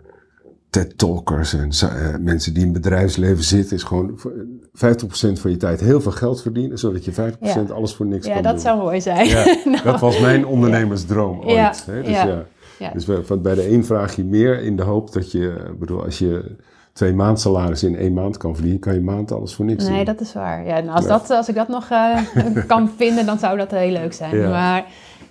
TED-talkers 0.84 1.54
en 1.54 1.70
eh, 1.82 2.16
mensen 2.20 2.54
die 2.54 2.66
in 2.66 2.74
het 2.74 2.82
bedrijfsleven 2.82 3.44
zitten. 3.44 3.76
Is 3.76 3.84
gewoon 3.84 4.12
voor- 4.16 4.34
50% 4.74 5.40
van 5.40 5.52
je 5.52 5.58
tijd 5.58 5.80
heel 5.80 6.02
veel 6.02 6.12
geld 6.12 6.42
verdienen, 6.42 6.78
zodat 6.78 7.06
je 7.06 7.12
50% 7.12 7.72
alles 7.72 7.96
voor 7.96 8.06
niks 8.06 8.26
Ja, 8.28 8.34
kan 8.34 8.44
dat 8.44 8.52
doen. 8.52 8.62
zou 8.62 8.78
mooi 8.78 9.02
zijn. 9.02 9.28
Ja, 9.28 9.44
Nou, 9.66 9.84
Dat 9.84 10.00
was 10.00 10.20
mijn 10.20 10.46
ondernemersdroom 10.46 11.40
ooit. 11.40 11.50
Ja, 11.56 11.74
Hè? 11.86 12.02
Dus, 12.02 12.12
ja. 12.12 12.26
ja. 12.26 12.44
Ja. 12.80 12.92
dus 12.94 13.06
bij, 13.42 13.56
de 13.56 13.72
een 13.72 13.86
vraag 13.86 14.16
je 14.16 14.24
meer 14.24 14.62
in 14.62 14.76
de 14.76 14.84
hoop 14.84 15.14
dat 15.14 15.32
je, 15.32 15.74
bedoel, 15.80 16.04
als 16.04 16.20
je 16.20 16.56
twee 16.94 17.14
maand 17.14 17.40
salaris 17.40 17.84
in 17.84 17.96
één 17.98 18.14
maand 18.14 18.38
kan 18.38 18.54
verdienen, 18.54 18.80
kan 18.82 18.94
je 18.94 19.02
maand 19.02 19.32
alles 19.32 19.56
voor 19.56 19.66
niks 19.66 19.84
doen. 19.84 19.94
Nee, 19.94 20.06
dat 20.06 20.22
is 20.22 20.34
waar. 20.34 20.66
Ja, 20.66 20.76
en 20.76 20.90
als, 20.90 21.04
Ja. 21.04 21.10
dat, 21.10 21.30
als 21.30 21.50
ik 21.50 21.56
dat 21.56 21.68
nog 21.68 21.90
eh, 21.90 22.18
kan 22.68 22.90
vinden, 22.98 23.26
dan 23.26 23.40
zou 23.40 23.58
dat 23.58 23.72
heel 23.72 23.92
leuk 23.92 24.14
zijn. 24.14 24.38
Ja. 24.38 24.50
Maar 24.50 24.86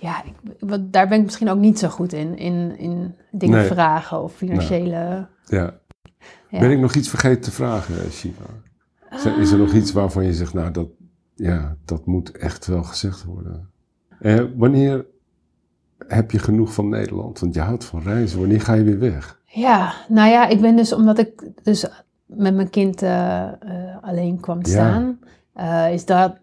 ja, 0.05 0.23
ik, 0.23 0.33
wat- 0.59 0.93
daar 0.93 1.07
ben 1.07 1.17
ik 1.17 1.23
misschien 1.23 1.49
ook 1.49 1.59
niet 1.59 1.79
zo 1.79 1.87
goed 1.87 2.13
in. 2.13 2.37
In, 2.37 2.77
in 2.77 3.15
dingen 3.31 3.57
Nee. 3.57 3.67
vragen 3.67 4.23
of 4.23 4.33
financiële... 4.35 5.27
Ja. 5.45 5.73
Ja. 6.49 6.59
Ben 6.59 6.71
ik 6.71 6.79
nog 6.79 6.93
iets 6.95 7.09
vergeten 7.09 7.41
te 7.41 7.51
vragen, 7.51 8.11
Shiva? 8.11 8.43
Is 9.39 9.51
er 9.51 9.57
nog 9.57 9.73
iets 9.73 9.91
waarvan 9.91 10.25
je 10.25 10.33
zegt, 10.33 10.53
nou, 10.53 10.71
dat, 10.71 10.87
ja, 11.35 11.75
dat 11.85 12.05
moet 12.05 12.31
echt 12.37 12.65
wel 12.65 12.83
gezegd 12.83 13.23
worden? 13.23 13.69
Eh, 14.19 14.43
wanneer 14.55 15.05
heb 16.07 16.31
je 16.31 16.39
genoeg 16.39 16.73
van 16.73 16.89
Nederland? 16.89 17.39
Want 17.39 17.53
je 17.53 17.59
houdt 17.61 17.85
van 17.85 18.01
reizen. 18.01 18.39
Wanneer 18.39 18.61
ga 18.61 18.73
je 18.73 18.83
weer 18.83 18.99
weg? 18.99 19.39
Ja, 19.45 19.93
nou 20.09 20.29
ja, 20.29 20.47
ik 20.47 20.61
ben 20.61 20.75
dus 20.75 20.93
omdat 20.93 21.17
ik 21.19 21.49
dus 21.63 21.85
met 22.25 22.55
mijn 22.55 22.69
kind 22.69 23.01
eh, 23.01 23.43
eh, 23.43 23.53
alleen 24.01 24.39
kwam 24.39 24.63
te 24.63 24.71
Ja. 24.71 24.75
staan, 24.75 25.19
eh, 25.53 25.93
is 25.93 26.05
dat, 26.05 26.37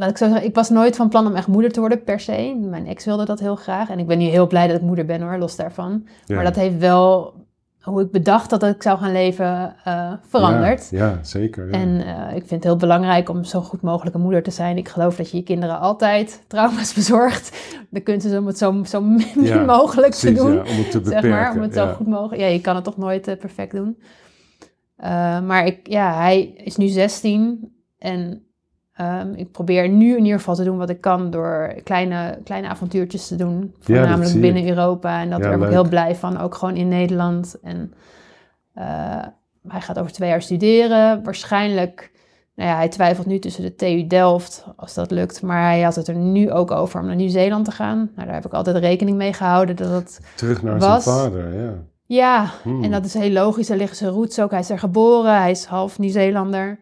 laat 0.00 0.10
ik 0.10 0.16
zo 0.16 0.28
zeggen, 0.28 0.46
ik 0.46 0.54
was 0.54 0.70
nooit 0.70 0.96
van 0.96 1.08
plan 1.08 1.26
om 1.26 1.34
echt 1.34 1.46
moeder 1.46 1.72
te 1.72 1.80
worden 1.80 2.04
per 2.04 2.20
se. 2.20 2.56
Mijn 2.60 2.86
ex 2.86 3.04
wilde 3.04 3.24
dat 3.24 3.40
heel 3.40 3.56
graag 3.56 3.90
en 3.90 3.98
ik 3.98 4.06
ben 4.06 4.18
nu 4.18 4.24
heel 4.24 4.46
blij 4.46 4.66
dat 4.66 4.76
ik 4.76 4.82
moeder 4.82 5.04
ben 5.04 5.20
hoor, 5.20 5.38
los 5.38 5.56
daarvan. 5.56 6.06
Ja. 6.26 6.34
Maar 6.34 6.44
dat 6.44 6.56
heeft 6.56 6.78
wel 6.78 7.34
hoe 7.80 8.02
ik 8.02 8.10
bedacht 8.10 8.50
dat 8.50 8.62
ik 8.62 8.82
zou 8.82 8.98
gaan 8.98 9.12
leven 9.12 9.76
eh, 9.84 10.12
veranderd. 10.28 10.88
Ja, 10.90 11.08
ja, 11.08 11.18
zeker. 11.22 11.66
Ja. 11.66 11.72
En 11.72 12.00
eh, 12.00 12.36
ik 12.36 12.46
vind 12.46 12.50
het 12.50 12.64
heel 12.64 12.76
belangrijk 12.76 13.28
om 13.28 13.44
zo 13.44 13.60
goed 13.60 13.80
mogelijk 13.80 14.14
een 14.14 14.22
moeder 14.22 14.42
te 14.42 14.50
zijn. 14.50 14.76
Ik 14.76 14.88
geloof 14.88 15.16
dat 15.16 15.30
je 15.30 15.36
je 15.36 15.42
kinderen 15.42 15.80
altijd 15.80 16.44
trauma's 16.46 16.94
bezorgt. 17.00 17.76
De 17.90 18.00
kunst 18.00 18.26
is 18.26 18.38
om 18.38 18.46
het 18.46 18.58
zo, 18.58 18.84
zo 18.84 19.00
min 19.00 19.42
Ja, 19.42 19.64
mogelijk 19.76 20.14
te 20.14 20.32
doen 20.32 20.52
ja, 20.52 20.60
om 20.60 20.66
het 20.66 20.90
te 20.90 21.00
beperken. 21.00 21.22
zeg 21.30 21.40
maar, 21.40 21.52
om 21.52 21.60
het 21.60 21.74
zo 21.74 21.86
goed 21.86 22.06
mogelijk. 22.06 22.42
Ja, 22.42 22.48
je 22.48 22.60
kan 22.60 22.74
het 22.74 22.84
toch 22.84 22.96
nooit 22.96 23.28
eh, 23.28 23.36
perfect 23.36 23.72
doen. 23.72 23.98
Maar 25.46 25.66
ik, 25.66 25.88
ja, 25.88 26.14
hij 26.14 26.42
is 26.42 26.76
nu 26.76 26.86
16 26.86 27.72
en 27.98 28.49
ehm, 29.00 29.32
ik 29.34 29.50
probeer 29.52 29.88
nu 29.88 30.16
in 30.16 30.22
ieder 30.24 30.38
geval 30.38 30.54
te 30.54 30.64
doen 30.64 30.78
wat 30.78 30.90
ik 30.90 31.00
kan 31.00 31.30
door 31.30 31.74
kleine, 31.84 32.38
kleine 32.44 32.68
avontuurtjes 32.68 33.26
te 33.28 33.36
doen. 33.36 33.74
Voornamelijk 33.80 34.40
binnen 34.40 34.68
Europa 34.68 35.20
en 35.20 35.30
dat 35.30 35.38
Ja, 35.38 35.48
daar 35.48 35.58
ben 35.58 35.66
ik 35.66 35.72
heel 35.74 35.88
blij 35.88 36.14
van, 36.14 36.38
ook 36.40 36.54
gewoon 36.54 36.76
in 36.76 36.88
Nederland. 36.88 37.56
En 37.62 37.92
eh, 38.74 38.84
hij 39.68 39.80
gaat 39.80 39.98
over 39.98 40.12
twee 40.12 40.28
jaar 40.28 40.42
studeren. 40.42 41.22
Waarschijnlijk, 41.24 42.10
nou 42.54 42.70
ja, 42.70 42.76
hij 42.76 42.88
twijfelt 42.88 43.26
nu 43.26 43.38
tussen 43.38 43.62
de 43.62 43.74
TU 43.74 44.06
Delft, 44.06 44.64
als 44.76 44.94
dat 44.94 45.10
lukt. 45.10 45.42
Maar 45.42 45.62
hij 45.62 45.80
had 45.82 45.94
het 45.94 46.08
er 46.08 46.14
nu 46.16 46.50
ook 46.50 46.70
over 46.70 47.00
om 47.00 47.06
naar 47.06 47.16
Nieuw-Zeeland 47.16 47.64
te 47.64 47.70
gaan. 47.70 47.96
Nou, 48.14 48.26
daar 48.26 48.34
heb 48.34 48.46
ik 48.46 48.52
altijd 48.52 48.76
rekening 48.76 49.16
mee 49.16 49.32
gehouden 49.32 49.76
dat 49.76 49.90
dat 49.90 50.20
Terug 50.36 50.62
naar 50.62 50.78
Was- 50.78 51.04
zijn 51.04 51.16
vader, 51.16 51.62
ja. 51.62 51.72
ja, 52.06 52.50
Hmm. 52.62 52.82
en 52.84 52.90
dat 52.90 53.04
is 53.04 53.14
heel 53.14 53.30
logisch. 53.30 53.66
Daar 53.66 53.76
liggen 53.76 53.96
zijn 53.96 54.10
roots 54.10 54.40
ook. 54.40 54.50
Hij 54.50 54.60
is 54.60 54.70
er 54.70 54.78
geboren. 54.78 55.36
Hij 55.40 55.50
is 55.50 55.64
half 55.64 55.98
Nieuw-Zeelander. 55.98 56.80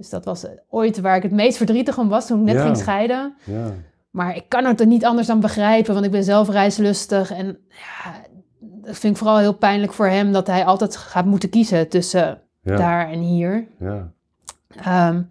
Dus 0.00 0.08
dat 0.10 0.24
was 0.24 0.46
ooit 0.68 1.00
waar 1.00 1.16
ik 1.16 1.22
het 1.22 1.32
meest 1.32 1.56
verdrietig 1.56 1.98
om 1.98 2.08
was 2.08 2.26
toen 2.26 2.38
ik 2.38 2.44
net 2.44 2.54
Ja. 2.54 2.62
ging 2.62 2.76
scheiden. 2.76 3.34
ja. 3.44 3.72
Maar 4.10 4.36
ik 4.36 4.44
kan 4.48 4.64
het 4.64 4.80
er 4.80 4.86
niet 4.86 5.04
anders 5.04 5.26
dan 5.26 5.40
begrijpen, 5.40 5.92
want 5.94 6.04
ik 6.06 6.10
ben 6.12 6.24
zelf 6.24 6.48
reislustig. 6.48 7.30
En 7.30 7.46
ja, 7.68 8.12
dat 8.58 8.98
vind 8.98 9.12
ik 9.12 9.18
vooral 9.18 9.38
heel 9.38 9.54
pijnlijk 9.54 9.92
voor 9.92 10.06
hem 10.06 10.32
dat 10.32 10.46
hij 10.46 10.64
altijd 10.64 10.96
gaat 10.96 11.24
moeten 11.24 11.50
kiezen 11.50 11.88
tussen 11.88 12.40
Ja. 12.62 12.76
daar 12.76 13.10
en 13.10 13.18
hier. 13.20 13.66
ja. 13.78 14.12
Ehm, 14.84 15.22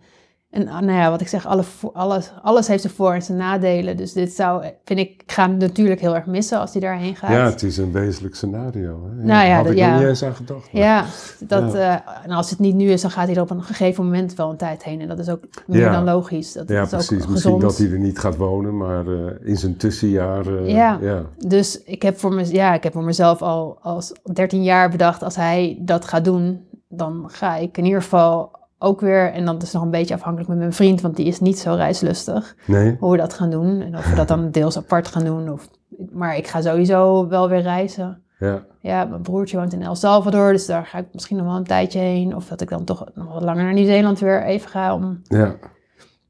en 0.49 0.67
ah, 0.67 0.79
nou 0.81 0.91
ja, 0.99 1.09
wat 1.09 1.21
ik 1.21 1.27
zeg, 1.27 1.45
alle 1.47 1.63
alles, 1.93 2.31
alles 2.41 2.67
heeft 2.67 2.81
zijn 2.81 2.93
voor- 2.93 3.13
en 3.13 3.21
zijn 3.21 3.37
nadelen. 3.37 3.97
Dus 3.97 4.13
dit 4.13 4.31
zou, 4.33 4.63
vind 4.85 4.99
ik, 4.99 5.09
ik 5.21 5.31
ga 5.31 5.47
hem 5.47 5.57
natuurlijk 5.57 5.99
heel 6.01 6.15
erg 6.15 6.25
missen 6.25 6.59
als 6.59 6.71
hij 6.71 6.81
daarheen 6.81 7.15
gaat. 7.15 7.29
Ja, 7.31 7.45
het 7.45 7.63
is 7.63 7.77
een 7.77 7.91
wezenlijk 7.91 8.35
scenario. 8.35 9.03
Hè? 9.09 9.23
Nou 9.25 9.47
ja, 9.47 9.55
Had 9.55 9.63
dat- 9.63 9.73
ik 9.73 9.79
ja. 9.79 9.97
niet 9.99 10.07
eens 10.07 10.23
aan 10.23 10.35
gedacht. 10.35 10.73
maar- 10.73 10.81
Ja, 10.81 11.05
dat, 11.39 11.73
eh, 11.75 11.93
en 12.23 12.31
als 12.31 12.49
het 12.49 12.59
niet 12.59 12.75
nu 12.75 12.89
is, 12.91 13.01
dan 13.01 13.11
gaat 13.11 13.27
hij 13.27 13.35
er 13.35 13.41
op 13.41 13.49
een 13.49 13.63
gegeven 13.63 14.03
moment 14.03 14.35
wel 14.35 14.49
een 14.49 14.57
tijd 14.57 14.83
heen. 14.83 15.01
En 15.01 15.07
dat 15.07 15.19
is 15.19 15.29
ook 15.29 15.43
meer 15.67 15.79
Ja. 15.79 15.91
dan 15.91 16.03
logisch. 16.03 16.53
Dat 16.53 16.69
Ja, 16.69 16.81
is 16.81 16.89
precies. 16.89 17.11
ook 17.11 17.17
Misschien 17.17 17.33
gezond. 17.35 17.61
dat 17.61 17.77
hij 17.77 17.91
er 17.91 17.99
niet 17.99 18.19
gaat 18.19 18.35
wonen, 18.37 18.77
maar 18.77 19.07
eh, 19.07 19.31
in 19.43 19.57
zijn 19.57 19.77
tussenjaren. 19.77 20.65
Ja. 20.65 20.97
ja. 21.01 21.21
Dus 21.47 21.83
ik 21.83 22.01
heb, 22.01 22.19
voor 22.19 22.33
me, 22.33 22.53
ja, 22.53 22.73
ik 22.73 22.83
heb 22.83 22.93
voor 22.93 23.03
mezelf 23.03 23.41
al 23.41 23.77
als 23.81 24.11
13 24.33 24.63
jaar 24.63 24.89
bedacht, 24.89 25.23
als 25.23 25.35
hij 25.35 25.77
dat 25.81 26.05
gaat 26.05 26.25
doen, 26.25 26.67
dan 26.87 27.23
ga 27.27 27.55
ik 27.55 27.77
in 27.77 27.85
ieder 27.85 28.01
geval 28.01 28.57
ook 28.79 29.01
weer, 29.01 29.31
en 29.31 29.45
dan 29.45 29.55
is 29.57 29.63
het 29.63 29.73
nog 29.73 29.83
een 29.83 29.89
beetje 29.91 30.13
afhankelijk 30.13 30.49
met 30.49 30.57
mijn 30.57 30.73
vriend, 30.73 31.01
want 31.01 31.15
die 31.15 31.25
is 31.25 31.39
niet 31.39 31.59
zo 31.59 31.73
reislustig, 31.73 32.55
Nee? 32.67 32.97
hoe 32.99 33.11
we 33.11 33.17
dat 33.17 33.33
gaan 33.33 33.49
doen. 33.49 33.81
En 33.81 33.97
of 33.97 34.09
we 34.09 34.15
dat 34.15 34.27
dan 34.27 34.51
deels 34.51 34.77
apart 34.77 35.07
gaan 35.07 35.23
doen. 35.23 35.49
Of, 35.51 35.69
maar 36.11 36.37
ik 36.37 36.47
ga 36.47 36.61
sowieso 36.61 37.27
wel 37.27 37.49
weer 37.49 37.61
reizen. 37.61 38.21
Ja. 38.39 38.63
Ja, 38.81 39.05
mijn 39.05 39.21
broertje 39.21 39.57
woont 39.57 39.73
in 39.73 39.81
El 39.81 39.95
Salvador, 39.95 40.51
dus 40.51 40.65
daar 40.65 40.85
ga 40.85 40.97
ik 40.97 41.05
misschien 41.11 41.37
nog 41.37 41.45
wel 41.45 41.55
een 41.55 41.63
tijdje 41.63 41.99
heen. 41.99 42.35
Of 42.35 42.47
dat 42.47 42.61
ik 42.61 42.69
dan 42.69 42.83
toch 42.83 43.05
nog 43.13 43.33
wat 43.33 43.43
langer 43.43 43.63
naar 43.63 43.73
Nieuw-Zeeland 43.73 44.19
weer 44.19 44.43
even 44.43 44.69
ga 44.69 44.93
om 44.93 45.19
Ja. 45.23 45.55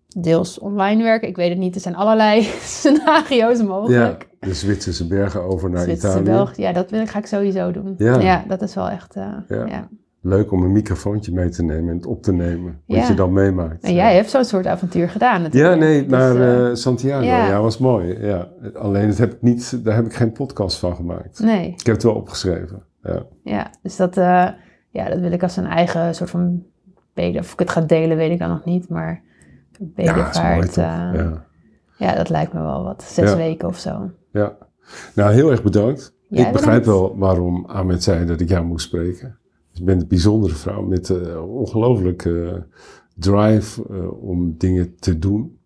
deels 0.07 0.59
online 0.59 1.03
werken. 1.03 1.27
Ik 1.27 1.35
weet 1.35 1.49
het 1.49 1.57
niet, 1.57 1.75
er 1.75 1.81
zijn 1.81 1.95
allerlei 1.95 2.41
scenario's 2.61 3.57
ja. 3.57 3.63
mogelijk. 3.63 4.29
De 4.39 4.53
Zwitserse 4.53 5.07
bergen 5.07 5.43
over 5.43 5.69
naar 5.69 5.83
Zwitserse 5.83 6.19
Italië. 6.21 6.51
Ja, 6.55 6.73
dat 6.73 6.89
wil, 6.89 7.01
ik- 7.01 7.09
ga 7.09 7.19
ik 7.19 7.25
sowieso 7.25 7.71
doen. 7.71 7.93
Ja. 7.97 8.19
Ja, 8.19 8.43
dat 8.47 8.61
is 8.61 8.75
wel 8.75 8.89
echt, 8.89 9.15
eh, 9.15 9.33
Ja. 9.47 9.65
ja. 9.65 9.87
Leuk 10.21 10.51
om 10.51 10.63
een 10.63 10.71
microfoontje 10.71 11.33
mee 11.33 11.49
te 11.49 11.63
nemen 11.63 11.89
en 11.89 11.95
het 11.95 12.05
op 12.05 12.23
te 12.23 12.31
nemen. 12.33 12.81
Wat 12.85 12.97
Ja. 12.97 13.07
je 13.07 13.13
dan 13.13 13.33
meemaakt. 13.33 13.83
En 13.83 13.93
jij 13.93 14.15
hebt 14.15 14.29
zo'n 14.29 14.43
soort 14.43 14.67
avontuur 14.67 15.09
gedaan 15.09 15.35
Ja, 15.35 15.41
natuurlijk. 15.41 15.79
nee, 15.79 16.01
Dus, 16.01 16.11
naar 16.11 16.35
eh, 16.35 16.69
eh, 16.69 16.75
Santiago. 16.75 17.23
Ja. 17.25 17.47
ja. 17.47 17.61
was 17.61 17.77
mooi. 17.77 18.19
Ja. 18.25 18.47
Alleen 18.73 19.07
dat 19.07 19.17
heb 19.17 19.33
ik 19.33 19.41
niet, 19.41 19.83
daar 19.85 19.95
heb 19.95 20.05
ik 20.05 20.13
geen 20.13 20.31
podcast 20.31 20.77
van 20.79 20.95
gemaakt. 20.95 21.39
Nee, 21.39 21.67
Ik 21.69 21.85
heb 21.85 21.95
het 21.95 22.03
wel 22.03 22.13
opgeschreven. 22.15 22.83
Ja. 23.03 23.23
ja, 23.43 23.71
dus 23.81 23.95
dat, 23.95 24.17
eh, 24.17 24.47
ja, 24.89 25.09
dat 25.09 25.19
wil 25.19 25.31
ik 25.31 25.43
als 25.43 25.57
een 25.57 25.65
eigen 25.65 26.15
soort 26.15 26.29
van. 26.29 26.63
Of 27.15 27.53
ik 27.53 27.59
het 27.59 27.69
ga 27.69 27.81
delen, 27.81 28.17
weet 28.17 28.31
ik 28.31 28.39
dan 28.39 28.49
nog 28.49 28.65
niet, 28.65 28.89
maar 28.89 29.21
Ja, 29.71 29.77
dat 29.85 29.93
bedevaart. 29.95 30.77
eh, 30.77 30.83
ja. 31.13 31.43
ja, 31.97 32.15
dat 32.15 32.29
lijkt 32.29 32.53
me 32.53 32.61
wel 32.61 32.83
wat. 32.83 33.03
Zes 33.03 33.29
Ja. 33.31 33.37
weken 33.37 33.67
of 33.67 33.77
zo. 33.77 34.11
ja. 34.31 34.57
Nou, 35.15 35.33
heel 35.33 35.51
erg 35.51 35.63
bedankt. 35.63 36.13
Jij 36.29 36.45
ik 36.45 36.51
begrijp 36.51 36.83
bedankt. 36.83 36.99
wel 37.09 37.17
waarom 37.17 37.65
Ahmed 37.65 38.03
zei 38.03 38.25
dat 38.25 38.39
ik 38.41 38.49
jou 38.49 38.65
moest 38.65 38.85
spreken. 38.87 39.37
Je 39.79 39.85
bent 39.85 40.01
een 40.01 40.07
bijzondere 40.07 40.53
vrouw 40.53 40.81
met 40.81 41.09
eh 41.09 41.53
ongelooflijke 41.55 42.65
drive 43.15 43.83
eh, 43.89 44.23
om 44.23 44.57
dingen 44.57 44.95
te 44.95 45.19
doen. 45.19 45.57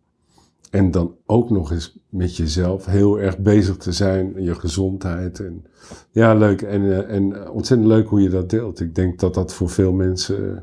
En 0.69 0.91
dan 0.91 1.15
ook 1.25 1.49
nog 1.49 1.71
eens 1.71 1.99
met 2.09 2.37
jezelf 2.37 2.85
heel 2.85 3.19
erg 3.19 3.37
bezig 3.37 3.77
te 3.77 3.91
zijn. 3.91 4.43
Je 4.43 4.55
gezondheid. 4.55 5.39
En, 5.39 5.65
ja, 6.11 6.33
leuk. 6.33 6.61
En, 6.61 6.81
eh, 6.81 7.15
en 7.15 7.49
ontzettend 7.49 7.89
leuk 7.89 8.07
hoe 8.07 8.21
je 8.21 8.29
dat 8.29 8.49
deelt. 8.49 8.79
Ik 8.79 8.95
denk 8.95 9.19
dat 9.19 9.33
dat 9.33 9.53
voor 9.53 9.69
veel 9.69 9.91
mensen, 9.91 10.55
eh, 10.55 10.61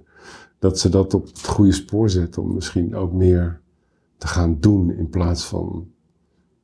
dat 0.58 0.78
ze 0.78 0.88
dat 0.88 1.14
op 1.14 1.26
het 1.26 1.46
goede 1.46 1.72
spoor 1.72 2.10
zetten. 2.10 2.42
Om 2.42 2.54
misschien 2.54 2.94
ook 2.96 3.12
meer 3.12 3.60
te 4.18 4.26
gaan 4.26 4.56
doen 4.60 4.90
in 4.90 5.08
plaats 5.08 5.44
van 5.44 5.88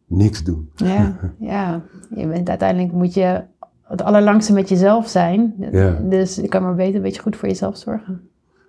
niks 0.07 0.45
doen. 0.45 0.71
Ja, 0.75 1.19
ja. 1.39 1.83
Je 2.15 2.27
bent, 2.27 2.49
uiteindelijk 2.49 2.93
moet 2.93 3.15
je 3.15 3.43
het 3.89 4.03
allerlangste 4.03 4.53
met 4.53 4.69
jezelf 4.69 5.09
zijn. 5.09 5.55
Ja. 5.71 5.99
Dus 6.03 6.35
je 6.35 6.49
kan 6.49 6.63
maar 6.63 6.75
beter 6.75 6.95
een 6.95 7.03
beetje 7.03 7.23
goed 7.23 7.37
voor 7.37 7.49
jezelf 7.49 7.77
zorgen. 7.77 8.29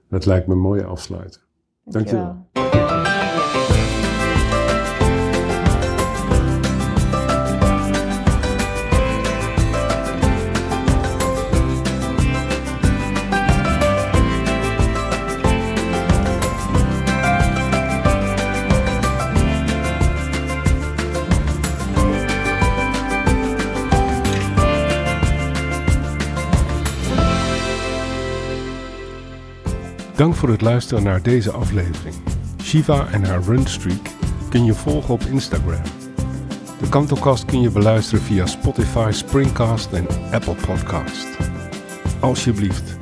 Dat 0.10 0.26
lijkt 0.26 0.48
me 0.48 0.54
een 0.54 0.60
mooie 0.60 0.84
afsluiter. 0.84 1.42
Dankjewel. 1.84 2.36
Dankjewel. 2.54 3.87
Dank 30.18 30.36
voor 30.36 30.50
het 30.50 30.62
luisteren 30.62 31.04
naar 31.04 31.22
deze 31.22 31.52
aflevering. 31.52 32.16
Shiva 32.62 33.08
en 33.12 33.24
haar 33.24 33.42
runstreak 33.42 34.10
kun 34.50 34.66
je 34.66 34.74
volgen 34.74 35.14
op 35.14 35.22
Instagram. 35.22 35.82
De 36.80 36.90
Kantocast 36.90 37.46
kun 37.46 37.62
je 37.62 37.70
beluisteren 37.70 38.24
via 38.24 38.46
Spotify, 38.46 39.10
Springcast 39.12 39.92
en 39.92 40.08
Apple 40.32 40.56
Podcast. 40.66 41.28
Alsjeblieft, 42.20 42.98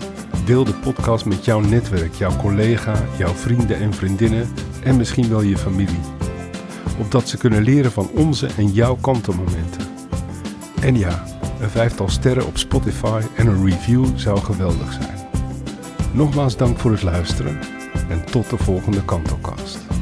deel 0.45 0.63
de 0.63 0.73
podcast 0.73 1.25
met 1.25 1.45
jouw 1.45 1.59
netwerk, 1.59 2.13
jouw 2.13 2.37
collega, 2.37 2.95
jouw 3.17 3.33
vrienden 3.33 3.77
en 3.77 3.93
vriendinnen 3.93 4.47
en 4.83 4.97
misschien 4.97 5.29
wel 5.29 5.41
je 5.41 5.57
familie. 5.57 6.01
Opdat 6.99 7.29
ze 7.29 7.37
kunnen 7.37 7.63
leren 7.63 7.91
van 7.91 8.09
onze 8.13 8.47
en 8.57 8.71
jouw 8.71 8.95
kantelmomenten. 8.95 9.87
En 10.81 10.97
ja, 10.97 11.23
een 11.59 11.69
vijftal 11.69 12.09
sterren 12.09 12.45
op 12.45 12.57
Spotify 12.57 13.21
en 13.35 13.47
een 13.47 13.65
review 13.65 14.05
zou 14.15 14.39
geweldig 14.39 14.93
zijn. 14.93 15.24
Nogmaals 16.15 16.57
dank 16.57 16.77
voor 16.77 16.91
het 16.91 17.03
luisteren 17.03 17.59
en 18.09 18.25
tot 18.25 18.49
de 18.49 18.57
volgende 18.57 19.05
Kantocast. 19.05 19.94